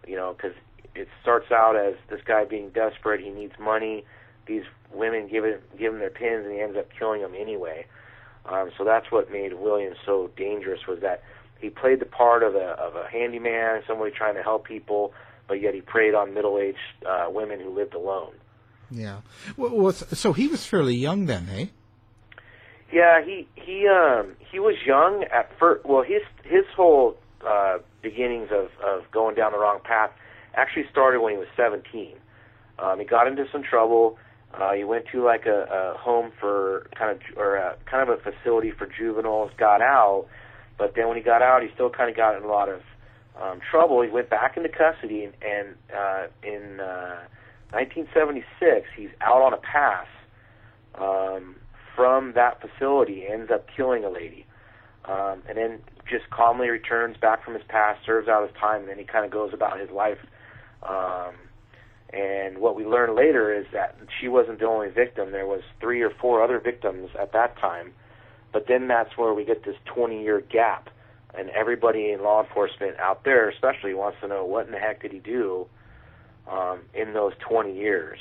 you 0.07 0.14
know, 0.14 0.35
because 0.37 0.57
it 0.95 1.09
starts 1.20 1.51
out 1.51 1.74
as 1.74 1.95
this 2.09 2.20
guy 2.24 2.45
being 2.45 2.70
desperate, 2.70 3.20
he 3.20 3.31
needs 3.31 3.55
money, 3.59 4.05
these 4.47 4.62
women 4.93 5.29
give 5.29 5.45
it 5.45 5.62
give 5.79 5.93
him 5.93 6.01
their 6.01 6.11
pins, 6.11 6.45
and 6.45 6.55
he 6.55 6.61
ends 6.61 6.76
up 6.76 6.89
killing 6.97 7.22
them 7.22 7.35
anyway. 7.37 7.87
Um, 8.47 8.70
so 8.79 8.85
that's 8.85 9.11
what 9.11 9.31
made 9.31 9.55
William 9.55 9.95
so 10.07 10.31
dangerous 10.37 10.87
was 10.87 11.01
that 11.01 11.22
he 11.61 11.70
played 11.70 12.01
the 12.01 12.07
part 12.07 12.43
of 12.43 12.55
a 12.55 12.70
of 12.79 12.95
a 12.97 13.07
handyman, 13.09 13.83
somebody 13.87 14.11
trying 14.11 14.35
to 14.35 14.43
help 14.43 14.64
people, 14.66 15.12
but 15.47 15.61
yet 15.61 15.74
he 15.74 15.81
preyed 15.81 16.14
on 16.14 16.35
middle 16.35 16.59
aged 16.59 16.79
uh, 17.07 17.26
women 17.31 17.61
who 17.61 17.70
lived 17.70 17.95
alone. 17.95 18.33
Yeah. 18.91 19.20
Well, 19.57 19.93
so 19.93 20.33
he 20.33 20.49
was 20.49 20.64
fairly 20.64 20.95
young 20.95 21.26
then, 21.26 21.47
hey? 21.47 21.70
Yeah, 22.93 23.22
he 23.24 23.47
he 23.55 23.86
um 23.86 24.34
he 24.51 24.59
was 24.59 24.76
young 24.86 25.24
at 25.24 25.51
first. 25.59 25.84
Well, 25.84 26.03
his 26.03 26.22
his 26.45 26.64
whole 26.74 27.16
uh, 27.47 27.78
beginnings 28.03 28.49
of 28.51 28.68
of 28.84 29.11
going 29.12 29.34
down 29.34 29.53
the 29.53 29.59
wrong 29.59 29.80
path 29.84 30.11
actually 30.55 30.86
started 30.91 31.20
when 31.20 31.32
he 31.32 31.39
was 31.39 31.49
17. 31.57 32.14
Um, 32.78 32.99
he 32.99 33.05
got 33.05 33.26
into 33.26 33.45
some 33.53 33.62
trouble. 33.62 34.16
Uh, 34.55 34.72
he 34.72 34.82
went 34.84 35.05
to 35.12 35.22
like 35.22 35.45
a, 35.47 35.95
a 35.95 35.99
home 35.99 36.32
for 36.41 36.89
kind 36.99 37.11
of 37.12 37.20
or 37.36 37.57
a, 37.57 37.76
kind 37.91 38.09
of 38.09 38.18
a 38.18 38.22
facility 38.22 38.70
for 38.70 38.86
juveniles. 38.86 39.51
Got 39.59 39.82
out, 39.82 40.26
but 40.78 40.95
then 40.97 41.09
when 41.09 41.16
he 41.16 41.22
got 41.22 41.43
out, 41.43 41.62
he 41.62 41.68
still 41.74 41.91
kind 41.91 42.09
of 42.11 42.16
got 42.16 42.36
in 42.36 42.43
a 42.43 42.49
lot 42.49 42.68
of 42.70 42.80
um, 43.41 43.61
trouble. 43.70 44.01
He 44.03 44.09
went 44.09 44.30
back 44.30 44.57
into 44.57 44.70
custody, 44.70 45.24
and, 45.24 45.34
and 45.43 45.74
uh, 45.95 46.26
in 46.43 46.80
uh, 46.80 47.28
1976, 47.70 48.86
he's 48.97 49.11
out 49.20 49.43
on 49.43 49.53
a 49.53 49.59
pass 49.59 50.07
um, 50.95 51.57
from 51.99 52.33
that 52.35 52.61
facility. 52.61 53.27
Ends 53.27 53.51
up 53.51 53.67
killing 53.77 54.05
a 54.05 54.09
lady, 54.09 54.47
um, 55.05 55.43
and 55.49 55.59
then 55.59 55.81
just 56.09 56.31
calmly 56.31 56.69
returns 56.69 57.17
back 57.17 57.45
from 57.45 57.55
his 57.55 57.65
past, 57.69 58.07
serves 58.07 58.29
out 58.29 58.47
his 58.49 58.57
time, 58.57 58.83
and 58.83 58.89
then 58.89 58.99
he 58.99 59.05
kind 59.05 59.25
of 59.25 59.33
goes 59.33 59.53
about 59.53 59.81
his 59.81 59.91
life. 59.91 60.19
Um, 60.89 61.35
and 62.11 62.59
what 62.59 62.77
we 62.77 62.87
learn 62.87 63.17
later 63.17 63.53
is 63.53 63.67
that 63.73 63.97
she 64.21 64.29
wasn't 64.29 64.61
the 64.61 64.67
only 64.67 64.89
victim. 64.89 65.33
There 65.33 65.47
was 65.47 65.63
three 65.81 66.03
or 66.03 66.11
four 66.21 66.43
other 66.43 66.61
victims 66.61 67.11
at 67.21 67.33
that 67.33 67.59
time. 67.59 67.93
But 68.53 68.67
then 68.69 68.87
that's 68.89 69.19
where 69.19 69.35
we 69.35 69.45
get 69.45 69.65
this 69.65 69.77
20-year 69.95 70.43
gap, 70.51 70.89
and 71.37 71.51
everybody 71.51 72.13
in 72.13 72.23
law 72.23 72.43
enforcement 72.43 72.97
out 72.99 73.25
there, 73.25 73.51
especially, 73.51 73.93
wants 73.93 74.19
to 74.23 74.29
know 74.29 74.45
what 74.45 74.67
in 74.67 74.73
the 74.73 74.79
heck 74.79 75.03
did 75.03 75.13
he 75.13 75.19
do 75.19 75.67
um, 76.51 76.81
in 76.95 77.13
those 77.13 77.33
20 77.47 77.75
years. 77.75 78.19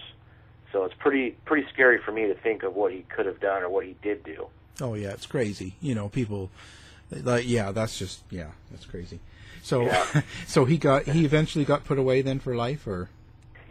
So 0.72 0.84
it's 0.84 0.94
pretty 0.94 1.32
pretty 1.46 1.68
scary 1.74 2.00
for 2.04 2.12
me 2.12 2.28
to 2.28 2.36
think 2.36 2.64
of 2.64 2.76
what 2.76 2.92
he 2.92 3.06
could 3.10 3.26
have 3.26 3.40
done 3.40 3.64
or 3.64 3.70
what 3.70 3.86
he 3.86 3.96
did 4.02 4.24
do. 4.24 4.48
Oh 4.82 4.94
yeah, 4.94 5.10
it's 5.10 5.26
crazy. 5.26 5.76
You 5.82 5.96
know, 5.96 6.10
people 6.10 6.50
like 7.12 7.48
yeah, 7.48 7.72
that's 7.72 7.98
just 7.98 8.22
yeah, 8.30 8.52
that's 8.72 8.86
crazy. 8.86 9.20
So 9.64 9.84
Yeah. 9.84 10.22
so 10.48 10.66
he 10.66 10.78
got 10.78 11.04
he 11.04 11.26
eventually 11.26 11.66
got 11.66 11.86
put 11.86 11.98
away 11.98 12.22
then 12.22 12.40
for 12.40 12.56
life 12.56 12.86
or 12.88 13.10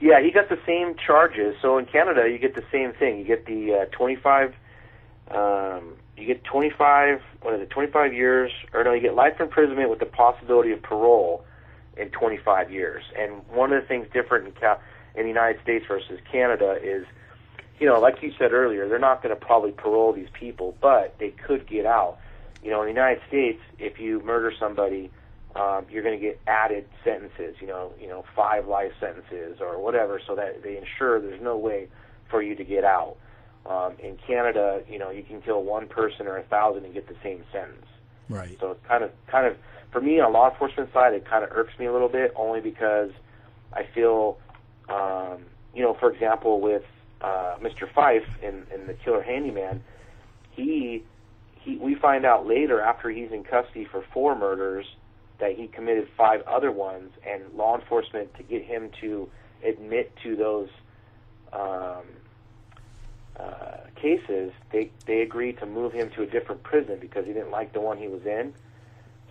Yeah, 0.00 0.20
he 0.22 0.30
got 0.30 0.48
the 0.48 0.58
same 0.66 0.94
charges. 0.96 1.56
So 1.60 1.78
in 1.78 1.86
Canada, 1.86 2.28
you 2.30 2.38
get 2.38 2.54
the 2.54 2.64
same 2.72 2.92
thing. 2.92 3.18
You 3.18 3.24
get 3.24 3.46
the 3.46 3.74
uh, 3.74 3.84
25. 3.96 4.54
Um, 5.30 5.94
you 6.16 6.26
get 6.26 6.44
25. 6.44 7.20
What 7.42 7.54
is 7.54 7.60
it? 7.62 7.70
25 7.70 8.14
years, 8.14 8.50
or 8.72 8.84
no? 8.84 8.92
You 8.92 9.00
get 9.00 9.14
life 9.14 9.40
imprisonment 9.40 9.90
with 9.90 9.98
the 9.98 10.06
possibility 10.06 10.72
of 10.72 10.82
parole 10.82 11.44
in 11.96 12.10
25 12.10 12.70
years. 12.70 13.04
And 13.18 13.46
one 13.48 13.72
of 13.72 13.82
the 13.82 13.88
things 13.88 14.06
different 14.12 14.46
in 14.46 14.52
Cal- 14.52 14.80
in 15.16 15.22
the 15.22 15.28
United 15.28 15.60
States 15.62 15.84
versus 15.86 16.20
Canada 16.30 16.78
is, 16.82 17.06
you 17.78 17.86
know, 17.86 18.00
like 18.00 18.22
you 18.22 18.32
said 18.38 18.52
earlier, 18.52 18.88
they're 18.88 18.98
not 18.98 19.22
going 19.22 19.34
to 19.34 19.40
probably 19.40 19.72
parole 19.72 20.12
these 20.12 20.28
people, 20.32 20.76
but 20.80 21.16
they 21.18 21.30
could 21.30 21.66
get 21.66 21.86
out. 21.86 22.18
You 22.62 22.70
know, 22.70 22.82
in 22.82 22.86
the 22.86 22.92
United 22.92 23.22
States, 23.28 23.60
if 23.78 24.00
you 24.00 24.22
murder 24.22 24.52
somebody, 24.58 25.10
um, 25.54 25.86
you're 25.90 26.02
going 26.02 26.18
to 26.18 26.24
get 26.24 26.40
added 26.46 26.86
sentences. 27.04 27.56
You 27.60 27.66
know, 27.66 27.92
you 28.00 28.08
know, 28.08 28.24
five 28.34 28.66
life 28.66 28.92
sentences 29.00 29.58
or 29.60 29.80
whatever, 29.80 30.20
so 30.26 30.34
that 30.36 30.62
they 30.62 30.76
ensure 30.76 31.20
there's 31.20 31.40
no 31.40 31.56
way 31.56 31.88
for 32.30 32.42
you 32.42 32.54
to 32.54 32.64
get 32.64 32.84
out. 32.84 33.16
Um, 33.66 33.94
in 33.98 34.16
Canada, 34.26 34.82
you 34.88 34.98
know, 34.98 35.10
you 35.10 35.22
can 35.22 35.42
kill 35.42 35.62
one 35.62 35.88
person 35.88 36.26
or 36.26 36.36
a 36.36 36.42
thousand 36.44 36.84
and 36.84 36.94
get 36.94 37.08
the 37.08 37.16
same 37.22 37.42
sentence. 37.52 37.86
right. 38.28 38.56
So 38.60 38.72
it's 38.72 38.86
kind 38.86 39.02
of, 39.02 39.10
kind 39.26 39.46
of, 39.46 39.56
for 39.90 40.00
me 40.00 40.20
on 40.20 40.32
law 40.32 40.50
enforcement 40.50 40.92
side, 40.92 41.14
it 41.14 41.24
kind 41.28 41.42
of 41.42 41.50
irks 41.52 41.76
me 41.78 41.86
a 41.86 41.92
little 41.92 42.08
bit, 42.08 42.32
only 42.36 42.60
because 42.60 43.10
I 43.72 43.84
feel, 43.94 44.38
um, 44.88 45.44
you 45.74 45.82
know, 45.82 45.94
for 45.94 46.12
example, 46.12 46.60
with 46.60 46.84
uh, 47.20 47.56
Mr. 47.60 47.90
Fyfe 47.92 48.26
in, 48.42 48.66
in 48.74 48.86
the 48.86 48.94
Killer 48.94 49.22
Handyman, 49.22 49.82
he, 50.50 51.02
he, 51.60 51.76
we 51.76 51.94
find 51.94 52.24
out 52.24 52.46
later 52.46 52.80
after 52.80 53.10
he's 53.10 53.30
in 53.32 53.44
custody 53.44 53.84
for 53.84 54.04
four 54.12 54.36
murders 54.36 54.86
that 55.38 55.52
he 55.52 55.66
committed 55.66 56.08
five 56.16 56.42
other 56.42 56.72
ones, 56.72 57.10
and 57.26 57.42
law 57.54 57.78
enforcement 57.78 58.34
to 58.36 58.42
get 58.42 58.62
him 58.62 58.90
to 59.00 59.28
admit 59.62 60.12
to 60.22 60.34
those 60.34 60.68
um, 61.52 62.04
uh, 63.38 63.78
cases, 63.96 64.52
they 64.72 64.90
they 65.06 65.20
agreed 65.20 65.58
to 65.58 65.66
move 65.66 65.92
him 65.92 66.10
to 66.16 66.22
a 66.22 66.26
different 66.26 66.62
prison 66.62 66.98
because 67.00 67.26
he 67.26 67.32
didn't 67.32 67.50
like 67.50 67.72
the 67.72 67.80
one 67.80 67.98
he 67.98 68.08
was 68.08 68.24
in. 68.24 68.54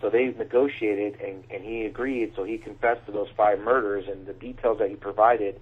So 0.06 0.10
they 0.10 0.26
negotiated, 0.26 1.20
and 1.20 1.42
and 1.50 1.64
he 1.64 1.84
agreed. 1.84 2.32
So 2.36 2.44
he 2.44 2.58
confessed 2.58 3.04
to 3.06 3.12
those 3.12 3.26
five 3.36 3.58
murders, 3.58 4.04
and 4.06 4.24
the 4.24 4.34
details 4.34 4.78
that 4.78 4.88
he 4.88 4.94
provided 4.94 5.60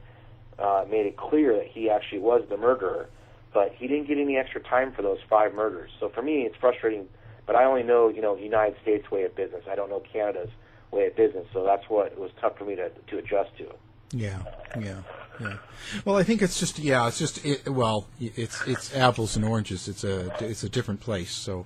uh, 0.58 0.84
made 0.90 1.06
it 1.06 1.16
clear 1.16 1.56
that 1.56 1.66
he 1.66 1.88
actually 1.88 2.18
was 2.18 2.42
the 2.50 2.58
murderer. 2.58 3.08
But 3.54 3.72
he 3.72 3.86
didn't 3.86 4.06
get 4.06 4.18
any 4.18 4.36
extra 4.36 4.60
time 4.60 4.92
for 4.92 5.00
those 5.00 5.16
five 5.30 5.54
murders. 5.54 5.92
So 5.98 6.10
for 6.10 6.20
me, 6.20 6.42
it's 6.42 6.56
frustrating. 6.56 7.08
But 7.46 7.56
I 7.56 7.64
only 7.64 7.84
know 7.84 8.08
you 8.08 8.20
know 8.20 8.36
the 8.36 8.42
United 8.42 8.76
States 8.82 9.10
way 9.10 9.22
of 9.22 9.34
business. 9.34 9.62
I 9.66 9.76
don't 9.76 9.88
know 9.88 10.02
Canada's 10.12 10.50
way 10.90 11.06
of 11.06 11.16
business. 11.16 11.46
So 11.54 11.64
that's 11.64 11.88
what 11.88 12.12
it 12.12 12.18
was 12.18 12.30
tough 12.38 12.58
for 12.58 12.66
me 12.66 12.74
to 12.76 12.90
to 12.90 13.16
adjust 13.16 13.56
to. 13.56 13.72
Yeah, 14.12 14.42
yeah, 14.78 15.00
yeah. 15.40 15.56
Well, 16.04 16.18
I 16.18 16.22
think 16.22 16.42
it's 16.42 16.60
just 16.60 16.78
yeah, 16.78 17.08
it's 17.08 17.18
just 17.18 17.42
it, 17.46 17.66
well, 17.66 18.08
it's 18.20 18.60
it's 18.66 18.94
apples 18.94 19.36
and 19.36 19.44
oranges. 19.46 19.88
It's 19.88 20.04
a 20.04 20.34
it's 20.44 20.64
a 20.64 20.68
different 20.68 21.00
place. 21.00 21.30
So 21.30 21.64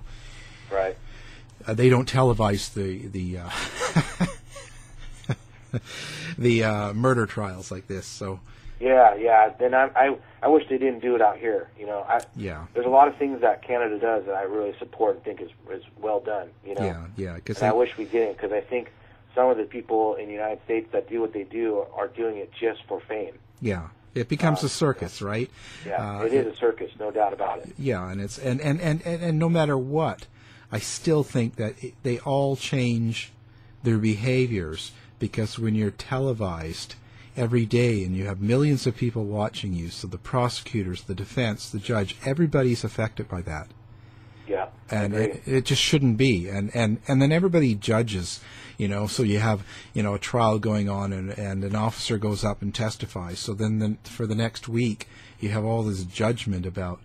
Right. 0.71 0.95
Uh, 1.67 1.73
they 1.73 1.89
don't 1.89 2.09
televise 2.09 2.73
the 2.73 3.07
the 3.07 3.39
uh, 3.39 3.49
the 6.37 6.63
uh, 6.63 6.93
murder 6.93 7.25
trials 7.25 7.71
like 7.71 7.87
this. 7.87 8.05
So 8.05 8.39
Yeah, 8.79 9.15
yeah. 9.15 9.51
Then 9.59 9.73
I, 9.73 9.89
I 9.95 10.17
I 10.41 10.47
wish 10.47 10.67
they 10.69 10.77
didn't 10.77 10.99
do 10.99 11.15
it 11.15 11.21
out 11.21 11.37
here. 11.37 11.69
You 11.77 11.85
know, 11.85 12.05
I 12.07 12.21
yeah, 12.35 12.65
there's 12.73 12.85
a 12.85 12.89
lot 12.89 13.07
of 13.07 13.17
things 13.17 13.41
that 13.41 13.61
Canada 13.61 13.99
does 13.99 14.25
that 14.25 14.35
I 14.35 14.43
really 14.43 14.73
support 14.79 15.15
and 15.15 15.23
think 15.23 15.41
is 15.41 15.51
is 15.71 15.83
well 15.97 16.19
done. 16.19 16.49
You 16.65 16.75
know, 16.75 16.83
yeah, 16.85 17.05
yeah. 17.17 17.33
Because 17.35 17.61
I 17.61 17.71
wish 17.71 17.97
we 17.97 18.05
didn't 18.05 18.37
because 18.37 18.51
I 18.51 18.61
think 18.61 18.91
some 19.35 19.49
of 19.49 19.57
the 19.57 19.63
people 19.65 20.15
in 20.15 20.27
the 20.27 20.33
United 20.33 20.63
States 20.65 20.89
that 20.91 21.07
do 21.09 21.21
what 21.21 21.33
they 21.33 21.43
do 21.43 21.85
are 21.93 22.07
doing 22.07 22.37
it 22.37 22.51
just 22.59 22.83
for 22.87 22.99
fame. 23.01 23.33
yeah, 23.61 23.89
it 24.15 24.27
becomes 24.27 24.63
a 24.63 24.69
circus, 24.69 25.21
right? 25.21 25.49
Yeah, 25.85 26.19
Uh, 26.19 26.23
it 26.23 26.33
is 26.33 26.47
a 26.47 26.55
circus, 26.55 26.91
no 26.99 27.11
doubt 27.11 27.31
about 27.33 27.59
it. 27.59 27.69
Yeah, 27.77 28.09
and 28.09 28.19
it's 28.19 28.39
and 28.39 28.59
and 28.61 28.81
and 28.81 29.01
and, 29.05 29.21
and 29.21 29.37
no 29.39 29.49
matter 29.49 29.77
what, 29.77 30.25
I 30.71 30.79
still 30.79 31.23
think 31.23 31.55
that 31.55 31.83
it, 31.83 31.93
they 32.03 32.19
all 32.19 32.55
change 32.55 33.31
their 33.83 33.97
behaviors 33.97 34.91
because 35.17 35.57
when 35.57 35.75
you're 35.75 35.91
televised 35.91 36.95
every 37.35 37.65
day 37.65 38.03
and 38.03 38.15
you 38.15 38.25
have 38.25 38.41
millions 38.41 38.85
of 38.85 38.95
people 38.95 39.25
watching 39.25 39.73
you, 39.73 39.89
so 39.89 40.07
the 40.07 40.17
prosecutors, 40.17 41.03
the 41.03 41.15
defense, 41.15 41.69
the 41.69 41.79
judge, 41.79 42.15
everybody's 42.25 42.83
affected 42.83 43.27
by 43.27 43.41
that. 43.41 43.67
Yeah, 44.47 44.69
and 44.89 45.13
it, 45.13 45.41
it 45.45 45.65
just 45.65 45.81
shouldn't 45.81 46.17
be. 46.17 46.49
And 46.49 46.75
and 46.75 46.99
and 47.07 47.21
then 47.21 47.31
everybody 47.31 47.75
judges 47.75 48.39
you 48.79 48.87
know 48.87 49.05
so 49.05 49.21
you 49.21 49.37
have 49.37 49.63
you 49.93 50.01
know 50.01 50.15
a 50.15 50.19
trial 50.19 50.57
going 50.57 50.89
on 50.89 51.13
and 51.13 51.37
and 51.37 51.63
an 51.63 51.75
officer 51.75 52.17
goes 52.17 52.43
up 52.43 52.63
and 52.63 52.73
testifies. 52.73 53.37
So 53.37 53.53
then 53.53 53.77
the, 53.77 53.97
for 54.09 54.25
the 54.25 54.33
next 54.33 54.67
week 54.67 55.07
you 55.39 55.49
have 55.49 55.63
all 55.63 55.83
this 55.83 56.03
judgment 56.03 56.65
about 56.65 56.99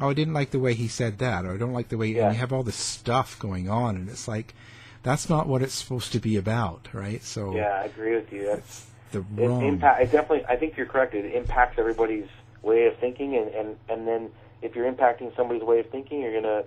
oh 0.00 0.10
I 0.10 0.14
didn't 0.14 0.34
like 0.34 0.50
the 0.50 0.58
way 0.58 0.74
he 0.74 0.88
said 0.88 1.18
that 1.18 1.44
or 1.44 1.54
I 1.54 1.56
don't 1.56 1.72
like 1.72 1.88
the 1.88 1.98
way 1.98 2.08
Yeah. 2.08 2.26
and 2.26 2.34
you 2.34 2.40
have 2.40 2.52
all 2.52 2.62
this 2.62 2.76
stuff 2.76 3.38
going 3.38 3.68
on 3.68 3.96
and 3.96 4.08
it's 4.08 4.26
like 4.28 4.54
that's 5.02 5.28
not 5.30 5.46
what 5.46 5.62
it's 5.62 5.74
supposed 5.74 6.12
to 6.12 6.20
be 6.20 6.36
about 6.36 6.88
right 6.92 7.22
so 7.22 7.54
yeah, 7.54 7.80
I 7.82 7.84
agree 7.84 8.14
with 8.14 8.32
you. 8.32 8.46
That's 8.46 8.86
the 9.12 9.20
it 9.20 9.46
wrong 9.48 9.66
impact. 9.66 10.02
It 10.02 10.12
definitely. 10.12 10.46
I 10.46 10.56
think 10.56 10.76
you're 10.76 10.86
correct. 10.86 11.14
It 11.14 11.34
impacts 11.34 11.78
everybody's 11.78 12.28
way 12.62 12.86
of 12.86 12.96
thinking, 12.98 13.36
and 13.36 13.48
and 13.48 13.76
and 13.88 14.06
then 14.06 14.30
if 14.62 14.74
you're 14.76 14.90
impacting 14.90 15.34
somebody's 15.36 15.62
way 15.62 15.80
of 15.80 15.90
thinking, 15.90 16.20
you're 16.20 16.40
gonna 16.40 16.64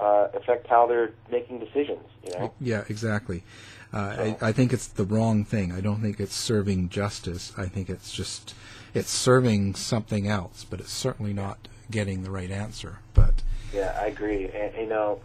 uh, 0.00 0.28
affect 0.34 0.66
how 0.66 0.86
they're 0.86 1.12
making 1.30 1.60
decisions. 1.60 2.04
You 2.24 2.32
know. 2.32 2.54
Yeah, 2.60 2.84
exactly. 2.88 3.44
Uh, 3.92 4.34
I, 4.42 4.48
I 4.48 4.52
think 4.52 4.72
it's 4.72 4.88
the 4.88 5.04
wrong 5.04 5.44
thing. 5.44 5.70
I 5.70 5.80
don't 5.80 6.00
think 6.00 6.18
it's 6.18 6.34
serving 6.34 6.88
justice. 6.88 7.52
I 7.56 7.66
think 7.66 7.88
it's 7.88 8.10
just 8.12 8.54
it's 8.92 9.10
serving 9.10 9.74
something 9.76 10.26
else, 10.26 10.64
but 10.68 10.80
it's 10.80 10.92
certainly 10.92 11.32
not 11.32 11.68
getting 11.90 12.22
the 12.22 12.30
right 12.30 12.50
answer. 12.50 12.98
But 13.12 13.34
Yeah, 13.72 13.98
I 14.00 14.06
agree. 14.06 14.50
And 14.50 14.74
you 14.76 14.86
know, 14.86 15.20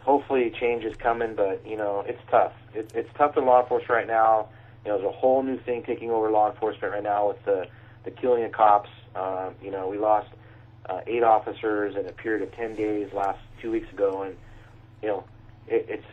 hopefully 0.00 0.50
change 0.50 0.84
is 0.84 0.96
coming, 0.96 1.34
but 1.34 1.66
you 1.66 1.76
know, 1.76 2.04
it's 2.06 2.22
tough. 2.30 2.52
It, 2.74 2.92
it's 2.94 3.10
tough 3.16 3.36
in 3.36 3.46
law 3.46 3.62
enforcement 3.62 3.90
right 3.90 4.06
now. 4.06 4.48
You 4.84 4.90
know, 4.90 4.98
there's 4.98 5.14
a 5.14 5.16
whole 5.16 5.42
new 5.42 5.58
thing 5.58 5.82
taking 5.82 6.10
over 6.10 6.30
law 6.30 6.50
enforcement 6.50 6.92
right 6.92 7.02
now 7.02 7.28
with 7.28 7.44
the 7.44 7.66
the 8.04 8.10
killing 8.10 8.44
of 8.44 8.52
cops. 8.52 8.90
Um, 9.14 9.54
you 9.62 9.70
know, 9.70 9.88
we 9.88 9.98
lost 9.98 10.28
uh, 10.88 11.00
eight 11.06 11.22
officers 11.22 11.96
in 11.96 12.06
a 12.06 12.12
period 12.12 12.42
of 12.42 12.54
ten 12.54 12.74
days 12.74 13.12
last 13.12 13.40
two 13.60 13.70
weeks 13.70 13.90
ago, 13.92 14.22
and 14.22 14.36
you 15.02 15.08
know, 15.08 15.24
it, 15.68 15.86
it's 15.88 16.06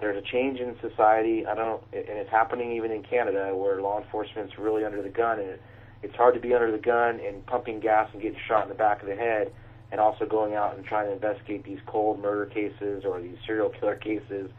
there's 0.00 0.16
a 0.16 0.22
change 0.22 0.58
in 0.58 0.76
society. 0.80 1.46
I 1.46 1.54
don't, 1.54 1.82
and 1.92 2.08
it's 2.08 2.30
happening 2.30 2.72
even 2.72 2.90
in 2.90 3.02
Canada 3.02 3.54
where 3.54 3.80
law 3.80 4.00
enforcement's 4.00 4.58
really 4.58 4.84
under 4.84 5.00
the 5.00 5.08
gun, 5.08 5.38
and 5.38 5.50
it, 5.50 5.62
it's 6.02 6.14
hard 6.16 6.34
to 6.34 6.40
be 6.40 6.54
under 6.54 6.70
the 6.70 6.78
gun 6.78 7.20
and 7.20 7.44
pumping 7.46 7.80
gas 7.80 8.08
and 8.12 8.22
getting 8.22 8.38
shot 8.48 8.64
in 8.64 8.68
the 8.68 8.74
back 8.74 9.02
of 9.02 9.08
the 9.08 9.16
head, 9.16 9.52
and 9.90 10.00
also 10.00 10.26
going 10.26 10.54
out 10.54 10.76
and 10.76 10.84
trying 10.84 11.06
to 11.06 11.12
investigate 11.12 11.64
these 11.64 11.80
cold 11.86 12.20
murder 12.20 12.46
cases 12.46 13.04
or 13.04 13.20
these 13.20 13.36
serial 13.46 13.70
killer 13.70 13.96
cases. 13.96 14.50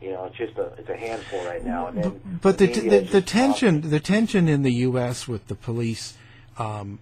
You 0.00 0.10
know, 0.10 0.24
it's 0.24 0.36
just 0.36 0.56
a 0.58 0.72
it's 0.78 0.88
a 0.88 0.96
handful 0.96 1.44
right 1.44 1.64
now. 1.64 1.86
And 1.88 2.02
then 2.02 2.38
but 2.42 2.58
the 2.58 2.66
the, 2.66 2.98
the 3.00 3.20
just 3.20 3.28
tension 3.28 3.90
the 3.90 4.00
tension 4.00 4.48
in 4.48 4.62
the 4.62 4.72
U.S. 4.72 5.28
with 5.28 5.46
the 5.46 5.54
police 5.54 6.16
um, 6.58 6.98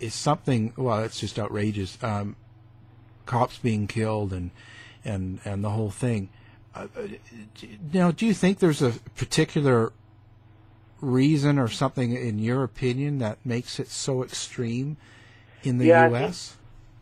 is 0.00 0.14
something. 0.14 0.72
Well, 0.76 1.04
it's 1.04 1.20
just 1.20 1.38
outrageous. 1.38 1.98
Um, 2.02 2.36
cops 3.26 3.58
being 3.58 3.86
killed 3.86 4.32
and 4.32 4.50
and 5.04 5.38
and 5.44 5.62
the 5.62 5.70
whole 5.70 5.90
thing. 5.90 6.28
Uh, 6.74 6.86
uh, 6.96 7.06
now, 7.92 8.10
do 8.10 8.26
you 8.26 8.34
think 8.34 8.58
there's 8.58 8.82
a 8.82 8.90
particular 9.16 9.92
reason 11.00 11.58
or 11.58 11.68
something 11.68 12.12
in 12.12 12.38
your 12.38 12.62
opinion 12.62 13.18
that 13.18 13.38
makes 13.44 13.80
it 13.80 13.88
so 13.88 14.22
extreme 14.22 14.96
in 15.62 15.78
the 15.78 15.86
Yeah, 15.86 16.04
I 16.04 16.08
U.S.? 16.08 16.56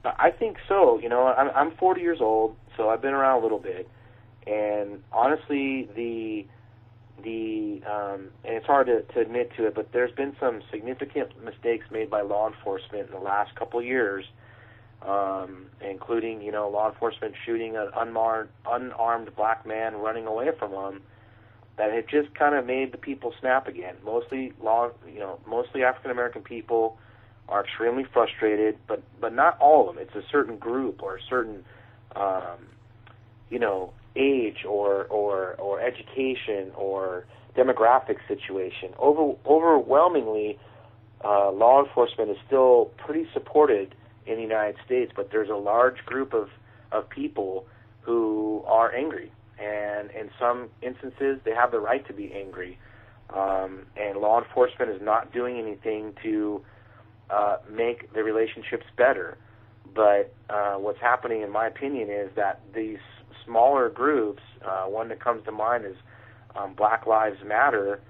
I 0.05 0.31
think 0.31 0.59
so. 0.69 0.99
You 0.99 1.09
know, 1.09 1.27
I'm 1.27 1.51
I'm 1.55 1.77
40 1.77 2.01
years 2.01 2.21
old, 2.21 2.57
so 2.77 2.89
I've 2.89 3.03
been 3.03 3.15
around 3.15 3.41
a 3.41 3.43
little 3.43 3.59
bit, 3.59 3.89
and 4.47 5.03
honestly, 5.13 5.89
the 5.95 6.47
the 7.23 7.83
um, 7.85 8.29
and 8.45 8.55
it's 8.55 8.67
hard 8.67 8.87
to, 8.87 9.03
to 9.03 9.21
admit 9.21 9.53
to 9.57 9.67
it, 9.67 9.75
but 9.75 9.93
there's 9.93 10.13
been 10.13 10.37
some 10.39 10.63
significant 10.71 11.43
mistakes 11.45 11.87
made 11.91 12.11
by 12.11 12.23
law 12.23 12.49
enforcement 12.49 13.07
in 13.09 13.13
the 13.13 13.21
last 13.21 13.55
couple 13.57 13.81
of 13.81 13.87
years, 13.87 14.25
um, 15.03 15.67
including 15.81 16.41
you 16.41 16.53
know 16.53 16.69
law 16.69 16.89
enforcement 16.89 17.35
shooting 17.45 17.77
an 17.77 17.91
unarmed 17.97 18.51
unarmed 18.67 19.35
black 19.37 19.67
man 19.67 19.97
running 19.97 20.27
away 20.27 20.51
from 20.59 20.71
them, 20.71 21.03
that 21.79 21.93
have 21.93 22.07
just 22.09 22.35
kind 22.35 22.55
of 22.55 22.67
made 22.67 22.93
the 22.93 22.99
people 22.99 23.33
snap 23.41 23.69
again. 23.69 23.95
Mostly 24.05 24.53
law, 24.61 24.91
you 25.11 25.21
know, 25.21 25.39
mostly 25.47 25.85
African 25.85 26.11
American 26.11 26.43
people 26.43 26.99
are 27.49 27.65
extremely 27.65 28.05
frustrated, 28.05 28.77
but 28.87 29.03
but 29.21 29.33
not 29.33 29.59
all 29.61 29.89
of 29.89 29.95
them. 29.95 30.05
It's 30.05 30.15
a 30.15 30.29
certain 30.31 30.59
group 30.59 31.03
or 31.03 31.17
a 31.17 31.23
certain, 31.23 31.65
um, 32.15 32.67
you 33.49 33.59
know, 33.59 33.93
age 34.17 34.65
or 34.69 35.05
or 35.05 35.55
or 35.55 35.81
education 35.81 36.73
or 36.75 37.25
demographic 37.57 38.19
situation. 38.27 38.93
Over 38.99 39.37
overwhelmingly, 39.47 40.59
uh, 41.25 41.51
law 41.53 41.85
enforcement 41.85 42.31
is 42.31 42.37
still 42.47 42.91
pretty 42.99 43.29
supported 43.33 43.95
in 44.27 44.37
the 44.37 44.43
United 44.43 44.77
States, 44.85 45.13
but 45.15 45.31
there's 45.31 45.49
a 45.49 45.57
large 45.57 46.05
group 46.05 46.35
of 46.35 46.51
of 46.91 47.09
people 47.09 47.67
who 48.03 48.65
are 48.67 48.93
angry, 48.95 49.31
and 49.61 50.11
in 50.11 50.31
some 50.39 50.69
instances, 50.83 51.41
they 51.45 51.55
have 51.55 51.71
the 51.71 51.81
right 51.81 52.07
to 52.07 52.13
be 52.13 52.33
angry. 52.33 52.79
Um, 53.31 53.87
and 53.97 54.19
law 54.19 54.43
enforcement 54.43 54.91
is 54.91 55.03
not 55.03 55.33
doing 55.33 55.59
anything 55.59 56.15
to 56.23 56.63
uh, 57.31 57.57
make 57.71 58.13
the 58.15 58.23
relationships 58.23 58.87
better. 58.97 59.37
But 59.95 60.35
uh, 60.49 60.75
what's 60.75 61.01
happening, 61.01 61.43
in 61.43 61.51
my 61.51 61.67
opinion, 61.67 62.09
is 62.11 62.31
that 62.37 62.61
these 62.75 62.99
smaller 63.45 63.89
groups, 63.89 64.43
uh, 64.65 64.85
one 64.85 65.09
that 65.09 65.23
comes 65.23 65.45
to 65.45 65.53
mind 65.53 65.85
is 65.85 65.97
um, 66.57 66.75
Black 66.75 67.07
Lives 67.07 67.39
Matter, 67.45 68.01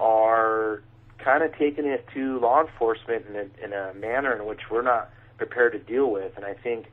are 0.00 0.82
kind 1.18 1.42
of 1.42 1.56
taking 1.56 1.86
it 1.86 2.04
to 2.14 2.38
law 2.40 2.60
enforcement 2.60 3.24
in 3.28 3.36
a, 3.36 3.64
in 3.64 3.72
a 3.72 3.94
manner 3.94 4.36
in 4.36 4.46
which 4.46 4.60
we're 4.70 4.82
not 4.82 5.10
prepared 5.38 5.72
to 5.72 5.78
deal 5.78 6.10
with. 6.10 6.32
And 6.36 6.44
I 6.44 6.54
think 6.54 6.86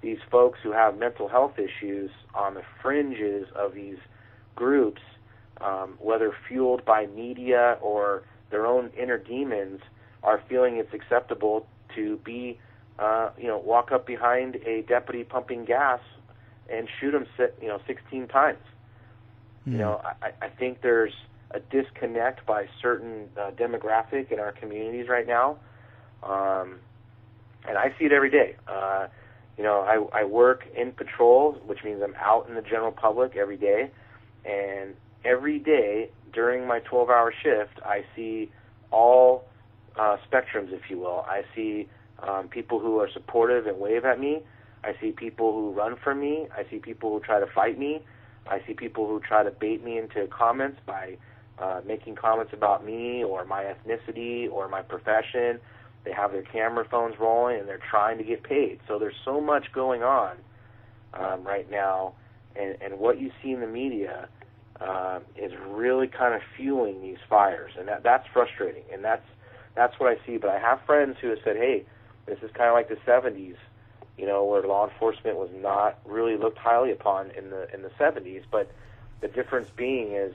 these 0.00 0.18
folks 0.30 0.58
who 0.62 0.72
have 0.72 0.96
mental 0.98 1.28
health 1.28 1.58
issues 1.58 2.10
on 2.34 2.54
the 2.54 2.62
fringes 2.82 3.46
of 3.54 3.74
these 3.74 3.98
groups, 4.54 5.02
um, 5.60 5.94
whether 6.00 6.32
fueled 6.46 6.84
by 6.84 7.06
media 7.06 7.78
or 7.80 8.22
their 8.50 8.66
own 8.66 8.90
inner 8.98 9.18
demons, 9.18 9.80
are 10.22 10.42
feeling 10.48 10.76
it's 10.76 10.92
acceptable 10.94 11.66
to 11.94 12.16
be, 12.18 12.58
uh, 12.98 13.30
you 13.38 13.46
know, 13.46 13.58
walk 13.58 13.92
up 13.92 14.06
behind 14.06 14.56
a 14.66 14.82
deputy 14.82 15.24
pumping 15.24 15.64
gas 15.64 16.00
and 16.70 16.88
shoot 17.00 17.14
him, 17.14 17.26
you 17.60 17.68
know, 17.68 17.80
16 17.86 18.28
times. 18.28 18.58
You 19.72 19.78
know, 19.78 20.00
I, 20.22 20.32
I 20.40 20.48
think 20.48 20.80
there's 20.80 21.12
a 21.50 21.60
disconnect 21.60 22.46
by 22.46 22.68
certain 22.80 23.28
uh, 23.38 23.50
demographic 23.50 24.32
in 24.32 24.38
our 24.38 24.52
communities 24.52 25.08
right 25.08 25.26
now, 25.26 25.58
um, 26.22 26.78
and 27.66 27.76
I 27.76 27.94
see 27.98 28.06
it 28.06 28.12
every 28.12 28.30
day. 28.30 28.56
Uh, 28.66 29.08
you 29.58 29.64
know, 29.64 29.80
I, 29.80 30.20
I 30.20 30.24
work 30.24 30.62
in 30.76 30.92
patrol, 30.92 31.54
which 31.66 31.80
means 31.84 32.00
I'm 32.02 32.14
out 32.14 32.48
in 32.48 32.54
the 32.54 32.62
general 32.62 32.92
public 32.92 33.36
every 33.36 33.56
day, 33.56 33.90
and 34.44 34.94
every 35.24 35.58
day 35.58 36.10
during 36.32 36.66
my 36.66 36.78
12-hour 36.80 37.34
shift, 37.42 37.80
I 37.84 38.04
see 38.14 38.52
all 38.92 39.44
uh, 39.98 40.16
spectrums, 40.30 40.72
if 40.72 40.82
you 40.88 40.98
will. 40.98 41.24
I 41.28 41.42
see 41.56 41.88
um, 42.26 42.48
people 42.48 42.78
who 42.78 43.00
are 43.00 43.08
supportive 43.12 43.66
and 43.66 43.78
wave 43.78 44.04
at 44.04 44.20
me. 44.20 44.42
I 44.84 44.92
see 45.00 45.10
people 45.10 45.52
who 45.52 45.72
run 45.72 45.96
from 46.02 46.20
me. 46.20 46.46
I 46.56 46.64
see 46.70 46.78
people 46.78 47.10
who 47.10 47.20
try 47.20 47.40
to 47.40 47.46
fight 47.52 47.78
me. 47.78 48.04
I 48.46 48.60
see 48.66 48.74
people 48.74 49.08
who 49.08 49.20
try 49.20 49.42
to 49.42 49.50
bait 49.50 49.84
me 49.84 49.98
into 49.98 50.26
comments 50.28 50.78
by 50.86 51.16
uh, 51.58 51.80
making 51.84 52.14
comments 52.14 52.52
about 52.52 52.84
me 52.86 53.24
or 53.24 53.44
my 53.44 53.64
ethnicity 53.64 54.50
or 54.50 54.68
my 54.68 54.82
profession. 54.82 55.58
They 56.08 56.14
have 56.14 56.32
their 56.32 56.42
camera 56.42 56.86
phones 56.90 57.16
rolling 57.20 57.60
and 57.60 57.68
they're 57.68 57.78
trying 57.90 58.16
to 58.16 58.24
get 58.24 58.42
paid. 58.42 58.80
So 58.88 58.98
there's 58.98 59.14
so 59.26 59.42
much 59.42 59.72
going 59.74 60.02
on 60.02 60.38
um, 61.12 61.44
right 61.44 61.70
now, 61.70 62.14
and, 62.56 62.78
and 62.80 62.98
what 62.98 63.20
you 63.20 63.30
see 63.42 63.52
in 63.52 63.60
the 63.60 63.66
media 63.66 64.26
uh, 64.80 65.20
is 65.36 65.52
really 65.68 66.06
kind 66.08 66.32
of 66.32 66.40
fueling 66.56 67.02
these 67.02 67.18
fires, 67.28 67.72
and 67.78 67.88
that 67.88 68.04
that's 68.04 68.26
frustrating, 68.32 68.84
and 68.90 69.04
that's 69.04 69.26
that's 69.74 70.00
what 70.00 70.08
I 70.08 70.16
see. 70.24 70.38
But 70.38 70.48
I 70.48 70.58
have 70.58 70.80
friends 70.86 71.18
who 71.20 71.28
have 71.28 71.40
said, 71.44 71.56
"Hey, 71.56 71.84
this 72.24 72.38
is 72.40 72.50
kind 72.52 72.68
of 72.70 72.74
like 72.74 72.88
the 72.88 72.96
'70s, 73.06 73.56
you 74.16 74.24
know, 74.24 74.46
where 74.46 74.62
law 74.62 74.88
enforcement 74.88 75.36
was 75.36 75.50
not 75.52 75.98
really 76.06 76.38
looked 76.38 76.58
highly 76.58 76.90
upon 76.90 77.32
in 77.32 77.50
the 77.50 77.68
in 77.74 77.82
the 77.82 77.90
'70s." 78.00 78.44
But 78.50 78.72
the 79.20 79.28
difference 79.28 79.68
being 79.76 80.12
is, 80.12 80.32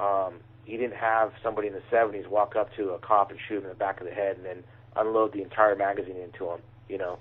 um, 0.00 0.40
you 0.66 0.78
didn't 0.78 0.96
have 0.96 1.32
somebody 1.44 1.68
in 1.68 1.74
the 1.74 1.82
'70s 1.92 2.26
walk 2.26 2.56
up 2.56 2.74
to 2.74 2.90
a 2.90 2.98
cop 2.98 3.30
and 3.30 3.38
shoot 3.46 3.58
him 3.58 3.64
in 3.64 3.68
the 3.68 3.76
back 3.76 4.00
of 4.00 4.06
the 4.08 4.12
head 4.12 4.36
and 4.36 4.44
then 4.44 4.64
unload 4.96 5.32
the 5.32 5.42
entire 5.42 5.76
magazine 5.76 6.16
into 6.16 6.46
them. 6.46 6.60
You 6.88 6.98
know. 6.98 7.18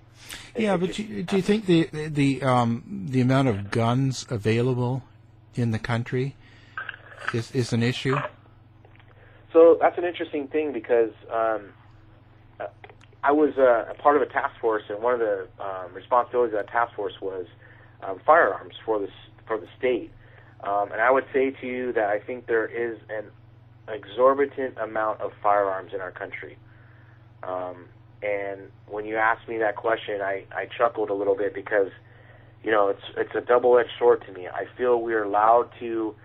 Yeah, 0.56 0.78
but 0.78 0.88
just- 0.88 1.00
you, 1.00 1.24
do 1.24 1.36
you 1.36 1.42
think 1.42 1.66
the 1.66 1.90
the 1.92 2.44
um, 2.44 3.08
the 3.10 3.22
amount 3.22 3.48
of 3.48 3.72
guns 3.72 4.26
available 4.30 5.04
in 5.56 5.72
the 5.72 5.80
country 5.80 6.36
is 7.34 7.52
is 7.52 7.74
an 7.74 7.82
issue? 7.84 8.18
So 9.52 9.78
that's 9.80 9.98
an 9.98 10.04
interesting 10.04 10.48
thing 10.50 10.74
because 10.74 11.14
um, 11.32 11.70
uh, 12.60 12.68
I 13.24 13.32
was 13.32 13.54
uh, 13.58 13.90
a 13.90 13.94
part 13.96 14.18
of 14.18 14.22
a 14.22 14.26
task 14.26 14.60
force, 14.60 14.84
and 14.90 15.02
one 15.02 15.14
of 15.14 15.20
the 15.20 15.48
um, 15.60 15.94
responsibilities 15.94 16.54
of 16.54 16.66
that 16.66 16.72
task 16.72 16.94
force 16.94 17.14
was 17.22 17.48
um, 18.04 18.20
firearms 18.26 18.76
for 18.86 19.00
the 19.00 19.08
for 19.48 19.58
the 19.58 19.68
state. 19.78 20.12
Um, 20.64 20.92
and 20.92 21.02
I 21.02 21.12
would 21.12 21.26
say 21.34 21.52
to 21.52 21.68
you 21.68 21.94
that 21.94 22.10
I 22.10 22.20
think 22.20 22.48
there 22.48 22.66
is 22.66 22.98
an 23.10 23.26
exorbitant 23.88 24.78
amount 24.78 25.22
of 25.22 25.32
firearms 25.42 25.94
in 25.94 26.02
our 26.02 26.12
country. 26.12 26.58
Um, 27.48 27.86
and 28.24 28.62
when 28.88 29.06
you 29.06 29.18
asked 29.18 29.48
me 29.48 29.58
that 29.60 29.76
question, 29.76 30.22
I, 30.22 30.46
I 30.52 30.68
chuckled 30.78 31.10
a 31.10 31.14
little 31.14 31.36
bit 31.36 31.54
because, 31.54 31.90
you 32.64 32.72
know, 32.72 32.90
it's 32.90 33.04
it's 33.18 33.36
a 33.36 33.42
double-edged 33.42 33.92
sword 34.00 34.24
to 34.26 34.32
me. 34.34 34.48
I 34.48 34.66
feel 34.78 35.02
we 35.02 35.14
are 35.14 35.24
allowed 35.24 35.70
to, 35.80 36.16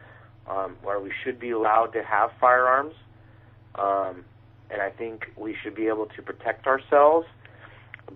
um, 0.48 0.76
or 0.82 1.00
we 1.00 1.12
should 1.22 1.38
be 1.38 1.50
allowed 1.50 1.88
to 1.88 2.02
have 2.02 2.30
firearms, 2.40 2.94
um, 3.74 4.24
and 4.70 4.80
I 4.80 4.90
think 4.90 5.26
we 5.36 5.54
should 5.62 5.74
be 5.74 5.88
able 5.88 6.06
to 6.06 6.22
protect 6.22 6.66
ourselves. 6.66 7.26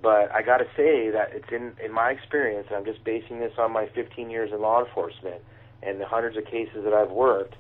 But 0.03 0.33
I 0.33 0.43
got 0.43 0.59
to 0.59 0.67
say 0.77 1.11
that 1.11 1.31
it's 1.33 1.53
in 1.53 1.73
in 1.85 1.93
my 1.93 2.11
experience, 2.11 2.69
and 2.71 2.79
I'm 2.79 2.85
just 2.85 3.05
basing 3.05 3.41
this 3.41 3.53
on 3.59 3.73
my 3.73 3.87
15 3.95 4.31
years 4.31 4.51
in 4.53 4.61
law 4.63 4.85
enforcement 4.85 5.43
and 5.83 6.01
the 6.01 6.07
hundreds 6.07 6.37
of 6.37 6.45
cases 6.47 6.85
that 6.85 6.95
I've 6.95 7.11
worked, 7.11 7.57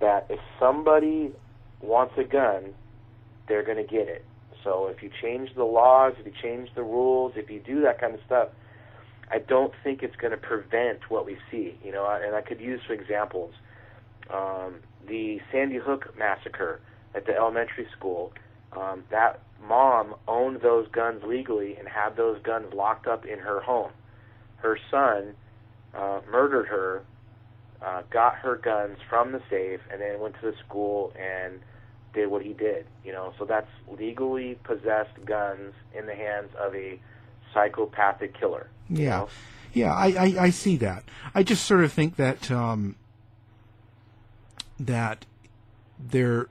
that 0.00 0.26
if 0.28 0.40
somebody 0.58 1.30
wants 1.80 2.14
a 2.18 2.24
gun, 2.24 2.74
they're 3.46 3.62
going 3.62 3.76
to 3.76 3.84
get 3.84 4.08
it. 4.08 4.24
So 4.64 4.86
if 4.86 5.02
you 5.02 5.10
change 5.22 5.50
the 5.54 5.64
laws, 5.64 6.14
if 6.18 6.26
you 6.26 6.32
change 6.42 6.70
the 6.74 6.82
rules, 6.82 7.34
if 7.36 7.50
you 7.50 7.60
do 7.60 7.82
that 7.82 8.00
kind 8.00 8.14
of 8.14 8.20
stuff, 8.26 8.48
I 9.30 9.38
don't 9.38 9.72
think 9.84 10.02
it's 10.02 10.16
going 10.16 10.32
to 10.32 10.36
prevent 10.38 11.10
what 11.10 11.26
we 11.26 11.36
see. 11.50 11.78
You 11.84 11.92
know, 11.92 12.06
and 12.08 12.34
I 12.34 12.40
could 12.40 12.60
use 12.60 12.80
some 12.88 12.98
examples. 12.98 13.52
Um, 14.32 14.76
the 15.06 15.38
Sandy 15.52 15.76
Hook 15.76 16.14
massacre 16.18 16.80
at 17.14 17.26
the 17.26 17.36
elementary 17.36 17.86
school. 17.96 18.32
Um, 18.72 19.04
that 19.10 19.40
mom 19.62 20.14
owned 20.26 20.60
those 20.62 20.88
guns 20.88 21.22
legally 21.24 21.76
and 21.76 21.86
had 21.86 22.16
those 22.16 22.40
guns 22.42 22.72
locked 22.74 23.06
up 23.06 23.24
in 23.24 23.38
her 23.38 23.60
home. 23.60 23.92
Her 24.56 24.78
son 24.90 25.34
uh, 25.94 26.20
murdered 26.30 26.66
her, 26.66 27.02
uh, 27.84 28.02
got 28.10 28.36
her 28.36 28.56
guns 28.56 28.98
from 29.08 29.32
the 29.32 29.40
safe, 29.50 29.80
and 29.92 30.00
then 30.00 30.20
went 30.20 30.34
to 30.40 30.50
the 30.50 30.56
school 30.66 31.12
and 31.18 31.60
did 32.14 32.28
what 32.30 32.42
he 32.42 32.52
did. 32.52 32.86
You 33.04 33.12
know, 33.12 33.34
so 33.38 33.44
that's 33.44 33.70
legally 33.98 34.58
possessed 34.64 35.24
guns 35.24 35.74
in 35.96 36.06
the 36.06 36.14
hands 36.14 36.50
of 36.58 36.74
a 36.74 36.98
psychopathic 37.52 38.38
killer. 38.38 38.68
you 38.88 39.04
Yeah, 39.04 39.18
know? 39.18 39.28
yeah, 39.72 39.92
I, 39.92 40.06
I, 40.06 40.34
I 40.46 40.50
see 40.50 40.76
that. 40.78 41.04
I 41.34 41.42
just 41.42 41.64
sort 41.64 41.84
of 41.84 41.92
think 41.92 42.16
that 42.16 42.50
um, 42.50 42.96
that 44.80 45.26
there, 45.98 46.48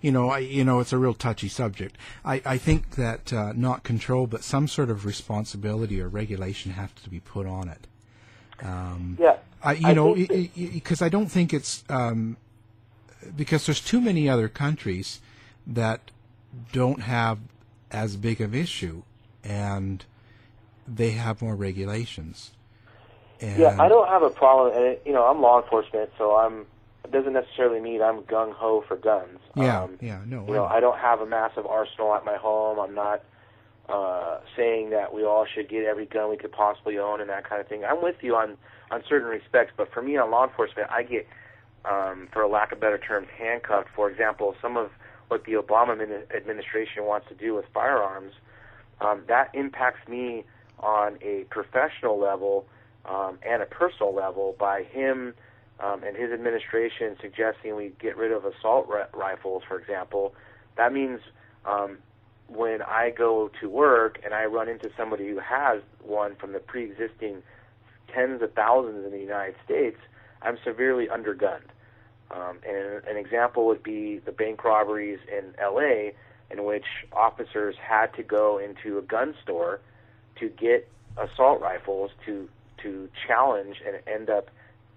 you 0.00 0.10
know, 0.10 0.30
I, 0.30 0.38
you 0.38 0.64
know, 0.64 0.80
it's 0.80 0.92
a 0.92 0.98
real 0.98 1.14
touchy 1.14 1.48
subject. 1.48 1.96
I, 2.24 2.40
I 2.44 2.58
think 2.58 2.96
that 2.96 3.32
uh, 3.32 3.52
not 3.54 3.82
control, 3.82 4.26
but 4.26 4.42
some 4.42 4.68
sort 4.68 4.90
of 4.90 5.04
responsibility 5.04 6.00
or 6.00 6.08
regulation 6.08 6.72
has 6.72 6.90
to 7.02 7.10
be 7.10 7.20
put 7.20 7.46
on 7.46 7.68
it. 7.68 7.86
Um, 8.62 9.16
Yeah, 9.20 9.36
I, 9.62 9.72
you 9.74 9.86
I 9.88 9.94
know, 9.94 10.14
because 10.14 11.02
I 11.02 11.08
don't 11.08 11.28
think 11.28 11.52
it's 11.52 11.84
um, 11.88 12.36
because 13.36 13.66
there's 13.66 13.80
too 13.80 14.00
many 14.00 14.28
other 14.28 14.48
countries 14.48 15.20
that 15.66 16.10
don't 16.72 17.02
have 17.02 17.38
as 17.90 18.16
big 18.16 18.40
of 18.40 18.54
issue, 18.54 19.02
and 19.44 20.04
they 20.86 21.12
have 21.12 21.40
more 21.42 21.54
regulations. 21.54 22.52
And 23.40 23.58
Yeah, 23.58 23.76
I 23.78 23.88
don't 23.88 24.08
have 24.08 24.22
a 24.22 24.30
problem, 24.30 24.76
and 24.76 24.96
you 25.04 25.12
know, 25.12 25.24
I'm 25.24 25.40
law 25.40 25.62
enforcement, 25.62 26.10
so 26.18 26.36
I'm. 26.36 26.66
It 27.04 27.12
doesn't 27.12 27.32
necessarily 27.32 27.80
mean 27.80 28.02
I'm 28.02 28.20
gung 28.22 28.52
ho 28.52 28.84
for 28.86 28.96
guns. 28.96 29.38
Yeah, 29.56 29.84
Um, 29.84 29.98
yeah, 30.00 30.18
no. 30.26 30.44
You 30.46 30.54
know, 30.54 30.64
I- 30.64 30.76
I 30.76 30.80
don't 30.80 30.98
have 30.98 31.20
a 31.22 31.26
massive 31.26 31.64
arsenal 31.64 32.14
at 32.14 32.24
my 32.24 32.36
home. 32.36 32.78
I'm 32.78 32.94
not 32.94 33.22
uh, 33.88 34.40
saying 34.54 34.90
that 34.90 35.14
we 35.14 35.24
all 35.24 35.46
should 35.46 35.68
get 35.70 35.84
every 35.84 36.04
gun 36.04 36.28
we 36.28 36.36
could 36.36 36.52
possibly 36.52 36.98
own 36.98 37.22
and 37.22 37.30
that 37.30 37.44
kind 37.48 37.60
of 37.60 37.66
thing. 37.68 37.84
I'm 37.84 38.02
with 38.02 38.16
you 38.22 38.36
on 38.36 38.58
on 38.90 39.02
certain 39.08 39.28
respects, 39.28 39.72
but 39.76 39.90
for 39.92 40.02
me 40.02 40.16
on 40.18 40.30
law 40.30 40.44
enforcement, 40.44 40.90
I 40.90 41.02
get, 41.02 41.26
um, 41.84 42.28
for 42.32 42.42
a 42.42 42.48
lack 42.48 42.72
of 42.72 42.80
better 42.80 42.98
terms, 42.98 43.28
handcuffed. 43.36 43.88
For 43.94 44.10
example, 44.10 44.54
some 44.60 44.76
of 44.76 44.90
what 45.28 45.44
the 45.44 45.52
Obama 45.52 45.92
administration 46.34 47.04
wants 47.04 47.28
to 47.28 47.34
do 47.34 47.54
with 47.54 47.66
firearms, 47.72 48.32
um, 49.00 49.22
that 49.28 49.50
impacts 49.54 50.08
me 50.08 50.44
on 50.80 51.18
a 51.22 51.44
professional 51.50 52.18
level 52.18 52.66
um, 53.04 53.38
and 53.42 53.62
a 53.62 53.66
personal 53.66 54.14
level 54.14 54.56
by 54.58 54.84
him 54.84 55.34
um, 55.80 56.02
and 56.02 56.16
his 56.16 56.32
administration 56.32 57.16
suggesting 57.20 57.76
we 57.76 57.92
get 58.00 58.16
rid 58.16 58.32
of 58.32 58.44
assault 58.44 58.88
ri- 58.88 59.04
rifles, 59.12 59.62
for 59.66 59.78
example. 59.78 60.34
That 60.76 60.92
means 60.92 61.20
um, 61.64 61.98
when 62.48 62.82
I 62.82 63.10
go 63.10 63.50
to 63.60 63.68
work 63.68 64.18
and 64.24 64.34
I 64.34 64.46
run 64.46 64.68
into 64.68 64.90
somebody 64.96 65.28
who 65.28 65.38
has 65.38 65.82
one 66.02 66.34
from 66.36 66.52
the 66.52 66.58
pre-existing 66.58 67.42
tens 68.12 68.42
of 68.42 68.52
thousands 68.54 69.04
in 69.04 69.12
the 69.12 69.20
United 69.20 69.54
States, 69.64 69.98
I'm 70.42 70.58
severely 70.64 71.06
undergunned. 71.06 71.70
Um, 72.30 72.58
and 72.66 73.04
an 73.06 73.16
example 73.16 73.66
would 73.66 73.82
be 73.82 74.18
the 74.18 74.32
bank 74.32 74.64
robberies 74.64 75.18
in 75.30 75.54
L.A., 75.58 76.14
in 76.50 76.64
which 76.64 76.84
officers 77.12 77.76
had 77.76 78.14
to 78.14 78.22
go 78.22 78.58
into 78.58 78.98
a 78.98 79.02
gun 79.02 79.34
store 79.42 79.80
to 80.36 80.48
get 80.48 80.88
assault 81.16 81.60
rifles 81.60 82.10
to 82.26 82.48
to 82.82 83.08
challenge 83.26 83.82
and 83.84 83.98
end 84.06 84.30
up 84.30 84.50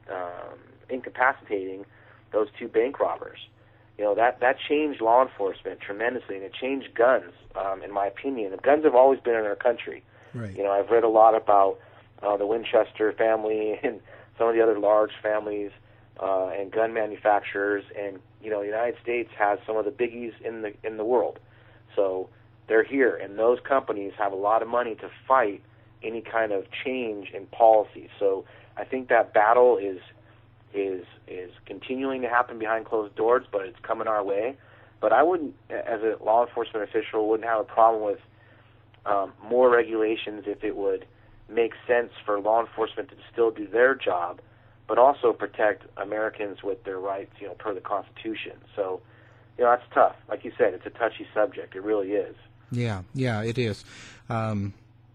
um, 0.09 0.59
incapacitating 0.89 1.85
those 2.31 2.47
two 2.59 2.67
bank 2.67 2.99
robbers. 2.99 3.39
You 3.97 4.05
know 4.05 4.15
that 4.15 4.39
that 4.39 4.57
changed 4.59 5.01
law 5.01 5.21
enforcement 5.21 5.81
tremendously, 5.81 6.35
and 6.35 6.45
it 6.45 6.53
changed 6.53 6.93
guns, 6.93 7.33
um, 7.55 7.81
in 7.83 7.91
my 7.91 8.07
opinion. 8.07 8.53
And 8.53 8.61
guns 8.61 8.83
have 8.83 8.95
always 8.95 9.19
been 9.19 9.35
in 9.35 9.45
our 9.45 9.55
country. 9.55 10.03
Right. 10.33 10.55
You 10.55 10.63
know, 10.63 10.71
I've 10.71 10.89
read 10.89 11.03
a 11.03 11.09
lot 11.09 11.35
about 11.35 11.79
uh, 12.23 12.37
the 12.37 12.45
Winchester 12.45 13.11
family 13.13 13.79
and 13.83 13.99
some 14.37 14.47
of 14.47 14.55
the 14.55 14.61
other 14.61 14.79
large 14.79 15.11
families 15.21 15.71
uh, 16.21 16.47
and 16.47 16.71
gun 16.71 16.93
manufacturers, 16.93 17.83
and 17.97 18.19
you 18.41 18.49
know, 18.49 18.61
the 18.61 18.67
United 18.67 18.95
States 19.01 19.29
has 19.37 19.59
some 19.65 19.77
of 19.77 19.85
the 19.85 19.91
biggies 19.91 20.33
in 20.43 20.61
the 20.61 20.73
in 20.83 20.97
the 20.97 21.05
world. 21.05 21.39
So 21.95 22.29
they're 22.67 22.83
here, 22.83 23.15
and 23.15 23.37
those 23.37 23.59
companies 23.67 24.13
have 24.17 24.31
a 24.31 24.35
lot 24.35 24.61
of 24.61 24.67
money 24.67 24.95
to 24.95 25.09
fight 25.27 25.61
any 26.03 26.21
kind 26.21 26.51
of 26.51 26.65
change 26.83 27.29
in 27.33 27.45
policy. 27.47 28.09
So 28.19 28.45
I 28.77 28.83
think 28.83 29.09
that 29.09 29.33
battle 29.33 29.77
is 29.77 29.99
is 30.73 31.05
is 31.27 31.51
continuing 31.65 32.21
to 32.21 32.29
happen 32.29 32.59
behind 32.59 32.85
closed 32.85 33.15
doors, 33.15 33.45
but 33.51 33.61
it's 33.61 33.79
coming 33.81 34.07
our 34.07 34.23
way. 34.23 34.55
But 34.99 35.11
I 35.11 35.23
wouldn't, 35.23 35.55
as 35.69 36.01
a 36.01 36.17
law 36.23 36.45
enforcement 36.45 36.87
official, 36.87 37.27
wouldn't 37.27 37.49
have 37.49 37.59
a 37.59 37.63
problem 37.63 38.03
with 38.03 38.19
um, 39.05 39.33
more 39.43 39.69
regulations 39.69 40.43
if 40.45 40.63
it 40.63 40.75
would 40.75 41.05
make 41.51 41.73
sense 41.87 42.11
for 42.25 42.39
law 42.39 42.61
enforcement 42.61 43.09
to 43.09 43.15
still 43.31 43.51
do 43.51 43.67
their 43.67 43.95
job, 43.95 44.39
but 44.87 44.97
also 44.97 45.33
protect 45.33 45.83
Americans 45.97 46.63
with 46.63 46.83
their 46.83 46.99
rights, 46.99 47.31
you 47.39 47.47
know, 47.47 47.53
per 47.53 47.73
the 47.73 47.81
Constitution. 47.81 48.53
So, 48.75 49.01
you 49.57 49.63
know, 49.63 49.71
that's 49.71 49.93
tough. 49.93 50.15
Like 50.29 50.43
you 50.43 50.51
said, 50.57 50.73
it's 50.73 50.85
a 50.85 50.89
touchy 50.89 51.27
subject. 51.33 51.75
It 51.75 51.83
really 51.83 52.13
is. 52.13 52.35
Yeah, 52.71 53.03
yeah, 53.13 53.43
it 53.43 53.57
is. 53.57 53.83
Um, 54.29 54.73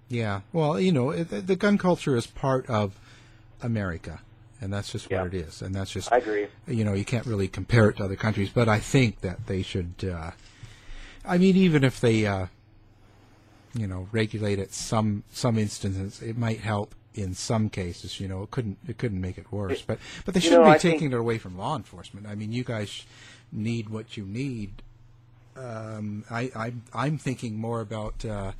yeah, 0.09 0.43
well, 0.53 0.78
you 0.78 0.93
know, 0.93 1.11
it, 1.11 1.47
the 1.47 1.57
gun 1.57 1.78
culture 1.78 2.16
is 2.16 2.26
part 2.26 2.68
of 2.68 2.99
America, 3.62 4.20
and 4.61 4.72
that's 4.72 4.93
just 4.93 5.11
what 5.11 5.26
it 5.26 5.34
is. 5.34 5.62
And 5.62 5.74
that's 5.74 5.91
just, 5.91 6.12
I 6.12 6.18
agree. 6.18 6.47
You 6.66 6.84
know, 6.84 6.93
you 6.93 7.05
can't 7.05 7.26
really 7.26 7.49
compare 7.49 7.89
it 7.89 7.97
to 7.97 8.05
other 8.05 8.16
countries, 8.16 8.51
but 8.51 8.68
I 8.68 8.78
think 8.78 9.22
that 9.22 9.47
they 9.47 9.62
should. 9.62 9.95
Uh, 10.05 10.32
I 11.24 11.39
mean, 11.39 11.57
even 11.57 11.82
if 11.82 12.01
they, 12.01 12.24
uh, 12.26 12.47
you 13.79 13.87
know, 13.87 14.09
regulate 14.12 14.59
it 14.59 14.72
some 14.72 15.24
some 15.31 15.59
instances, 15.59 16.22
it 16.22 16.37
might 16.37 16.61
help 16.61 16.95
in 17.14 17.35
some 17.35 17.68
cases. 17.70 18.20
You 18.20 18.29
know, 18.29 18.43
it 18.43 18.51
couldn't 18.51 18.79
it 18.87 18.99
couldn't 18.99 19.20
make 19.20 19.39
it 19.39 19.53
worse, 19.53 19.83
but 19.83 19.99
but 20.24 20.35
they 20.35 20.41
shouldn't 20.41 20.62
know, 20.62 20.70
be 20.70 20.74
I 20.74 20.79
think- 20.79 20.95
taking 20.95 21.12
it 21.12 21.18
away 21.18 21.39
from 21.39 21.57
law 21.57 21.77
enforcement. 21.77 22.27
I 22.27 22.35
mean, 22.35 22.53
you 22.53 22.64
guys 22.64 23.05
need 23.53 23.89
what 23.89 24.16
you 24.16 24.24
need 24.24 24.83
um, 25.59 26.24
I, 26.31 26.51
I'm 26.55 26.83
I'm 26.93 27.18
thinking 27.18 27.57
more 27.59 27.81
about 27.81 28.24
uh, 28.24 28.53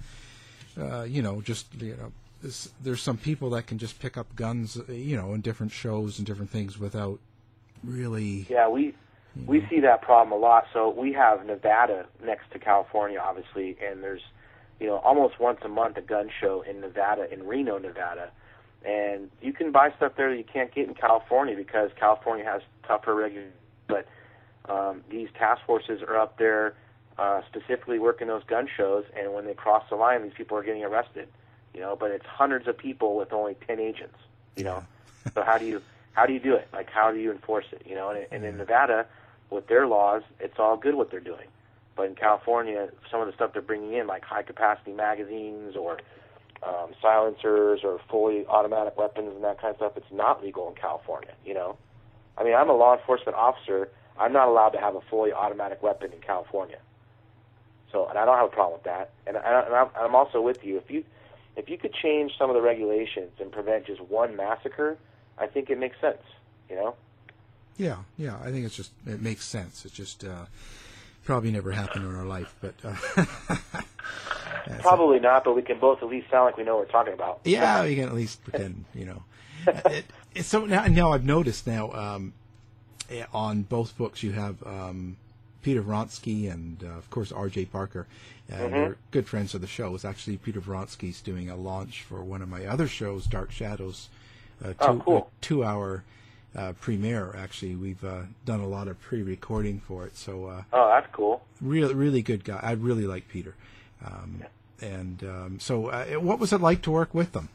uh, 0.79 1.03
you 1.03 1.23
know 1.23 1.41
just 1.41 1.67
you 1.81 1.97
know 1.97 2.13
this, 2.43 2.71
there's 2.83 3.03
some 3.03 3.17
people 3.17 3.51
that 3.51 3.67
can 3.67 3.79
just 3.79 3.99
pick 4.01 4.17
up 4.17 4.35
guns 4.37 4.77
uh, 4.77 4.93
you 4.93 5.17
know 5.17 5.35
in 5.35 5.41
different 5.41 5.73
shows 5.73 6.19
and 6.19 6.27
different 6.27 6.51
things 6.51 6.79
without 6.79 7.19
really 7.85 8.47
Yeah, 8.49 8.69
we 8.69 8.95
we 9.47 9.67
see 9.69 9.81
that 9.81 10.01
problem 10.03 10.33
a 10.33 10.43
lot. 10.43 10.67
So 10.73 10.89
we 10.89 11.13
have 11.13 11.45
Nevada 11.45 12.07
next 12.25 12.51
to 12.53 12.59
California, 12.59 13.19
obviously, 13.23 13.77
and 13.85 14.03
there's 14.03 14.23
you 14.81 14.87
know 14.87 14.97
almost 14.97 15.41
once 15.41 15.61
a 15.63 15.69
month 15.69 15.97
a 15.97 16.03
gun 16.03 16.31
show 16.41 16.63
in 16.63 16.81
Nevada, 16.81 17.33
in 17.33 17.47
Reno, 17.47 17.79
Nevada, 17.79 18.31
and 18.85 19.31
you 19.43 19.53
can 19.53 19.73
buy 19.73 19.93
stuff 19.97 20.13
there 20.17 20.31
that 20.31 20.37
you 20.37 20.45
can't 20.45 20.75
get 20.75 20.87
in 20.89 20.95
California 20.95 21.57
because 21.57 21.91
California 21.99 22.45
has 22.45 22.63
tougher 22.87 23.15
regulations. 23.15 23.55
But 23.87 24.07
um, 24.69 25.03
these 25.09 25.29
task 25.39 25.63
forces 25.67 26.03
are 26.03 26.17
up 26.17 26.39
there 26.39 26.75
uh, 27.19 27.43
specifically 27.49 27.99
working 27.99 28.29
those 28.29 28.45
gun 28.45 28.69
shows, 28.77 29.05
and 29.17 29.33
when 29.33 29.47
they 29.47 29.55
cross 29.55 29.85
the 29.89 29.97
line, 29.97 30.23
these 30.23 30.35
people 30.35 30.57
are 30.57 30.63
getting 30.63 30.85
arrested. 30.85 31.29
You 31.75 31.81
know, 31.81 31.97
but 31.97 32.11
it's 32.11 32.27
hundreds 32.27 32.67
of 32.69 32.77
people 32.77 33.17
with 33.17 33.33
only 33.33 33.57
ten 33.67 33.81
agents. 33.81 34.19
You 34.57 34.65
know, 34.65 34.85
so 35.35 35.43
how 35.43 35.59
do 35.59 35.67
you 35.67 35.83
how 36.13 36.27
do 36.27 36.33
you 36.33 36.41
do 36.41 36.55
it? 36.55 36.69
Like 36.73 36.91
how 36.91 37.13
do 37.13 37.19
you 37.19 37.33
enforce 37.33 37.67
it? 37.73 37.83
You 37.87 37.95
know, 37.95 38.11
and, 38.11 38.27
and 38.31 38.45
in 38.45 38.57
Nevada, 38.57 39.07
with 39.51 39.67
their 39.67 39.87
laws, 39.87 40.23
it's 40.41 40.59
all 40.59 40.77
good 40.77 40.95
what 40.95 41.11
they're 41.11 41.21
doing. 41.21 41.47
But 41.97 42.07
in 42.07 42.15
California, 42.15 42.91
some 43.11 43.21
of 43.21 43.27
the 43.27 43.33
stuff 43.33 43.55
they're 43.55 43.63
bringing 43.63 43.95
in, 43.95 44.07
like 44.07 44.23
high 44.23 44.43
capacity 44.43 44.93
magazines 44.93 45.77
or 45.77 45.99
um, 46.63 46.95
silencers 47.01 47.81
or 47.83 48.01
fully 48.11 48.47
automatic 48.47 48.97
weapons 48.99 49.35
and 49.35 49.43
that 49.45 49.61
kind 49.61 49.71
of 49.71 49.77
stuff, 49.77 49.93
it's 49.97 50.13
not 50.13 50.45
legal 50.45 50.69
in 50.69 50.75
California. 50.75 51.33
You 51.45 51.55
know, 51.55 51.77
I 52.37 52.45
mean, 52.45 52.55
I'm 52.55 52.69
a 52.69 52.75
law 52.75 52.97
enforcement 52.97 53.37
officer. 53.37 53.89
I'm 54.19 54.33
not 54.33 54.49
allowed 54.49 54.71
to 54.71 54.79
have 54.79 54.95
a 54.95 55.01
fully 55.11 55.33
automatic 55.33 55.83
weapon 55.83 56.13
in 56.13 56.21
California. 56.21 56.79
So, 57.93 58.07
and 58.09 58.19
I 58.19 58.25
don't 58.25 58.37
have 58.37 58.47
a 58.47 58.55
problem 58.55 58.75
with 58.75 58.85
that. 58.85 59.11
And, 59.27 59.37
I, 59.37 59.63
and 59.63 59.75
I'm, 59.97 60.15
also 60.15 60.41
with 60.41 60.65
you. 60.65 60.77
If 60.77 60.91
you 60.91 61.05
if 61.57 61.71
you 61.71 61.79
could 61.79 61.95
change 61.95 62.33
some 62.39 62.51
of 62.51 62.55
the 62.55 62.61
regulations 62.61 63.33
and 63.41 63.51
prevent 63.51 63.87
just 63.87 64.01
one 64.03 64.37
massacre, 64.37 64.99
I 65.39 65.47
think 65.47 65.71
it 65.71 65.79
makes 65.79 65.99
sense. 66.01 66.23
You 66.69 66.77
know. 66.77 66.97
yeah 67.77 67.99
yeah 68.19 68.37
I 68.43 68.51
think 68.51 68.67
it's 68.67 68.75
just 68.75 68.91
it 69.07 69.23
makes 69.23 69.45
sense 69.45 69.85
it's 69.85 69.95
just 69.95 70.25
uh, 70.25 70.47
probably 71.27 71.51
never 71.51 71.73
happened 71.73 72.05
in 72.07 72.15
our 72.15 72.25
life 72.25 72.55
but 72.61 72.75
uh, 72.85 72.97
Probably 74.81 75.21
not, 75.21 75.45
but 75.45 75.55
we 75.55 75.63
can 75.63 75.79
both 75.79 76.03
at 76.03 76.09
least 76.09 76.29
sound 76.31 76.47
like 76.47 76.57
we 76.57 76.65
know 76.65 76.77
what 76.77 76.87
we're 76.87 76.93
talking 76.93 77.13
about. 77.13 77.41
Yeah, 77.45 77.85
we 77.85 77.95
can 77.95 78.05
at 78.05 78.15
least 78.15 78.43
pretend, 78.43 78.85
you 78.95 79.05
know. 79.07 79.23
it, 79.67 80.05
it, 80.35 80.45
so 80.45 80.65
now, 80.65 80.87
now 80.87 81.13
I've 81.13 81.25
noticed 81.25 81.67
now 81.69 81.93
um, 81.93 82.33
eh, 83.11 83.25
on 83.33 83.63
both 83.63 83.97
books 83.97 84.23
you 84.25 84.33
have 84.33 84.61
um, 84.67 85.17
Peter 85.63 85.83
Vronsky 85.83 86.51
and 86.53 86.83
uh, 86.83 86.89
of 86.99 87.09
course 87.11 87.31
R.J. 87.33 87.67
Parker. 87.67 88.07
Uh, 88.51 88.55
Mhm. 88.57 88.71
They're 88.71 88.97
good 89.13 89.27
friends 89.29 89.55
of 89.55 89.61
the 89.61 89.67
show. 89.67 89.95
It's 89.95 90.05
actually 90.05 90.37
Peter 90.37 90.61
Vronsky's 90.61 91.21
doing 91.21 91.49
a 91.51 91.57
launch 91.57 92.03
for 92.03 92.23
one 92.25 92.43
of 92.43 92.49
my 92.49 92.65
other 92.67 92.87
shows, 92.89 93.27
Dark 93.27 93.51
Shadows. 93.53 94.09
Uh, 94.65 94.69
two, 94.69 94.75
Oh, 94.81 95.03
cool. 95.05 95.31
a 95.41 95.45
two-hour 95.45 96.03
uh, 96.57 96.73
premiere. 96.81 97.35
Actually, 97.37 97.75
we've 97.77 98.03
uh, 98.05 98.23
done 98.45 98.61
a 98.61 98.67
lot 98.67 98.89
of 98.89 99.01
pre-recording 99.01 99.81
for 99.81 100.07
it. 100.07 100.17
So 100.17 100.47
uh, 100.47 100.63
Oh, 100.73 100.89
that's 100.89 101.07
cool. 101.13 101.43
really, 101.61 101.95
really 101.95 102.23
good 102.23 102.45
guy. 102.45 102.59
I 102.63 102.73
really 102.73 103.07
like 103.07 103.29
Peter. 103.29 103.55
Um, 104.05 104.43
And 104.81 105.23
um, 105.25 105.59
so, 105.61 105.87
uh, 105.87 106.05
what 106.21 106.39
was 106.39 106.53
it 106.53 106.61
like 106.61 106.83
to 106.83 106.91
work 106.91 107.15
with 107.15 107.33
them? 107.33 107.49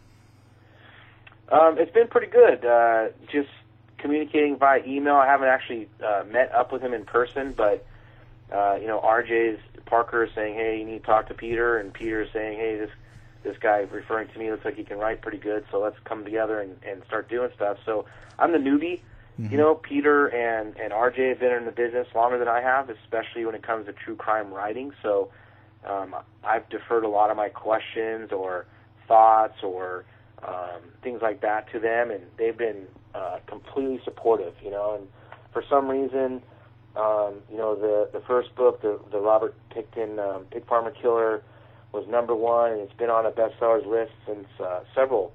Um, 1.52 1.78
it's 1.78 1.92
been 1.92 2.08
pretty 2.08 2.28
good. 2.28 2.66
Uh, 2.66 3.10
just 3.32 3.50
communicating 3.98 4.58
via 4.58 4.82
email. 4.86 5.16
I 5.16 5.28
haven't 5.28 5.50
actually 5.50 5.88
uh, 6.04 6.24
met 6.32 6.52
up 6.54 6.72
with 6.72 6.82
him 6.82 6.94
in 6.94 7.06
person, 7.06 7.54
but 7.54 7.86
uh, 8.52 8.78
you 8.82 8.88
know, 8.88 9.00
RJ's 9.02 9.60
Parker 9.86 10.24
is 10.24 10.32
saying, 10.34 10.56
"Hey, 10.56 10.80
you 10.80 10.86
need 10.86 11.00
to 11.02 11.06
talk 11.06 11.28
to 11.28 11.34
Peter," 11.34 11.78
and 11.78 11.94
Peter 11.94 12.22
is 12.22 12.30
saying, 12.32 12.58
"Hey, 12.58 12.78
this 12.78 12.90
this 13.44 13.58
guy 13.60 13.80
referring 13.92 14.28
to 14.30 14.40
me 14.40 14.52
looks 14.52 14.66
like 14.66 14.76
he 14.76 14.84
can 14.84 14.98
write 14.98 15.22
pretty 15.22 15.38
good, 15.38 15.66
so 15.72 15.80
let's 15.80 15.98
come 16.06 16.24
together 16.24 16.60
and, 16.60 16.78
and 16.84 17.04
start 17.06 17.30
doing 17.30 17.50
stuff." 17.56 17.78
So 17.86 18.06
I'm 18.40 18.52
the 18.52 18.58
newbie. 18.58 19.02
You 19.50 19.58
know, 19.58 19.76
Peter 19.76 20.28
and 20.28 20.78
and 20.78 20.94
RJ 20.94 21.30
have 21.30 21.40
been 21.40 21.54
in 21.54 21.66
the 21.66 21.72
business 21.72 22.08
longer 22.14 22.38
than 22.38 22.48
I 22.48 22.62
have, 22.62 22.90
especially 22.90 23.44
when 23.46 23.56
it 23.56 23.64
comes 23.64 23.88
to 23.88 23.94
true 23.94 24.16
crime 24.16 24.54
writing. 24.54 24.92
So 25.02 25.32
um, 25.88 26.16
I've 26.44 26.70
deferred 26.70 27.06
a 27.06 27.10
lot 27.10 27.32
of 27.32 27.38
my 27.38 27.50
questions 27.50 28.32
or 28.32 28.68
thoughts 29.08 29.64
or 29.64 30.06
um, 30.44 30.82
things 31.02 31.22
like 31.22 31.42
that 31.42 31.72
to 31.72 31.80
them, 31.80 32.12
and 32.12 32.24
they've 32.38 32.58
been 32.58 32.86
uh, 33.16 33.40
completely 33.48 34.00
supportive. 34.04 34.54
You 34.64 34.72
know, 34.72 34.96
and 35.00 35.08
for 35.54 35.64
some 35.70 35.88
reason, 35.88 36.44
um, 36.96 37.36
you 37.50 37.58
know, 37.58 37.76
the 37.76 38.10
the 38.14 38.24
first 38.28 38.54
book, 38.56 38.82
the 38.82 39.00
the 39.12 39.20
Robert 39.20 39.56
Pickton 39.72 40.20
um, 40.20 40.46
Pig 40.52 40.68
Farmer 40.68 40.92
Killer, 40.92 41.42
was 41.94 42.08
number 42.08 42.36
one, 42.36 42.72
and 42.72 42.82
it's 42.82 42.94
been 42.94 43.10
on 43.10 43.26
a 43.26 43.32
bestsellers 43.32 43.86
list 43.86 44.14
since 44.26 44.48
uh, 44.64 44.82
several 44.96 45.34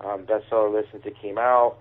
um, 0.00 0.26
bestseller 0.26 0.72
lists 0.72 0.90
since 0.92 1.04
it 1.06 1.14
came 1.20 1.38
out. 1.38 1.76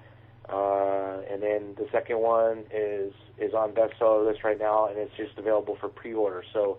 Uh, 0.50 1.22
and 1.30 1.44
then 1.44 1.76
the 1.78 1.88
second 1.92 2.20
one 2.20 2.64
is 2.74 3.14
is 3.38 3.54
on 3.54 3.74
bestseller 3.74 4.26
list 4.26 4.44
right 4.44 4.60
now, 4.60 4.88
and 4.88 4.98
it's 4.98 5.16
just 5.18 5.38
available 5.38 5.78
for 5.80 5.90
pre-order. 5.90 6.44
So 6.54 6.78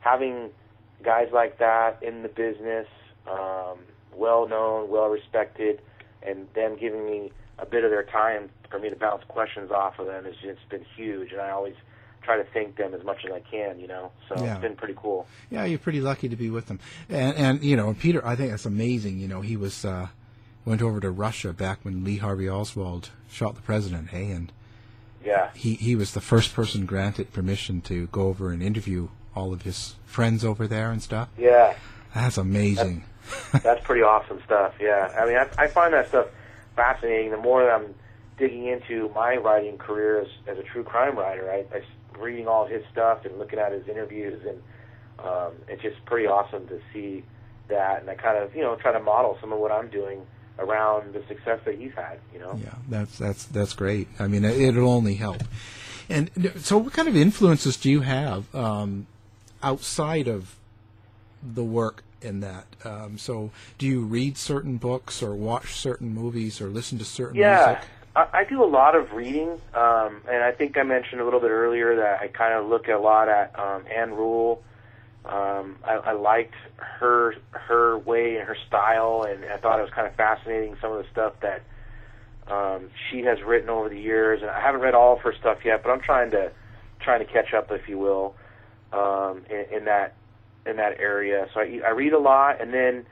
having 0.00 0.50
guys 1.04 1.28
like 1.32 1.58
that 1.58 2.02
in 2.02 2.22
the 2.22 2.28
business, 2.28 2.86
um, 3.28 3.78
well 4.14 4.48
known, 4.48 4.88
well 4.88 5.08
respected, 5.08 5.80
and 6.22 6.46
them 6.54 6.76
giving 6.78 7.04
me 7.04 7.32
a 7.58 7.66
bit 7.66 7.84
of 7.84 7.90
their 7.90 8.04
time 8.04 8.50
for 8.70 8.78
me 8.78 8.88
to 8.88 8.96
bounce 8.96 9.22
questions 9.26 9.70
off 9.70 9.98
of 9.98 10.06
them 10.06 10.24
has 10.24 10.34
just 10.40 10.68
been 10.68 10.84
huge. 10.96 11.32
And 11.32 11.40
I 11.40 11.50
always 11.50 11.74
try 12.28 12.36
to 12.36 12.44
thank 12.52 12.76
them 12.76 12.92
as 12.92 13.02
much 13.04 13.24
as 13.24 13.32
I 13.32 13.40
can, 13.40 13.80
you 13.80 13.86
know. 13.88 14.12
So 14.28 14.36
Yeah. 14.36 14.52
it's 14.52 14.60
been 14.60 14.76
pretty 14.76 14.94
cool. 14.98 15.26
Yeah, 15.50 15.64
you're 15.64 15.78
pretty 15.78 16.02
lucky 16.02 16.28
to 16.28 16.36
be 16.36 16.50
with 16.50 16.66
them. 16.66 16.78
And, 17.08 17.34
and 17.36 17.64
you 17.64 17.74
know, 17.74 17.94
Peter, 17.94 18.24
I 18.26 18.36
think 18.36 18.50
that's 18.50 18.66
amazing. 18.66 19.18
You 19.18 19.28
know, 19.28 19.40
he 19.40 19.56
was 19.56 19.82
uh, 19.84 20.08
went 20.66 20.82
over 20.82 21.00
to 21.00 21.10
Russia 21.10 21.54
back 21.54 21.78
when 21.84 22.04
Lee 22.04 22.18
Harvey 22.18 22.46
Oswald 22.48 23.08
shot 23.30 23.54
the 23.54 23.62
president. 23.62 24.10
Hey, 24.10 24.30
and 24.30 24.52
Yeah. 25.24 25.48
he 25.54 25.74
he 25.74 25.96
was 25.96 26.12
the 26.12 26.20
first 26.20 26.54
person 26.54 26.84
granted 26.84 27.32
permission 27.32 27.80
to 27.82 28.08
go 28.08 28.22
over 28.28 28.50
and 28.52 28.62
interview 28.62 29.08
all 29.34 29.54
of 29.54 29.62
his 29.62 29.94
friends 30.04 30.44
over 30.44 30.66
there 30.68 30.90
and 30.90 31.02
stuff. 31.02 31.28
Yeah. 31.38 31.74
That's 32.14 32.36
amazing. 32.36 33.04
That's 33.62 33.82
pretty 33.84 34.02
awesome 34.02 34.40
stuff. 34.44 34.74
Yeah, 34.80 35.14
I 35.18 35.24
mean, 35.26 35.36
I, 35.38 35.46
I 35.64 35.66
find 35.68 35.92
that 35.94 36.08
stuff 36.08 36.26
fascinating. 36.76 37.30
The 37.30 37.36
more 37.38 37.62
that 37.64 37.72
I'm 37.72 37.94
digging 38.38 38.66
into 38.66 39.10
my 39.14 39.36
writing 39.36 39.78
career 39.78 40.20
as, 40.20 40.28
as 40.46 40.58
a 40.58 40.62
true 40.62 40.82
crime 40.84 41.16
writer, 41.16 41.50
I, 41.50 41.64
I 41.76 41.82
reading 42.18 42.48
all 42.48 42.66
his 42.66 42.82
stuff 42.92 43.24
and 43.24 43.38
looking 43.38 43.58
at 43.58 43.72
his 43.72 43.86
interviews, 43.88 44.40
and 44.46 44.62
um, 45.26 45.52
it's 45.68 45.82
just 45.82 46.04
pretty 46.04 46.26
awesome 46.26 46.66
to 46.68 46.80
see 46.92 47.24
that. 47.68 48.00
And 48.00 48.10
I 48.10 48.14
kind 48.14 48.38
of, 48.38 48.54
you 48.54 48.62
know, 48.62 48.76
try 48.76 48.92
to 48.92 49.00
model 49.00 49.36
some 49.40 49.52
of 49.52 49.58
what 49.58 49.72
I'm 49.72 49.88
doing 49.88 50.26
around 50.58 51.14
the 51.14 51.22
success 51.28 51.60
that 51.64 51.78
he's 51.78 51.92
had. 51.94 52.18
You 52.32 52.40
know. 52.40 52.60
Yeah, 52.62 52.74
that's 52.88 53.18
that's 53.18 53.44
that's 53.44 53.72
great. 53.74 54.08
I 54.18 54.26
mean, 54.26 54.44
it, 54.44 54.60
it'll 54.60 54.88
only 54.90 55.14
help. 55.14 55.42
And 56.08 56.30
so, 56.56 56.78
what 56.78 56.92
kind 56.92 57.08
of 57.08 57.16
influences 57.16 57.76
do 57.76 57.90
you 57.90 58.00
have 58.00 58.54
um, 58.54 59.06
outside 59.62 60.26
of 60.26 60.56
the 61.42 61.62
work 61.64 62.02
in 62.22 62.40
that? 62.40 62.64
Um, 62.84 63.18
so, 63.18 63.50
do 63.76 63.86
you 63.86 64.02
read 64.02 64.38
certain 64.38 64.78
books, 64.78 65.22
or 65.22 65.34
watch 65.34 65.74
certain 65.74 66.14
movies, 66.14 66.60
or 66.60 66.68
listen 66.68 66.98
to 66.98 67.04
certain 67.04 67.36
Yeah, 67.36 67.66
music? 67.66 67.88
I, 68.16 68.44
do 68.48 68.64
a 68.64 68.66
lot 68.66 68.96
of 68.96 69.12
reading, 69.12 69.50
um, 69.74 70.22
and 70.28 70.42
I 70.42 70.52
think 70.52 70.76
I 70.76 70.82
mentioned 70.82 71.20
a 71.20 71.24
little 71.24 71.40
bit 71.40 71.50
earlier 71.50 71.96
that 71.96 72.20
I 72.20 72.28
kind 72.28 72.54
of 72.54 72.66
look 72.66 72.88
a 72.88 72.96
lot 72.96 73.28
at 73.28 73.56
um, 73.58 73.84
Ann 73.94 74.12
Rule. 74.12 74.62
Um, 75.24 75.76
I, 75.84 75.94
I 76.04 76.12
liked 76.12 76.54
her 76.76 77.34
her 77.50 77.98
way 77.98 78.36
and 78.36 78.48
her 78.48 78.56
style, 78.66 79.26
and 79.28 79.44
I 79.44 79.58
thought 79.58 79.78
it 79.78 79.82
was 79.82 79.92
kind 79.92 80.06
of 80.06 80.14
fascinating 80.14 80.76
some 80.80 80.92
of 80.92 80.98
the 81.04 81.10
stuff 81.10 81.34
that 81.42 81.62
um, 82.50 82.90
she 83.10 83.20
has 83.20 83.38
written 83.42 83.68
over 83.68 83.88
the 83.88 84.00
years. 84.00 84.40
And 84.42 84.50
I 84.50 84.60
haven't 84.60 84.80
read 84.80 84.94
all 84.94 85.14
of 85.14 85.20
her 85.20 85.34
stuff 85.38 85.58
yet, 85.64 85.82
but 85.82 85.90
I'm 85.90 86.00
trying 86.00 86.30
to 86.32 86.50
trying 87.00 87.24
to 87.24 87.30
catch 87.32 87.52
up, 87.54 87.70
if 87.70 87.88
you 87.88 87.98
will, 87.98 88.34
um, 88.92 89.44
in, 89.50 89.78
in 89.78 89.84
that 89.84 90.14
in 90.66 90.76
that 90.76 90.98
area. 90.98 91.46
So 91.54 91.60
I, 91.60 91.80
I 91.86 91.90
read 91.90 92.12
a 92.12 92.18
lot, 92.18 92.60
and 92.60 92.72
then 92.72 93.06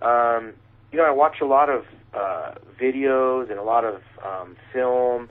um, 0.00 0.54
you 0.92 0.98
know 0.98 1.04
I 1.04 1.10
watch 1.10 1.40
a 1.40 1.46
lot 1.46 1.68
of 1.68 1.84
uh, 2.14 2.54
videos 2.80 3.50
and 3.50 3.58
a 3.58 3.62
lot 3.62 3.84
of 3.84 4.02
um, 4.24 4.56
film 4.72 5.28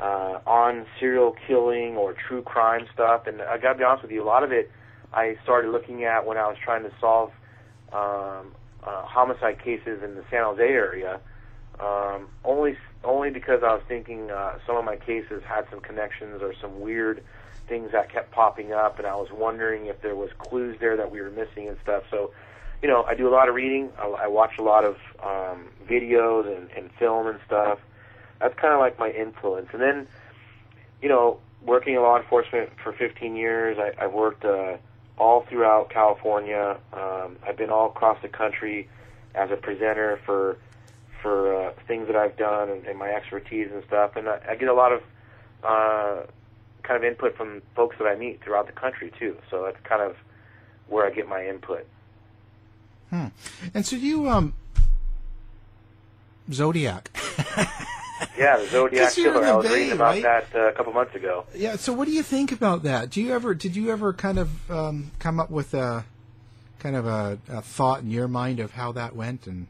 uh, 0.00 0.38
on 0.46 0.86
serial 0.98 1.34
killing 1.46 1.96
or 1.96 2.14
true 2.14 2.42
crime 2.42 2.86
stuff. 2.92 3.26
And 3.26 3.42
I 3.42 3.58
got 3.58 3.74
to 3.74 3.78
be 3.78 3.84
honest 3.84 4.02
with 4.02 4.12
you, 4.12 4.22
a 4.22 4.24
lot 4.24 4.42
of 4.42 4.52
it 4.52 4.70
I 5.12 5.36
started 5.42 5.70
looking 5.70 6.04
at 6.04 6.26
when 6.26 6.36
I 6.36 6.46
was 6.48 6.56
trying 6.62 6.82
to 6.82 6.92
solve 7.00 7.30
um, 7.92 8.54
uh, 8.84 9.02
homicide 9.04 9.62
cases 9.62 10.02
in 10.02 10.14
the 10.14 10.24
San 10.30 10.44
Jose 10.44 10.62
area. 10.62 11.20
Um, 11.78 12.28
only 12.44 12.76
only 13.04 13.30
because 13.30 13.62
I 13.62 13.74
was 13.74 13.82
thinking 13.86 14.30
uh, 14.30 14.58
some 14.66 14.76
of 14.76 14.84
my 14.84 14.96
cases 14.96 15.42
had 15.46 15.66
some 15.70 15.80
connections 15.80 16.40
or 16.42 16.54
some 16.60 16.80
weird 16.80 17.22
things 17.68 17.92
that 17.92 18.10
kept 18.10 18.30
popping 18.32 18.72
up, 18.72 18.98
and 18.98 19.06
I 19.06 19.14
was 19.16 19.28
wondering 19.32 19.86
if 19.86 20.00
there 20.00 20.14
was 20.14 20.30
clues 20.38 20.76
there 20.80 20.96
that 20.96 21.10
we 21.10 21.20
were 21.20 21.30
missing 21.30 21.68
and 21.68 21.76
stuff. 21.82 22.04
So, 22.10 22.32
you 22.82 22.88
know, 22.88 23.04
I 23.04 23.14
do 23.14 23.28
a 23.28 23.30
lot 23.30 23.48
of 23.48 23.54
reading. 23.54 23.90
I, 23.98 24.06
I 24.06 24.26
watch 24.28 24.58
a 24.58 24.62
lot 24.62 24.84
of 24.84 24.96
um, 25.22 25.68
videos 25.88 26.46
and, 26.46 26.70
and 26.70 26.90
film 26.98 27.26
and 27.26 27.38
stuff. 27.46 27.78
That's 28.40 28.54
kind 28.58 28.74
of 28.74 28.80
like 28.80 28.98
my 28.98 29.10
influence. 29.10 29.68
And 29.72 29.80
then, 29.80 30.06
you 31.00 31.08
know, 31.08 31.38
working 31.62 31.94
in 31.94 32.02
law 32.02 32.18
enforcement 32.18 32.70
for 32.82 32.92
15 32.92 33.34
years, 33.36 33.78
I, 33.78 34.04
I've 34.04 34.12
worked 34.12 34.44
uh, 34.44 34.76
all 35.18 35.46
throughout 35.48 35.90
California. 35.90 36.78
Um, 36.92 37.36
I've 37.46 37.56
been 37.56 37.70
all 37.70 37.86
across 37.86 38.20
the 38.22 38.28
country 38.28 38.88
as 39.34 39.50
a 39.50 39.56
presenter 39.56 40.18
for 40.24 40.58
for 41.22 41.56
uh, 41.56 41.72
things 41.88 42.06
that 42.06 42.14
I've 42.14 42.36
done 42.36 42.68
and, 42.68 42.86
and 42.86 42.98
my 42.98 43.08
expertise 43.08 43.68
and 43.72 43.82
stuff. 43.86 44.16
And 44.16 44.28
I, 44.28 44.38
I 44.50 44.54
get 44.54 44.68
a 44.68 44.74
lot 44.74 44.92
of 44.92 45.02
uh, 45.64 46.26
kind 46.82 46.96
of 46.96 47.04
input 47.04 47.36
from 47.36 47.62
folks 47.74 47.96
that 47.98 48.06
I 48.06 48.14
meet 48.14 48.44
throughout 48.44 48.66
the 48.66 48.72
country 48.72 49.10
too. 49.18 49.36
So 49.50 49.64
that's 49.64 49.82
kind 49.84 50.02
of 50.02 50.14
where 50.88 51.06
I 51.06 51.10
get 51.10 51.26
my 51.26 51.44
input. 51.46 51.86
Hmm. 53.10 53.26
And 53.74 53.86
so, 53.86 53.96
you 53.96 54.28
um, 54.28 54.54
Zodiac. 56.52 57.10
Yeah, 58.38 58.56
the 58.56 58.66
Zodiac 58.68 59.12
Killer. 59.12 59.40
the 59.40 59.46
I 59.46 59.56
was 59.56 59.66
Bay, 59.66 59.74
reading 59.74 59.92
about 59.92 60.14
right? 60.14 60.22
that 60.22 60.46
uh, 60.54 60.68
a 60.68 60.72
couple 60.72 60.90
months 60.94 61.14
ago. 61.14 61.44
Yeah. 61.54 61.76
So, 61.76 61.92
what 61.92 62.06
do 62.06 62.12
you 62.12 62.22
think 62.22 62.50
about 62.50 62.82
that? 62.84 63.10
Do 63.10 63.20
you 63.20 63.34
ever 63.34 63.52
did 63.54 63.76
you 63.76 63.90
ever 63.90 64.14
kind 64.14 64.38
of 64.38 64.70
um, 64.70 65.10
come 65.18 65.38
up 65.38 65.50
with 65.50 65.74
a 65.74 66.06
kind 66.78 66.96
of 66.96 67.06
a, 67.06 67.38
a 67.48 67.60
thought 67.60 68.00
in 68.00 68.10
your 68.10 68.26
mind 68.26 68.58
of 68.58 68.70
how 68.72 68.90
that 68.92 69.14
went? 69.14 69.46
And 69.46 69.66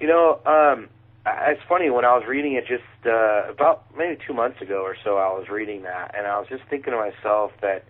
You 0.00 0.08
know, 0.08 0.40
um, 0.46 0.88
I- 1.24 1.52
it's 1.52 1.62
funny 1.68 1.90
when 1.90 2.04
I 2.04 2.16
was 2.16 2.26
reading 2.26 2.54
it 2.54 2.66
just 2.66 2.82
uh, 3.06 3.50
about 3.52 3.84
maybe 3.96 4.18
two 4.26 4.34
months 4.34 4.60
ago 4.60 4.82
or 4.82 4.96
so. 5.04 5.16
I 5.16 5.28
was 5.28 5.48
reading 5.48 5.82
that, 5.82 6.12
and 6.16 6.26
I 6.26 6.40
was 6.40 6.48
just 6.48 6.64
thinking 6.68 6.92
to 6.92 6.96
myself 6.98 7.52
that 7.62 7.84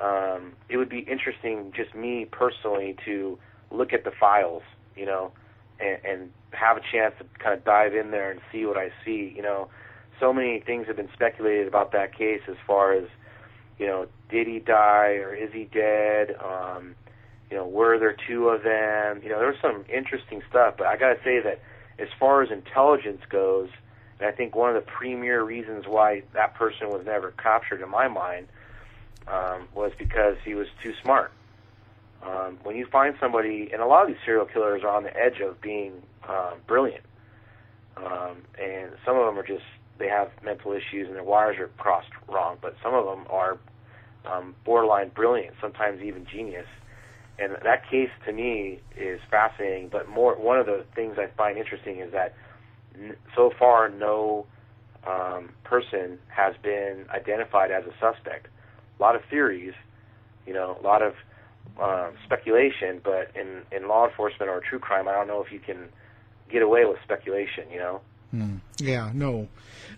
um, 0.00 0.52
it 0.68 0.76
would 0.76 0.88
be 0.88 1.00
interesting, 1.00 1.72
just 1.74 1.94
me 1.94 2.26
personally, 2.30 2.96
to 3.04 3.38
look 3.70 3.92
at 3.92 4.04
the 4.04 4.10
files, 4.10 4.62
you 4.96 5.06
know, 5.06 5.32
and, 5.80 5.98
and 6.04 6.30
have 6.52 6.76
a 6.76 6.80
chance 6.80 7.14
to 7.18 7.24
kind 7.42 7.56
of 7.56 7.64
dive 7.64 7.94
in 7.94 8.10
there 8.10 8.30
and 8.30 8.40
see 8.50 8.66
what 8.66 8.76
I 8.76 8.90
see. 9.04 9.32
You 9.34 9.42
know, 9.42 9.68
so 10.20 10.32
many 10.32 10.60
things 10.60 10.86
have 10.86 10.96
been 10.96 11.10
speculated 11.12 11.66
about 11.66 11.92
that 11.92 12.16
case 12.16 12.42
as 12.48 12.56
far 12.66 12.92
as, 12.92 13.04
you 13.78 13.86
know, 13.86 14.06
did 14.30 14.46
he 14.46 14.58
die 14.58 15.18
or 15.20 15.34
is 15.34 15.52
he 15.52 15.64
dead? 15.64 16.36
Um, 16.42 16.94
you 17.50 17.56
know, 17.56 17.66
were 17.66 17.98
there 17.98 18.16
two 18.26 18.48
of 18.48 18.62
them? 18.62 19.20
You 19.22 19.28
know, 19.28 19.38
there 19.38 19.48
was 19.48 19.60
some 19.60 19.84
interesting 19.92 20.42
stuff, 20.48 20.74
but 20.78 20.86
I 20.86 20.96
got 20.96 21.14
to 21.14 21.18
say 21.22 21.40
that 21.40 21.60
as 21.98 22.08
far 22.18 22.42
as 22.42 22.50
intelligence 22.50 23.22
goes, 23.28 23.68
and 24.18 24.28
I 24.28 24.32
think 24.32 24.54
one 24.54 24.74
of 24.74 24.74
the 24.74 24.90
premier 24.90 25.42
reasons 25.42 25.84
why 25.86 26.22
that 26.32 26.54
person 26.54 26.88
was 26.88 27.04
never 27.04 27.32
captured 27.32 27.82
in 27.82 27.90
my 27.90 28.08
mind 28.08 28.48
um, 29.28 29.68
was 29.74 29.92
because 29.98 30.36
he 30.44 30.54
was 30.54 30.66
too 30.82 30.92
smart. 31.02 31.32
Um, 32.22 32.58
when 32.62 32.76
you 32.76 32.86
find 32.86 33.14
somebody, 33.20 33.70
and 33.72 33.82
a 33.82 33.86
lot 33.86 34.02
of 34.02 34.08
these 34.08 34.16
serial 34.24 34.46
killers 34.46 34.82
are 34.84 34.94
on 34.96 35.02
the 35.02 35.16
edge 35.16 35.40
of 35.40 35.60
being 35.60 35.92
um, 36.28 36.54
brilliant, 36.66 37.04
um, 37.96 38.42
and 38.60 38.92
some 39.04 39.16
of 39.16 39.26
them 39.26 39.38
are 39.38 39.46
just 39.46 39.64
they 39.98 40.08
have 40.08 40.30
mental 40.42 40.72
issues 40.72 41.06
and 41.06 41.14
their 41.14 41.24
wires 41.24 41.56
are 41.58 41.68
crossed 41.78 42.08
wrong, 42.28 42.56
but 42.60 42.74
some 42.82 42.94
of 42.94 43.04
them 43.04 43.24
are 43.30 43.58
um, 44.24 44.54
borderline 44.64 45.10
brilliant, 45.14 45.54
sometimes 45.60 46.02
even 46.02 46.26
genius. 46.26 46.66
And 47.38 47.56
that 47.64 47.88
case 47.90 48.10
to 48.26 48.32
me 48.32 48.80
is 48.96 49.20
fascinating. 49.30 49.88
But 49.90 50.08
more, 50.08 50.34
one 50.34 50.58
of 50.58 50.66
the 50.66 50.84
things 50.94 51.16
I 51.18 51.26
find 51.36 51.58
interesting 51.58 51.98
is 51.98 52.12
that 52.12 52.34
n- 52.94 53.16
so 53.34 53.52
far 53.58 53.88
no 53.88 54.46
um, 55.06 55.50
person 55.64 56.18
has 56.28 56.54
been 56.62 57.06
identified 57.10 57.70
as 57.70 57.84
a 57.84 57.92
suspect. 58.00 58.48
A 58.98 59.02
lot 59.02 59.16
of 59.16 59.22
theories, 59.30 59.74
you 60.46 60.52
know, 60.52 60.76
a 60.80 60.82
lot 60.82 61.02
of 61.02 61.14
um, 61.80 62.14
speculation, 62.24 63.00
but 63.02 63.30
in 63.34 63.62
in 63.70 63.88
law 63.88 64.06
enforcement 64.08 64.50
or 64.50 64.60
true 64.60 64.78
crime, 64.78 65.08
I 65.08 65.12
don't 65.12 65.26
know 65.26 65.42
if 65.42 65.52
you 65.52 65.58
can 65.58 65.88
get 66.50 66.62
away 66.62 66.84
with 66.84 66.98
speculation. 67.02 67.64
You 67.70 67.78
know. 67.78 68.00
Hmm. 68.30 68.56
Yeah, 68.78 69.10
no, 69.12 69.48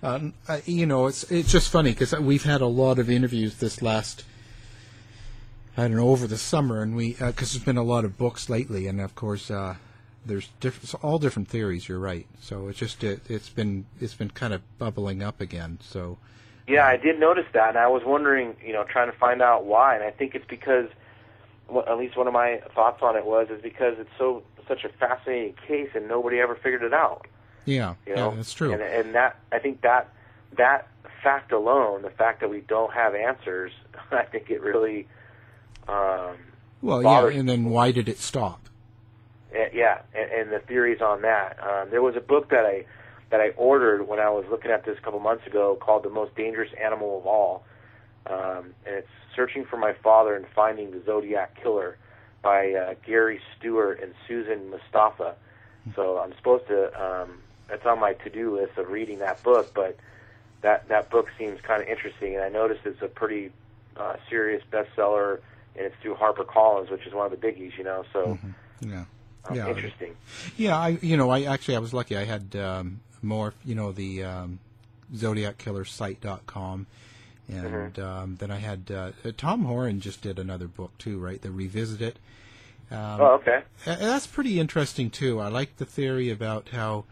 uh, 0.03 0.31
uh, 0.49 0.61
you 0.67 0.87
know, 0.87 1.07
it's 1.07 1.25
it's 1.31 1.51
just 1.51 1.71
funny 1.71 1.91
because 1.93 2.13
we've 2.19 2.45
had 2.45 2.61
a 2.61 2.67
lot 2.67 2.99
of 2.99 3.09
interviews 3.09 3.57
this 3.57 3.81
last, 3.81 4.25
I 5.77 5.83
don't 5.83 5.97
know, 5.97 6.09
over 6.09 6.27
the 6.27 6.37
summer, 6.37 6.83
and 6.83 6.97
we 6.97 7.15
because 7.15 7.53
there's 7.53 7.65
been 7.65 7.77
a 7.77 7.85
lot 7.85 8.05
of 8.05 8.19
books 8.19 8.49
lately, 8.49 8.87
and 8.87 9.01
of 9.01 9.15
course, 9.15 9.51
uh, 9.51 9.77
there's 10.27 10.51
so 10.61 10.99
all 11.01 11.19
different 11.19 11.49
theories. 11.49 11.89
You're 11.89 11.99
right. 11.99 12.27
So 12.41 12.69
it's 12.69 12.79
just 12.79 13.05
it, 13.05 13.23
it's 13.29 13.49
been 13.49 13.87
it's 14.01 14.15
been 14.15 14.31
kind 14.31 14.53
of 14.53 14.63
bubbling 14.79 15.23
up 15.23 15.41
again. 15.41 15.79
So 15.81 16.19
Yeah, 16.67 16.87
I 16.87 16.97
did 16.97 17.21
notice 17.21 17.47
that, 17.53 17.71
and 17.71 17.79
I 17.79 17.89
was 17.89 18.03
wondering, 18.05 18.57
you 18.65 18.73
know, 18.73 18.85
trying 18.85 19.11
to 19.11 19.17
find 19.17 19.43
out 19.43 19.67
why. 19.67 19.95
And 19.95 20.05
I 20.05 20.11
think 20.11 20.35
it's 20.35 20.47
because, 20.49 20.89
well, 21.69 21.85
at 21.87 21.99
least 21.99 22.17
one 22.17 22.27
of 22.27 22.33
my 22.33 22.63
thoughts 22.75 23.03
on 23.03 23.17
it 23.17 23.27
was, 23.27 23.49
is 23.51 23.61
because 23.63 23.97
it's 23.99 24.11
so 24.19 24.43
such 24.67 24.85
a 24.85 24.89
fascinating 24.89 25.55
case, 25.67 25.91
and 25.95 26.09
nobody 26.09 26.41
ever 26.41 26.55
figured 26.55 26.83
it 26.83 26.95
out. 26.95 27.27
yeah, 27.67 27.95
You 28.07 28.15
know, 28.15 28.31
yeah, 28.31 28.37
that's 28.37 28.55
true. 28.55 28.73
And, 28.73 28.83
and 28.83 29.15
that 29.15 29.37
I 29.53 29.59
think 29.59 29.83
that 29.83 30.09
that 30.57 30.89
fact 31.23 31.53
alone, 31.53 32.03
the 32.03 32.11
fact 32.11 32.41
that 32.41 32.49
we 32.49 32.61
don't 32.61 32.93
have 32.93 33.15
answers, 33.15 33.73
I 34.11 34.23
think 34.23 34.51
it 34.51 34.63
really, 34.63 35.07
um, 35.89 36.37
well, 36.81 37.03
yeah, 37.03 37.09
bothers 37.09 37.37
and 37.37 37.49
then 37.49 37.67
why 37.67 37.91
did 37.91 38.09
it 38.09 38.19
stop? 38.19 38.69
Uh, 39.55 39.65
yeah, 39.73 40.01
and, 40.15 40.31
and 40.31 40.53
the 40.53 40.61
theories 40.61 41.01
on 41.01 41.23
that. 41.23 41.59
Um, 41.63 41.91
there 41.91 42.03
was 42.03 42.17
a 42.17 42.21
book 42.21 42.51
that 42.51 42.65
I 42.65 42.85
that 43.35 43.41
I 43.41 43.49
ordered 43.57 44.07
when 44.07 44.21
I 44.21 44.31
was 44.31 44.45
looking 44.49 44.71
at 44.71 44.85
this 44.85 44.97
a 44.97 45.01
couple 45.01 45.19
months 45.19 45.45
ago 45.45 45.75
called 45.75 46.05
"The 46.05 46.09
Most 46.09 46.37
Dangerous 46.37 46.71
Animal 46.81 47.19
of 47.19 47.27
All," 47.27 47.65
um, 48.27 48.75
and 48.87 48.95
it's 48.95 49.09
searching 49.35 49.65
for 49.65 49.77
my 49.77 49.93
father 49.93 50.37
and 50.37 50.47
finding 50.55 50.93
the 50.93 51.03
Zodiac 51.05 51.61
Killer 51.61 51.99
by 52.43 52.75
uh, 52.75 52.95
Gary 53.05 53.41
Stewart 53.59 54.01
and 54.01 54.15
Susan 54.29 54.71
Mustafa. 54.71 55.35
So 55.97 56.19
I'm 56.19 56.33
supposed 56.37 56.69
to. 56.69 56.93
Um, 56.95 57.41
it's 57.71 57.85
on 57.85 57.99
my 57.99 58.13
to-do 58.13 58.57
list 58.57 58.79
of 58.79 58.89
reading 58.91 59.19
that 59.19 59.43
book, 59.43 59.75
but 59.75 59.97
that 60.61 60.87
that 60.87 61.11
book 61.11 61.27
seems 61.37 61.61
kind 61.61 61.83
of 61.83 61.89
interesting, 61.89 62.37
and 62.37 62.45
I 62.45 62.51
noticed 62.51 62.83
it's 62.85 63.03
a 63.03 63.09
pretty 63.09 63.51
uh, 63.97 64.15
serious 64.31 64.63
bestseller, 64.71 65.41
and 65.75 65.87
it's 65.87 65.97
through 66.03 66.15
HarperCollins, 66.15 66.89
which 66.89 67.05
is 67.05 67.13
one 67.13 67.27
of 67.27 67.33
the 67.33 67.45
biggies, 67.45 67.77
you 67.77 67.83
know. 67.83 68.05
So. 68.13 68.39
Yeah. 68.81 69.07
Um, 69.47 69.57
yeah. 69.57 69.69
interesting. 69.69 70.15
Yeah, 70.57 70.79
I 70.79 70.99
you 71.03 71.17
know 71.17 71.31
I 71.31 71.43
actually 71.43 71.77
I 71.77 71.81
was 71.81 71.93
lucky. 71.93 72.17
I 72.17 72.25
had 72.25 72.55
um, 72.57 73.01
more 73.25 73.55
you 73.65 73.75
know 73.75 73.93
the 73.93 74.23
um, 74.25 74.59
ZodiacKillersite.com, 75.15 76.87
and 77.49 77.65
Mm-hmm. 77.95 78.03
um, 78.03 78.37
then 78.37 78.51
I 78.51 78.57
had 78.57 78.91
uh, 78.91 79.13
uh, 79.25 79.33
Tom 79.37 79.65
Horan 79.65 80.01
just 80.01 80.23
did 80.23 80.39
another 80.39 80.67
book 80.67 80.97
too, 80.99 81.19
right? 81.19 81.41
The 81.41 81.51
Revisit 81.51 82.01
It. 82.01 82.19
Um, 82.91 83.21
Oh, 83.21 83.41
okay. 83.43 83.63
That's 83.85 84.27
pretty 84.27 84.59
interesting 84.61 85.11
too. 85.11 85.41
I 85.41 85.49
like 85.49 85.77
the 85.77 85.85
theory 85.87 86.31
about 86.31 86.69
how 86.71 87.05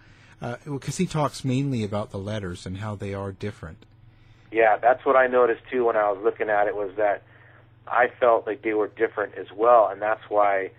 because 0.65 0.97
he 0.97 1.07
talks 1.07 1.45
mainly 1.45 1.85
about 1.85 2.11
the 2.11 2.19
letters 2.19 2.67
and 2.67 2.79
how 2.79 2.97
they 2.97 3.15
are 3.15 3.31
different. 3.31 3.85
Yeah, 4.51 4.77
that's 4.77 5.05
what 5.07 5.15
I 5.17 5.29
noticed 5.29 5.63
too 5.71 5.85
when 5.87 5.97
I 5.97 6.11
was 6.11 6.21
looking 6.23 6.51
at 6.51 6.67
it 6.67 6.75
was 6.75 6.91
that 6.97 7.23
I 7.87 8.09
felt 8.21 8.47
like 8.47 8.63
they 8.63 8.75
were 8.75 8.89
different 8.89 9.35
as 9.37 9.47
well, 9.55 9.89
and 9.89 10.03
that's 10.03 10.23
why 10.29 10.71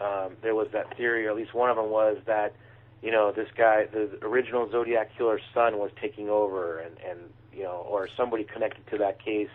um, 0.00 0.36
there 0.40 0.54
was 0.54 0.68
that 0.72 0.96
theory, 0.96 1.26
or 1.26 1.30
at 1.30 1.36
least 1.36 1.52
one 1.52 1.68
of 1.68 1.76
them 1.76 1.90
was 1.90 2.16
that 2.26 2.54
you 3.02 3.10
know 3.10 3.32
this 3.32 3.48
guy, 3.56 3.86
the 3.86 4.18
original 4.22 4.70
Zodiac 4.70 5.10
killer's 5.16 5.42
son, 5.52 5.78
was 5.78 5.90
taking 6.00 6.28
over, 6.28 6.78
and 6.78 6.96
and 7.08 7.18
you 7.52 7.62
know, 7.64 7.84
or 7.88 8.08
somebody 8.16 8.44
connected 8.44 8.86
to 8.90 8.98
that 8.98 9.22
case 9.22 9.50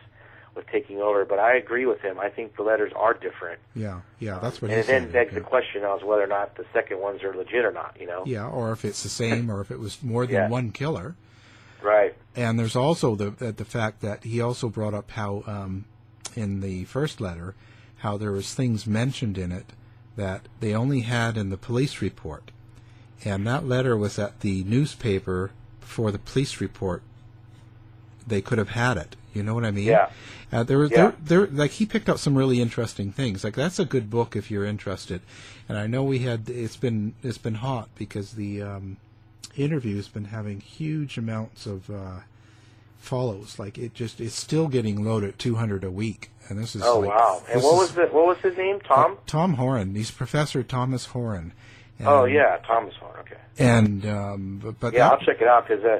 was 0.56 0.66
taking 0.72 1.00
over. 1.02 1.24
But 1.26 1.40
I 1.40 1.56
agree 1.56 1.86
with 1.86 2.00
him. 2.02 2.20
I 2.20 2.30
think 2.30 2.56
the 2.58 2.64
letters 2.64 2.92
are 2.96 3.14
different, 3.14 3.60
Yeah, 3.76 4.02
yeah, 4.20 4.40
that's 4.40 4.62
what 4.62 4.72
and 4.72 4.84
then 4.88 5.12
begs 5.12 5.32
yeah. 5.34 5.40
the 5.40 5.46
question 5.46 5.84
as 5.84 6.04
whether 6.04 6.24
or 6.24 6.28
not 6.28 6.56
the 6.56 6.66
second 6.74 7.00
ones 7.00 7.24
are 7.24 7.34
legit 7.36 7.64
or 7.64 7.72
not. 7.72 7.96
You 8.00 8.08
know, 8.08 8.24
Yeah, 8.26 8.48
or 8.48 8.72
if 8.72 8.84
it's 8.86 9.04
the 9.04 9.10
same, 9.10 9.50
or 9.52 9.62
if 9.62 9.72
it 9.72 9.80
was 9.80 10.02
more 10.04 10.26
than 10.26 10.36
Yeah. 10.36 10.50
one 10.50 10.72
killer. 10.72 11.16
right? 11.82 12.16
And 12.36 12.60
there's 12.60 12.76
also 12.76 13.16
the 13.16 13.30
the, 13.32 13.52
the 13.52 13.66
fact 13.66 14.02
that 14.02 14.24
he 14.24 14.42
also 14.42 14.68
brought 14.70 14.94
up 14.96 15.12
how 15.12 15.44
um, 15.48 15.86
in 16.36 16.60
the 16.62 16.84
first 16.86 17.22
letter 17.22 17.56
how 18.02 18.18
there 18.18 18.32
was 18.32 18.54
things 18.54 18.86
mentioned 18.86 19.38
in 19.40 19.52
it 19.52 19.74
that 20.16 20.48
they 20.60 20.74
only 20.74 21.02
had 21.02 21.36
in 21.38 21.50
the 21.50 21.58
police 21.58 22.02
report, 22.02 22.52
and 23.26 23.46
that 23.48 23.66
letter 23.66 23.96
was 23.98 24.18
at 24.20 24.42
the 24.42 24.64
newspaper 24.64 25.52
before 25.80 26.12
the 26.12 26.20
police 26.20 26.60
report. 26.62 27.02
They 28.26 28.42
could 28.42 28.58
have 28.58 28.70
had 28.70 28.98
it. 28.98 29.16
You 29.34 29.44
know 29.44 29.54
what 29.54 29.66
I 29.66 29.72
mean? 29.72 29.86
Yeah. 29.86 30.10
Uh, 30.52 30.64
there 30.64 30.78
was 30.78 30.92
Yeah. 30.92 31.12
there, 31.20 31.46
there 31.46 31.48
like 31.48 31.72
he 31.72 31.86
picked 31.86 32.10
up 32.10 32.18
some 32.18 32.36
really 32.38 32.62
interesting 32.62 33.12
things. 33.12 33.44
Like 33.44 33.56
that's 33.56 33.80
a 33.80 33.86
good 33.86 34.10
book 34.10 34.36
if 34.36 34.50
you're 34.52 34.66
interested. 34.66 35.22
And 35.70 35.78
I 35.78 35.88
know 35.88 36.04
we 36.04 36.20
had 36.20 36.50
it's 36.50 36.76
been 36.78 37.14
it's 37.24 37.38
been 37.38 37.56
hot 37.56 37.90
because 37.96 38.34
the 38.34 38.62
um, 38.62 38.98
interview's 39.56 40.08
been 40.08 40.26
having 40.26 40.60
huge 40.60 41.18
amounts 41.18 41.66
of 41.66 41.90
uh, 41.90 42.20
follows. 42.98 43.60
Like 43.60 43.78
it 43.78 43.94
just 43.94 44.20
it's 44.20 44.36
still 44.36 44.68
getting 44.68 45.04
loaded 45.04 45.30
at 45.30 45.40
200 45.40 45.84
a 45.84 45.92
week. 45.92 46.32
And 46.50 46.58
this 46.58 46.76
is 46.76 46.82
Oh 46.82 47.00
like, 47.00 47.10
wow! 47.10 47.42
And 47.52 47.62
what 47.62 47.76
was 47.76 47.92
the 47.94 48.06
what 48.08 48.26
was 48.28 48.38
his 48.38 48.58
name? 48.58 48.80
Tom? 48.80 49.18
Tom 49.28 49.54
Horan. 49.56 49.94
He's 49.96 50.12
Professor 50.12 50.64
Thomas 50.64 51.08
Horan. 51.08 51.52
And, 52.00 52.08
oh 52.08 52.26
yeah, 52.26 52.58
Thomas 52.68 52.94
Horan. 52.96 53.20
Okay. 53.22 53.38
And 53.60 54.06
um, 54.06 54.60
but, 54.64 54.80
but 54.80 54.94
yeah, 54.94 55.10
that- 55.10 55.20
I'll 55.20 55.26
check 55.26 55.42
it 55.42 55.48
out 55.48 55.68
because 55.68 55.84
uh, 55.84 56.00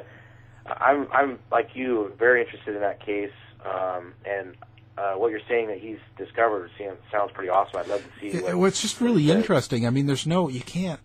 I'm 0.80 1.08
I'm 1.12 1.38
like 1.50 1.70
you, 1.74 2.12
very 2.18 2.42
interested 2.44 2.74
in 2.74 2.80
that 2.82 3.04
case, 3.04 3.32
um, 3.64 4.14
and 4.24 4.54
uh, 4.96 5.14
what 5.14 5.30
you're 5.30 5.40
saying 5.48 5.68
that 5.68 5.78
he's 5.78 5.98
discovered 6.16 6.70
sounds 7.10 7.32
pretty 7.32 7.48
awesome. 7.50 7.80
I'd 7.80 7.88
love 7.88 8.02
to 8.02 8.20
see. 8.20 8.36
It- 8.36 8.42
What, 8.44 8.54
well, 8.56 8.66
it's 8.66 8.80
just 8.82 9.00
really 9.00 9.30
interesting. 9.30 9.86
I 9.86 9.90
mean, 9.90 10.06
there's 10.06 10.26
no, 10.26 10.48
you 10.48 10.60
can't. 10.60 11.00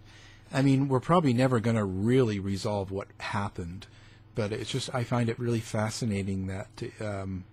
I 0.52 0.62
mean, 0.62 0.88
we're 0.88 1.00
probably 1.00 1.34
never 1.34 1.60
going 1.60 1.76
to 1.78 1.84
really 1.84 2.40
resolve 2.40 2.92
what 2.92 3.08
happened, 3.20 3.88
but 4.36 4.52
it's 4.52 4.70
just 4.70 4.94
I 4.94 5.04
find 5.04 5.28
it 5.30 5.40
really 5.40 5.60
fascinating 5.60 6.46
that 6.48 6.68
um, 7.02 7.46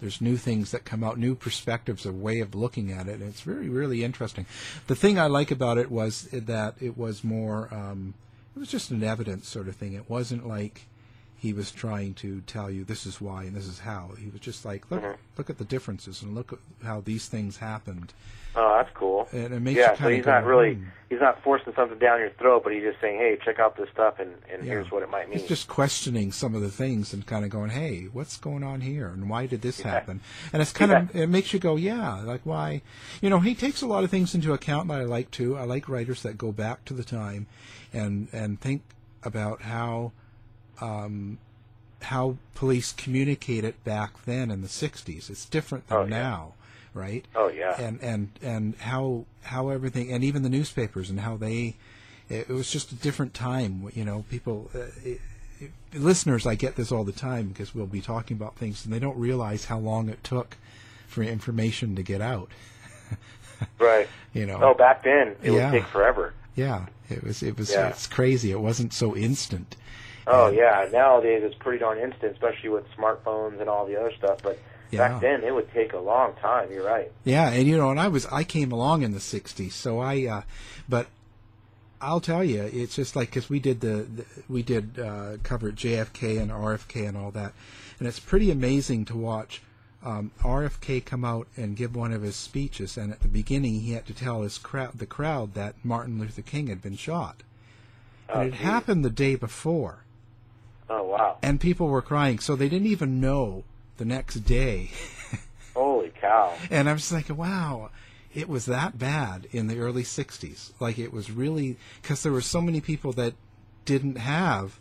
there's 0.00 0.20
new 0.20 0.36
things 0.36 0.70
that 0.70 0.84
come 0.84 1.02
out, 1.02 1.18
new 1.18 1.34
perspectives, 1.34 2.04
a 2.04 2.12
way 2.12 2.40
of 2.40 2.54
looking 2.54 2.92
at 2.92 3.08
it, 3.08 3.20
and 3.20 3.28
it's 3.28 3.46
really, 3.46 3.68
really 3.68 4.04
interesting. 4.04 4.46
The 4.86 4.96
thing 4.96 5.18
I 5.18 5.26
like 5.26 5.50
about 5.50 5.78
it 5.78 5.90
was 5.90 6.28
that 6.32 6.74
it 6.80 6.98
was 6.98 7.24
more, 7.24 7.72
um, 7.72 8.14
it 8.54 8.58
was 8.58 8.70
just 8.70 8.90
an 8.90 9.02
evidence 9.02 9.48
sort 9.48 9.68
of 9.68 9.76
thing. 9.76 9.94
It 9.94 10.08
wasn't 10.08 10.46
like 10.46 10.82
he 11.46 11.52
was 11.52 11.70
trying 11.70 12.12
to 12.14 12.40
tell 12.42 12.68
you 12.70 12.82
this 12.84 13.06
is 13.06 13.20
why 13.20 13.44
and 13.44 13.54
this 13.54 13.66
is 13.66 13.78
how. 13.80 14.10
He 14.18 14.28
was 14.30 14.40
just 14.40 14.64
like, 14.64 14.90
look, 14.90 15.02
look 15.38 15.48
at 15.48 15.58
the 15.58 15.64
differences 15.64 16.22
and 16.22 16.34
look 16.34 16.52
at 16.52 16.58
how 16.84 17.00
these 17.00 17.28
things 17.28 17.58
happened. 17.58 18.12
oh, 18.56 18.74
that's 18.78 18.92
cool. 18.94 19.28
And 19.32 19.54
it 19.54 19.60
makes 19.60 19.78
yeah, 19.78 19.92
you 19.92 19.96
so 19.98 20.08
he's 20.08 20.26
not 20.26 20.44
really 20.44 20.74
"Hmm." 20.74 20.84
he's 21.10 21.20
not 21.20 21.40
forcing 21.44 21.72
something 21.76 21.98
down 21.98 22.18
your 22.18 22.30
throat, 22.30 22.62
but 22.64 22.72
he's 22.72 22.82
just 22.82 23.00
saying, 23.00 23.18
hey, 23.18 23.38
check 23.44 23.58
out 23.60 23.76
this 23.76 23.88
stuff, 23.92 24.18
and 24.18 24.30
and 24.52 24.64
Yeah. 24.64 24.72
here's 24.72 24.90
what 24.90 25.02
it 25.04 25.10
might 25.10 25.28
mean. 25.28 25.38
He's 25.38 25.48
just 25.48 25.68
questioning 25.68 26.32
some 26.32 26.54
of 26.56 26.62
the 26.62 26.70
things 26.82 27.12
and 27.14 27.24
kind 27.24 27.44
of 27.44 27.50
going, 27.50 27.70
"Hey, 27.70 28.08
what's 28.12 28.36
going 28.38 28.64
on 28.64 28.80
here? 28.80 29.08
And 29.08 29.30
why 29.30 29.46
did 29.46 29.60
this 29.62 29.78
Yeah. 29.80 29.90
happen?" 29.92 30.20
And 30.52 30.60
it's 30.62 30.72
kind 30.72 30.90
of 30.92 31.14
it 31.14 31.28
makes 31.28 31.52
you 31.52 31.60
go, 31.60 31.76
"Yeah, 31.76 32.22
like 32.32 32.40
why?" 32.44 32.82
You 33.22 33.30
know, 33.30 33.40
he 33.40 33.54
takes 33.54 33.82
a 33.82 33.86
lot 33.86 34.02
of 34.04 34.10
things 34.10 34.34
into 34.34 34.52
account 34.52 34.88
that 34.88 35.00
I 35.00 35.04
like 35.04 35.30
too. 35.30 35.56
I 35.56 35.64
like 35.64 35.88
writers 35.88 36.22
that 36.22 36.36
go 36.38 36.50
back 36.50 36.84
to 36.86 36.94
the 36.94 37.04
time 37.04 37.46
and 37.92 38.28
and 38.32 38.58
think 38.60 38.82
about 39.22 39.62
how 39.62 40.12
um, 40.80 41.38
how 42.02 42.36
police 42.54 42.92
communicated 42.92 43.82
back 43.84 44.24
then 44.24 44.50
in 44.50 44.60
the 44.62 44.68
'60s. 44.68 45.30
It's 45.30 45.44
different 45.44 45.88
than 45.88 45.96
Oh, 45.98 46.02
yeah. 46.04 46.08
now, 46.08 46.52
right? 46.94 47.24
Oh, 47.34 47.48
yeah. 47.48 47.80
And 47.80 48.00
and 48.02 48.30
and 48.42 48.74
how 48.76 49.24
how 49.44 49.68
everything 49.70 50.12
and 50.12 50.22
even 50.24 50.42
the 50.42 50.48
newspapers 50.50 51.10
and 51.10 51.20
how 51.20 51.36
they 51.36 51.76
it, 52.28 52.48
it 52.48 52.52
was 52.52 52.70
just 52.70 52.92
a 52.92 52.96
different 52.96 53.34
time. 53.34 53.90
You 53.94 54.04
know, 54.04 54.24
people. 54.30 54.70
Uh, 54.74 54.78
it, 55.04 55.20
it- 55.60 55.70
listeners, 55.94 56.46
I 56.46 56.54
get 56.54 56.76
this 56.76 56.92
all 56.92 57.02
the 57.04 57.12
time 57.12 57.48
because 57.48 57.74
we'll 57.74 57.86
be 57.86 58.02
talking 58.02 58.36
about 58.36 58.56
things 58.56 58.84
and 58.84 58.92
they 58.92 58.98
don't 58.98 59.16
realize 59.16 59.64
how 59.64 59.78
long 59.78 60.10
it 60.10 60.22
took 60.22 60.58
for 61.08 61.22
information 61.22 61.96
to 61.96 62.02
get 62.02 62.20
out. 62.20 62.50
right. 63.78 64.06
You 64.34 64.44
know. 64.44 64.58
Oh, 64.62 64.74
back 64.74 65.02
then 65.02 65.34
it 65.42 65.52
Yeah. 65.52 65.70
would 65.72 65.78
take 65.80 65.86
forever. 65.88 66.34
Yeah, 66.54 66.86
it 67.08 67.22
was. 67.24 67.42
It 67.42 67.56
was. 67.58 67.70
Yeah. 67.70 67.88
It's 67.88 68.06
crazy. 68.06 68.50
It 68.50 68.60
wasn't 68.60 68.92
so 68.92 69.16
instant. 69.16 69.76
Oh 70.26 70.48
yeah, 70.50 70.88
nowadays 70.92 71.42
it's 71.44 71.54
pretty 71.54 71.78
darn 71.78 71.98
instant, 71.98 72.32
especially 72.32 72.70
with 72.70 72.84
smartphones 72.98 73.60
and 73.60 73.68
all 73.68 73.86
the 73.86 73.98
other 73.98 74.12
stuff. 74.18 74.38
But 74.42 74.58
Yeah. 74.90 75.08
back 75.08 75.20
then 75.20 75.42
it 75.44 75.54
would 75.54 75.72
take 75.72 75.92
a 75.92 75.98
long 75.98 76.34
time. 76.40 76.70
You're 76.72 76.84
right. 76.84 77.10
Yeah, 77.24 77.50
and 77.50 77.66
you 77.66 77.76
know, 77.76 77.90
and 77.90 78.00
I 78.00 78.08
was 78.08 78.26
I 78.26 78.44
came 78.44 78.72
along 78.72 79.02
in 79.02 79.12
the 79.12 79.18
'60s, 79.20 79.72
so 79.72 79.98
I, 80.00 80.26
uh, 80.26 80.42
but 80.88 81.06
I'll 82.00 82.20
tell 82.20 82.44
you, 82.44 82.62
it's 82.62 82.94
just 82.96 83.16
like 83.16 83.30
because 83.30 83.48
we 83.48 83.58
did 83.60 83.80
the, 83.80 84.06
the 84.16 84.24
we 84.48 84.62
did 84.62 84.98
uh, 84.98 85.36
cover 85.42 85.70
JFK 85.72 86.40
and 86.40 86.50
RFK 86.50 87.08
and 87.08 87.16
all 87.16 87.30
that, 87.32 87.52
and 87.98 88.06
it's 88.08 88.20
pretty 88.20 88.50
amazing 88.50 89.04
to 89.06 89.16
watch 89.16 89.62
um, 90.04 90.30
RFK 90.42 91.04
come 91.04 91.24
out 91.24 91.46
and 91.56 91.76
give 91.76 91.96
one 91.96 92.12
of 92.12 92.22
his 92.22 92.36
speeches, 92.36 92.96
and 92.96 93.12
at 93.12 93.20
the 93.20 93.28
beginning 93.28 93.80
he 93.80 93.92
had 93.92 94.06
to 94.06 94.14
tell 94.14 94.42
his 94.42 94.58
crowd, 94.58 94.98
the 94.98 95.06
crowd, 95.06 95.54
that 95.54 95.74
Martin 95.84 96.18
Luther 96.18 96.42
King 96.42 96.66
had 96.66 96.82
been 96.82 96.96
shot, 96.96 97.42
and 98.28 98.38
Oh, 98.38 98.42
it 98.42 98.50
geez. 98.52 98.60
happened 98.60 99.04
the 99.04 99.10
day 99.10 99.34
before, 99.34 100.04
Oh 100.88 101.04
wow! 101.04 101.38
and 101.42 101.60
people 101.60 101.88
were 101.88 102.02
crying, 102.02 102.38
so 102.38 102.54
they 102.56 102.68
didn't 102.68 102.86
even 102.88 103.20
know 103.20 103.64
the 103.96 104.04
next 104.04 104.36
day, 104.40 104.90
Holy 105.74 106.10
cow! 106.20 106.54
and 106.70 106.88
I 106.88 106.92
was 106.92 107.12
like, 107.12 107.28
wow. 107.28 107.90
It 108.34 108.50
was 108.50 108.66
that 108.66 108.98
bad 108.98 109.48
in 109.50 109.66
the 109.66 109.78
early 109.78 110.02
'60s. 110.02 110.72
Like 110.78 110.98
it 110.98 111.10
was 111.10 111.30
really 111.30 111.78
because 112.02 112.22
there 112.22 112.32
were 112.32 112.42
so 112.42 112.60
many 112.60 112.82
people 112.82 113.12
that 113.14 113.32
didn't 113.86 114.18
have 114.18 114.78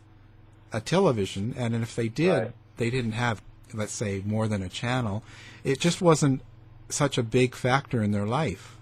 a 0.74 0.82
television, 0.82 1.54
and 1.58 1.74
if 1.74 1.96
they 1.96 2.10
did, 2.10 2.30
Right. 2.38 2.52
they 2.76 2.90
didn't 2.90 3.14
have, 3.14 3.42
let's 3.74 3.94
say, 3.94 4.22
more 4.26 4.50
than 4.50 4.62
a 4.62 4.68
channel. 4.68 5.24
It 5.64 5.80
just 5.80 6.02
wasn't 6.02 6.42
such 6.90 7.18
a 7.18 7.24
big 7.24 7.56
factor 7.56 8.04
in 8.04 8.12
their 8.12 8.26
life. 8.26 8.76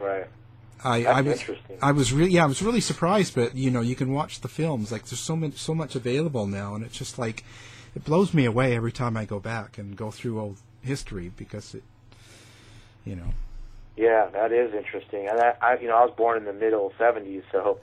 Right. 0.00 0.26
I, 0.84 1.04
I 1.04 1.20
was. 1.22 1.42
I 1.80 1.92
was 1.92 2.12
really, 2.12 2.32
yeah, 2.32 2.44
I 2.44 2.46
was 2.46 2.62
really 2.62 2.80
surprised. 2.80 3.34
But 3.34 3.54
you 3.56 3.70
know, 3.70 3.80
you 3.80 3.96
can 3.96 4.12
watch 4.12 4.40
the 4.40 4.48
films. 4.48 4.92
Like 4.92 5.06
there's 5.06 5.20
so 5.20 5.34
much, 5.34 5.54
so 5.54 5.74
much 5.74 5.94
available 5.94 6.46
now, 6.46 6.74
and 6.74 6.84
it's 6.84 6.96
just 6.96 7.18
like 7.18 7.42
it 7.96 8.04
blows 8.04 8.34
me 8.34 8.44
away 8.44 8.76
every 8.76 8.92
time 8.92 9.16
I 9.16 9.24
go 9.24 9.40
back 9.40 9.78
and 9.78 9.96
go 9.96 10.10
through 10.10 10.40
old 10.40 10.58
history 10.82 11.30
because 11.36 11.74
it, 11.74 11.82
you 13.04 13.16
know, 13.16 13.32
Yeah, 13.96 14.28
that 14.32 14.52
is 14.52 14.74
interesting. 14.74 15.28
And 15.28 15.40
I, 15.40 15.54
I 15.60 15.78
you 15.78 15.88
know, 15.88 15.96
I 15.96 16.04
was 16.04 16.14
born 16.16 16.36
in 16.36 16.44
the 16.44 16.52
middle 16.52 16.92
'70s, 16.98 17.42
so. 17.50 17.80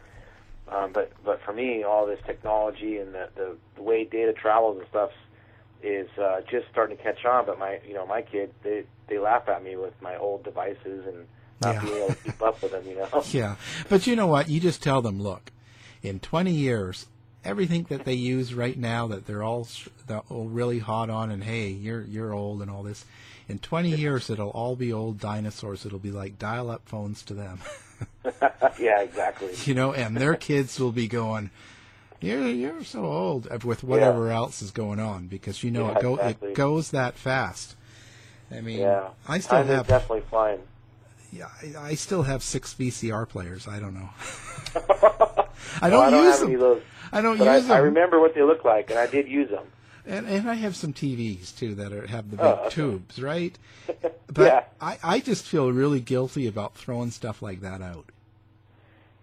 Um, 0.67 0.91
but 0.93 1.11
but 1.25 1.41
for 1.43 1.51
me, 1.51 1.83
all 1.83 2.05
this 2.05 2.19
technology 2.25 2.97
and 2.97 3.13
the, 3.13 3.29
the 3.35 3.57
the 3.75 3.81
way 3.81 4.05
data 4.05 4.31
travels 4.31 4.77
and 4.77 4.87
stuff 4.89 5.11
is 5.83 6.07
uh, 6.17 6.41
just 6.49 6.67
starting 6.71 6.95
to 6.97 7.03
catch 7.03 7.25
on. 7.25 7.45
But 7.45 7.59
my 7.59 7.79
you 7.85 7.93
know 7.93 8.05
my 8.05 8.21
kids 8.21 8.53
they 8.63 8.85
they 9.07 9.17
laugh 9.17 9.49
at 9.49 9.63
me 9.63 9.75
with 9.75 9.93
my 10.01 10.15
old 10.15 10.43
devices 10.43 11.05
and 11.07 11.27
not 11.61 11.75
Yeah. 11.75 11.81
being 11.81 11.95
able 11.97 12.07
to 12.09 12.15
keep 12.15 12.41
up 12.41 12.61
with 12.61 12.71
them. 12.71 12.83
You 12.87 12.95
know. 12.95 13.23
yeah. 13.31 13.55
But 13.89 14.07
you 14.07 14.15
know 14.15 14.27
what? 14.27 14.49
You 14.49 14.59
just 14.59 14.81
tell 14.83 15.01
them, 15.01 15.21
look, 15.21 15.51
in 16.03 16.19
20 16.19 16.51
years, 16.51 17.07
everything 17.43 17.85
that 17.89 18.05
they 18.05 18.13
use 18.13 18.53
right 18.53 18.77
now 18.77 19.07
that 19.07 19.25
they're 19.27 19.43
all 19.43 19.67
they're 20.07 20.21
all 20.29 20.45
really 20.45 20.79
hot 20.79 21.09
on, 21.09 21.31
and 21.31 21.43
hey, 21.43 21.69
you're 21.69 22.03
you're 22.03 22.33
old 22.33 22.61
and 22.61 22.69
all 22.71 22.83
this. 22.83 23.05
In 23.47 23.59
20 23.59 23.89
years, 23.89 24.29
it'll 24.29 24.49
all 24.51 24.75
be 24.75 24.93
old 24.93 25.19
dinosaurs. 25.19 25.85
It'll 25.85 25.99
be 25.99 26.11
like 26.11 26.39
dial-up 26.39 26.83
phones 26.87 27.21
to 27.23 27.33
them, 27.33 27.59
yeah, 28.79 29.01
exactly. 29.01 29.49
you 29.65 29.73
know. 29.73 29.91
And 29.93 30.15
their 30.15 30.35
kids 30.35 30.79
will 30.79 30.93
be 30.93 31.07
going, 31.07 31.49
"You're 32.21 32.47
you're 32.47 32.83
so 32.83 33.03
old," 33.05 33.47
uh, 33.51 33.57
with 33.63 33.83
whatever 33.83 34.29
else 34.31 34.61
is 34.61 34.71
going 34.71 34.99
on 35.01 35.27
because 35.27 35.63
you 35.63 35.71
know 35.71 35.87
Yeah, 35.91 35.97
it 35.97 36.01
go 36.01 36.13
exactly. 36.15 36.49
it 36.51 36.55
goes 36.55 36.91
that 36.91 37.15
fast. 37.15 37.75
I 38.49 38.61
mean, 38.61 38.79
Yeah, 38.79 39.09
I 39.27 39.39
still 39.39 39.57
Time 39.59 39.67
have 39.67 39.87
definitely 39.87 40.23
flying. 40.29 40.59
Yeah, 41.31 41.49
I, 41.79 41.89
I 41.89 41.95
still 41.95 42.23
have 42.23 42.43
six 42.43 42.73
VCR 42.73 43.27
players. 43.27 43.67
I 43.67 43.79
don't 43.79 43.93
know. 43.93 44.09
I 45.81 45.89
don't 45.89 46.05
I 46.05 46.09
don't 46.09 46.23
use 46.25 46.39
them. 46.39 46.47
any 46.47 46.55
of 46.55 46.61
those. 46.61 46.81
I 47.11 47.21
don't 47.21 47.37
use 47.39 47.69
I, 47.69 47.75
I 47.75 47.77
remember 47.79 48.19
what 48.19 48.33
they 48.35 48.41
look 48.43 48.63
like, 48.63 48.89
and 48.89 48.99
I 48.99 49.07
did 49.07 49.27
use 49.27 49.49
them. 49.49 49.65
And, 50.05 50.27
and 50.27 50.49
I 50.49 50.55
have 50.55 50.75
some 50.75 50.93
TVs 50.93 51.55
too 51.57 51.75
that 51.75 51.93
are, 51.93 52.07
have 52.07 52.31
the 52.31 52.37
big 52.37 52.45
Oh, 52.45 52.53
okay. 52.65 52.69
tubes, 52.69 53.21
right? 53.21 53.57
But 54.33 54.45
Yeah. 54.47 54.63
I, 54.79 54.97
I 55.03 55.19
just 55.19 55.45
feel 55.45 55.71
really 55.71 55.99
guilty 55.99 56.47
about 56.47 56.75
throwing 56.75 57.11
stuff 57.11 57.41
like 57.41 57.61
that 57.61 57.81
out. 57.81 58.05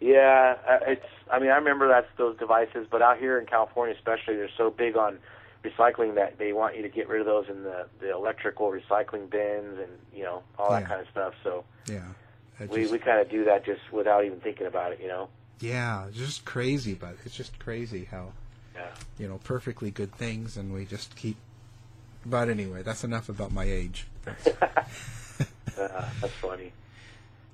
Yeah, 0.01 0.57
uh, 0.69 0.79
it's. 0.87 1.05
I 1.31 1.39
mean, 1.41 1.51
I 1.51 1.57
remember 1.57 1.89
that's 1.89 2.07
those 2.17 2.37
devices, 2.39 2.87
but 2.91 3.03
out 3.03 3.19
here 3.19 3.39
in 3.39 3.47
California, 3.47 3.95
especially, 3.97 4.37
they're 4.37 4.49
so 4.57 4.71
big 4.71 4.97
on 4.97 5.19
recycling 5.65 6.15
that 6.15 6.39
they 6.39 6.53
want 6.53 6.77
you 6.77 6.83
to 6.83 6.89
get 6.89 7.09
rid 7.09 7.21
of 7.21 7.27
those 7.27 7.49
in 7.49 7.63
the 7.65 7.87
the 8.01 8.11
electrical 8.13 8.71
recycling 8.71 9.29
bins 9.31 9.79
and 9.79 9.91
you 10.15 10.23
know 10.25 10.43
all 10.59 10.71
that 10.71 10.83
Yeah. 10.83 10.89
kind 10.89 11.01
of 11.01 11.09
stuff. 11.11 11.35
So 11.43 11.65
Yeah. 11.87 12.03
It 12.61 12.71
we 12.71 12.81
just- 12.83 12.93
we 12.93 12.99
kind 12.99 13.21
of 13.21 13.29
do 13.31 13.45
that 13.45 13.65
just 13.65 13.81
without 13.93 14.25
even 14.25 14.41
thinking 14.41 14.67
about 14.67 14.93
it, 14.93 15.01
you 15.01 15.09
know. 15.09 15.29
yeah, 15.61 16.07
it's 16.07 16.17
just 16.17 16.45
crazy, 16.45 16.95
but 16.95 17.15
it's 17.25 17.35
just 17.37 17.59
crazy 17.59 18.05
how, 18.11 18.33
Yeah. 18.75 18.87
you 19.19 19.29
know, 19.29 19.39
perfectly 19.45 19.91
good 19.91 20.13
things 20.15 20.57
and 20.57 20.73
we 20.73 20.85
just 20.85 21.15
keep. 21.17 21.37
But 22.27 22.49
anyway, 22.49 22.83
that's 22.83 23.05
enough 23.05 23.29
about 23.29 23.53
my 23.53 23.65
age. 23.65 24.07
Uh, 25.79 26.09
that's 26.21 26.33
funny. 26.35 26.73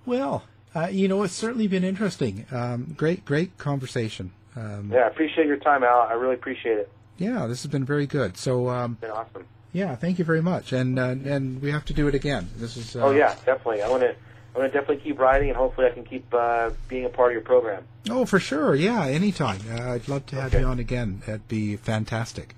Well, 0.07 0.44
uh, 0.74 0.88
you 0.90 1.09
know, 1.09 1.22
it's 1.24 1.34
certainly 1.34 1.66
been 1.68 1.84
interesting. 1.84 2.46
Um, 2.50 2.94
great, 2.96 3.26
great 3.26 3.59
conversation. 3.59 4.32
Um, 4.57 4.90
Yeah, 4.90 5.00
I 5.00 5.09
appreciate 5.09 5.46
your 5.46 5.59
time, 5.59 5.84
Al. 5.84 6.00
I 6.09 6.14
really 6.14 6.32
appreciate 6.34 6.78
it. 6.78 6.90
Yeah, 7.19 7.47
this 7.47 7.62
has 7.62 7.71
been 7.71 7.85
very 7.85 8.07
good. 8.07 8.37
So, 8.37 8.69
um, 8.69 8.93
It's 8.93 9.01
been 9.03 9.11
awesome. 9.11 9.45
yeah, 9.73 9.95
thank 9.97 10.19
you 10.19 10.25
very 10.25 10.43
much, 10.43 10.73
and 10.73 10.99
uh, 10.99 11.03
and 11.25 11.61
we 11.62 11.71
have 11.71 11.85
to 11.87 11.93
do 11.95 12.09
it 12.09 12.15
again. 12.15 12.49
This 12.57 12.77
is. 12.77 12.97
Uh, 12.97 13.01
oh 13.07 13.11
yeah, 13.12 13.35
definitely. 13.47 13.83
I 13.83 13.89
want 13.89 14.03
to. 14.03 14.15
I 14.55 14.59
want 14.61 14.73
to 14.73 14.79
definitely 14.79 15.03
keep 15.03 15.19
writing, 15.19 15.49
and 15.49 15.57
hopefully, 15.57 15.89
I 15.89 15.91
can 15.91 16.05
keep 16.05 16.33
uh, 16.33 16.71
being 16.87 17.05
a 17.05 17.09
part 17.09 17.31
of 17.31 17.35
your 17.35 17.43
program. 17.43 17.85
Oh, 18.09 18.25
for 18.25 18.39
sure. 18.39 18.77
Yeah, 18.77 19.05
anytime. 19.07 19.59
Uh, 19.69 19.93
I'd 19.95 20.07
love 20.07 20.27
to 20.27 20.37
have 20.37 20.55
Okay. 20.55 20.61
you 20.61 20.67
on 20.67 20.79
again. 20.79 21.23
That'd 21.27 21.49
be 21.49 21.77
fantastic. 21.77 22.55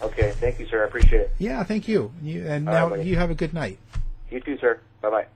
Okay, 0.00 0.32
thank 0.40 0.58
you, 0.58 0.66
sir. 0.66 0.82
I 0.82 0.86
appreciate 0.86 1.20
it. 1.20 1.34
Yeah, 1.38 1.62
thank 1.62 1.86
you. 1.86 2.12
you 2.22 2.46
and 2.46 2.66
All 2.68 2.74
now 2.74 2.88
right, 2.96 3.04
you 3.04 3.16
have 3.16 3.30
a 3.30 3.34
good 3.34 3.52
night. 3.52 3.78
You 4.30 4.40
too, 4.40 4.56
sir. 4.58 4.80
Bye 5.02 5.10
bye. 5.10 5.26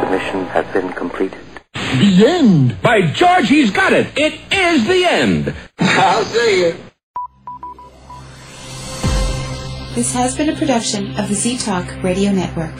The 0.00 0.08
mission 0.10 0.44
has 0.46 0.66
been 0.72 0.92
completed. 0.92 1.38
The 1.98 2.24
end. 2.26 2.80
By 2.80 3.02
George, 3.02 3.48
he's 3.48 3.70
got 3.70 3.92
it. 3.92 4.06
It 4.16 4.40
is 4.50 4.86
the 4.86 5.04
end. 5.04 5.54
I'll 5.78 6.24
say 6.24 6.60
it. 6.70 6.76
This 9.94 10.14
has 10.14 10.34
been 10.34 10.48
a 10.48 10.56
production 10.56 11.14
of 11.18 11.28
the 11.28 11.34
Z 11.34 11.58
Talk 11.58 12.02
Radio 12.02 12.32
Network. 12.32 12.72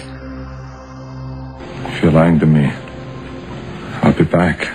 If 1.92 2.02
you're 2.02 2.10
lying 2.10 2.38
to 2.38 2.46
me, 2.46 2.72
I'll 4.02 4.14
be 4.14 4.24
back. 4.24 4.72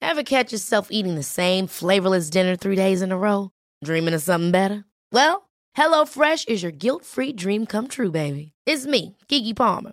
Ever 0.00 0.22
catch 0.22 0.52
yourself 0.52 0.88
eating 0.90 1.14
the 1.14 1.22
same 1.22 1.66
flavorless 1.66 2.30
dinner 2.30 2.56
three 2.56 2.74
days 2.74 3.02
in 3.02 3.12
a 3.12 3.18
row? 3.18 3.50
Dreaming 3.84 4.14
of 4.14 4.22
something 4.22 4.50
better? 4.50 4.86
Well, 5.12 5.50
HelloFresh 5.76 6.48
is 6.48 6.62
your 6.62 6.72
guilt-free 6.72 7.34
dream 7.34 7.66
come 7.66 7.86
true, 7.86 8.10
baby. 8.10 8.52
It's 8.64 8.86
me, 8.86 9.18
Keke 9.28 9.54
Palmer. 9.54 9.92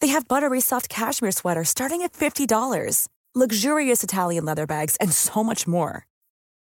They 0.00 0.08
have 0.08 0.26
buttery 0.28 0.60
soft 0.62 0.88
cashmere 0.88 1.32
sweaters 1.32 1.68
starting 1.68 2.00
at 2.02 2.14
$50, 2.14 3.08
luxurious 3.34 4.02
Italian 4.02 4.46
leather 4.46 4.66
bags, 4.66 4.96
and 4.96 5.12
so 5.12 5.44
much 5.44 5.68
more. 5.68 6.06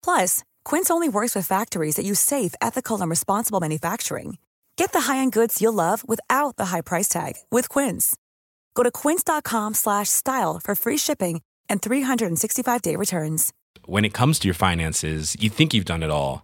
Plus, 0.04 0.44
Quince 0.66 0.90
only 0.92 1.08
works 1.08 1.34
with 1.34 1.48
factories 1.48 1.96
that 1.96 2.06
use 2.06 2.20
safe, 2.20 2.54
ethical, 2.62 3.00
and 3.00 3.10
responsible 3.10 3.62
manufacturing. 3.62 4.38
Get 4.76 4.92
the 4.92 5.02
high-end 5.02 5.32
goods 5.32 5.62
you'll 5.62 5.74
love 5.74 6.04
without 6.08 6.58
the 6.58 6.66
high 6.66 6.82
price 6.82 7.08
tag 7.08 7.36
with 7.52 7.70
Quince. 7.70 8.18
Go 8.74 8.84
to 8.84 8.92
quince.com 8.92 9.74
slash 9.76 10.10
style 10.10 10.60
for 10.60 10.76
free 10.76 10.98
shipping 10.98 11.42
and 11.70 11.82
365-day 11.82 12.96
returns. 12.96 13.54
When 13.86 14.06
it 14.06 14.14
comes 14.14 14.40
to 14.40 14.48
your 14.48 14.56
finances, 14.56 15.36
you 15.40 15.50
think 15.50 15.74
you've 15.74 15.86
done 15.86 16.04
it 16.04 16.10
all. 16.12 16.44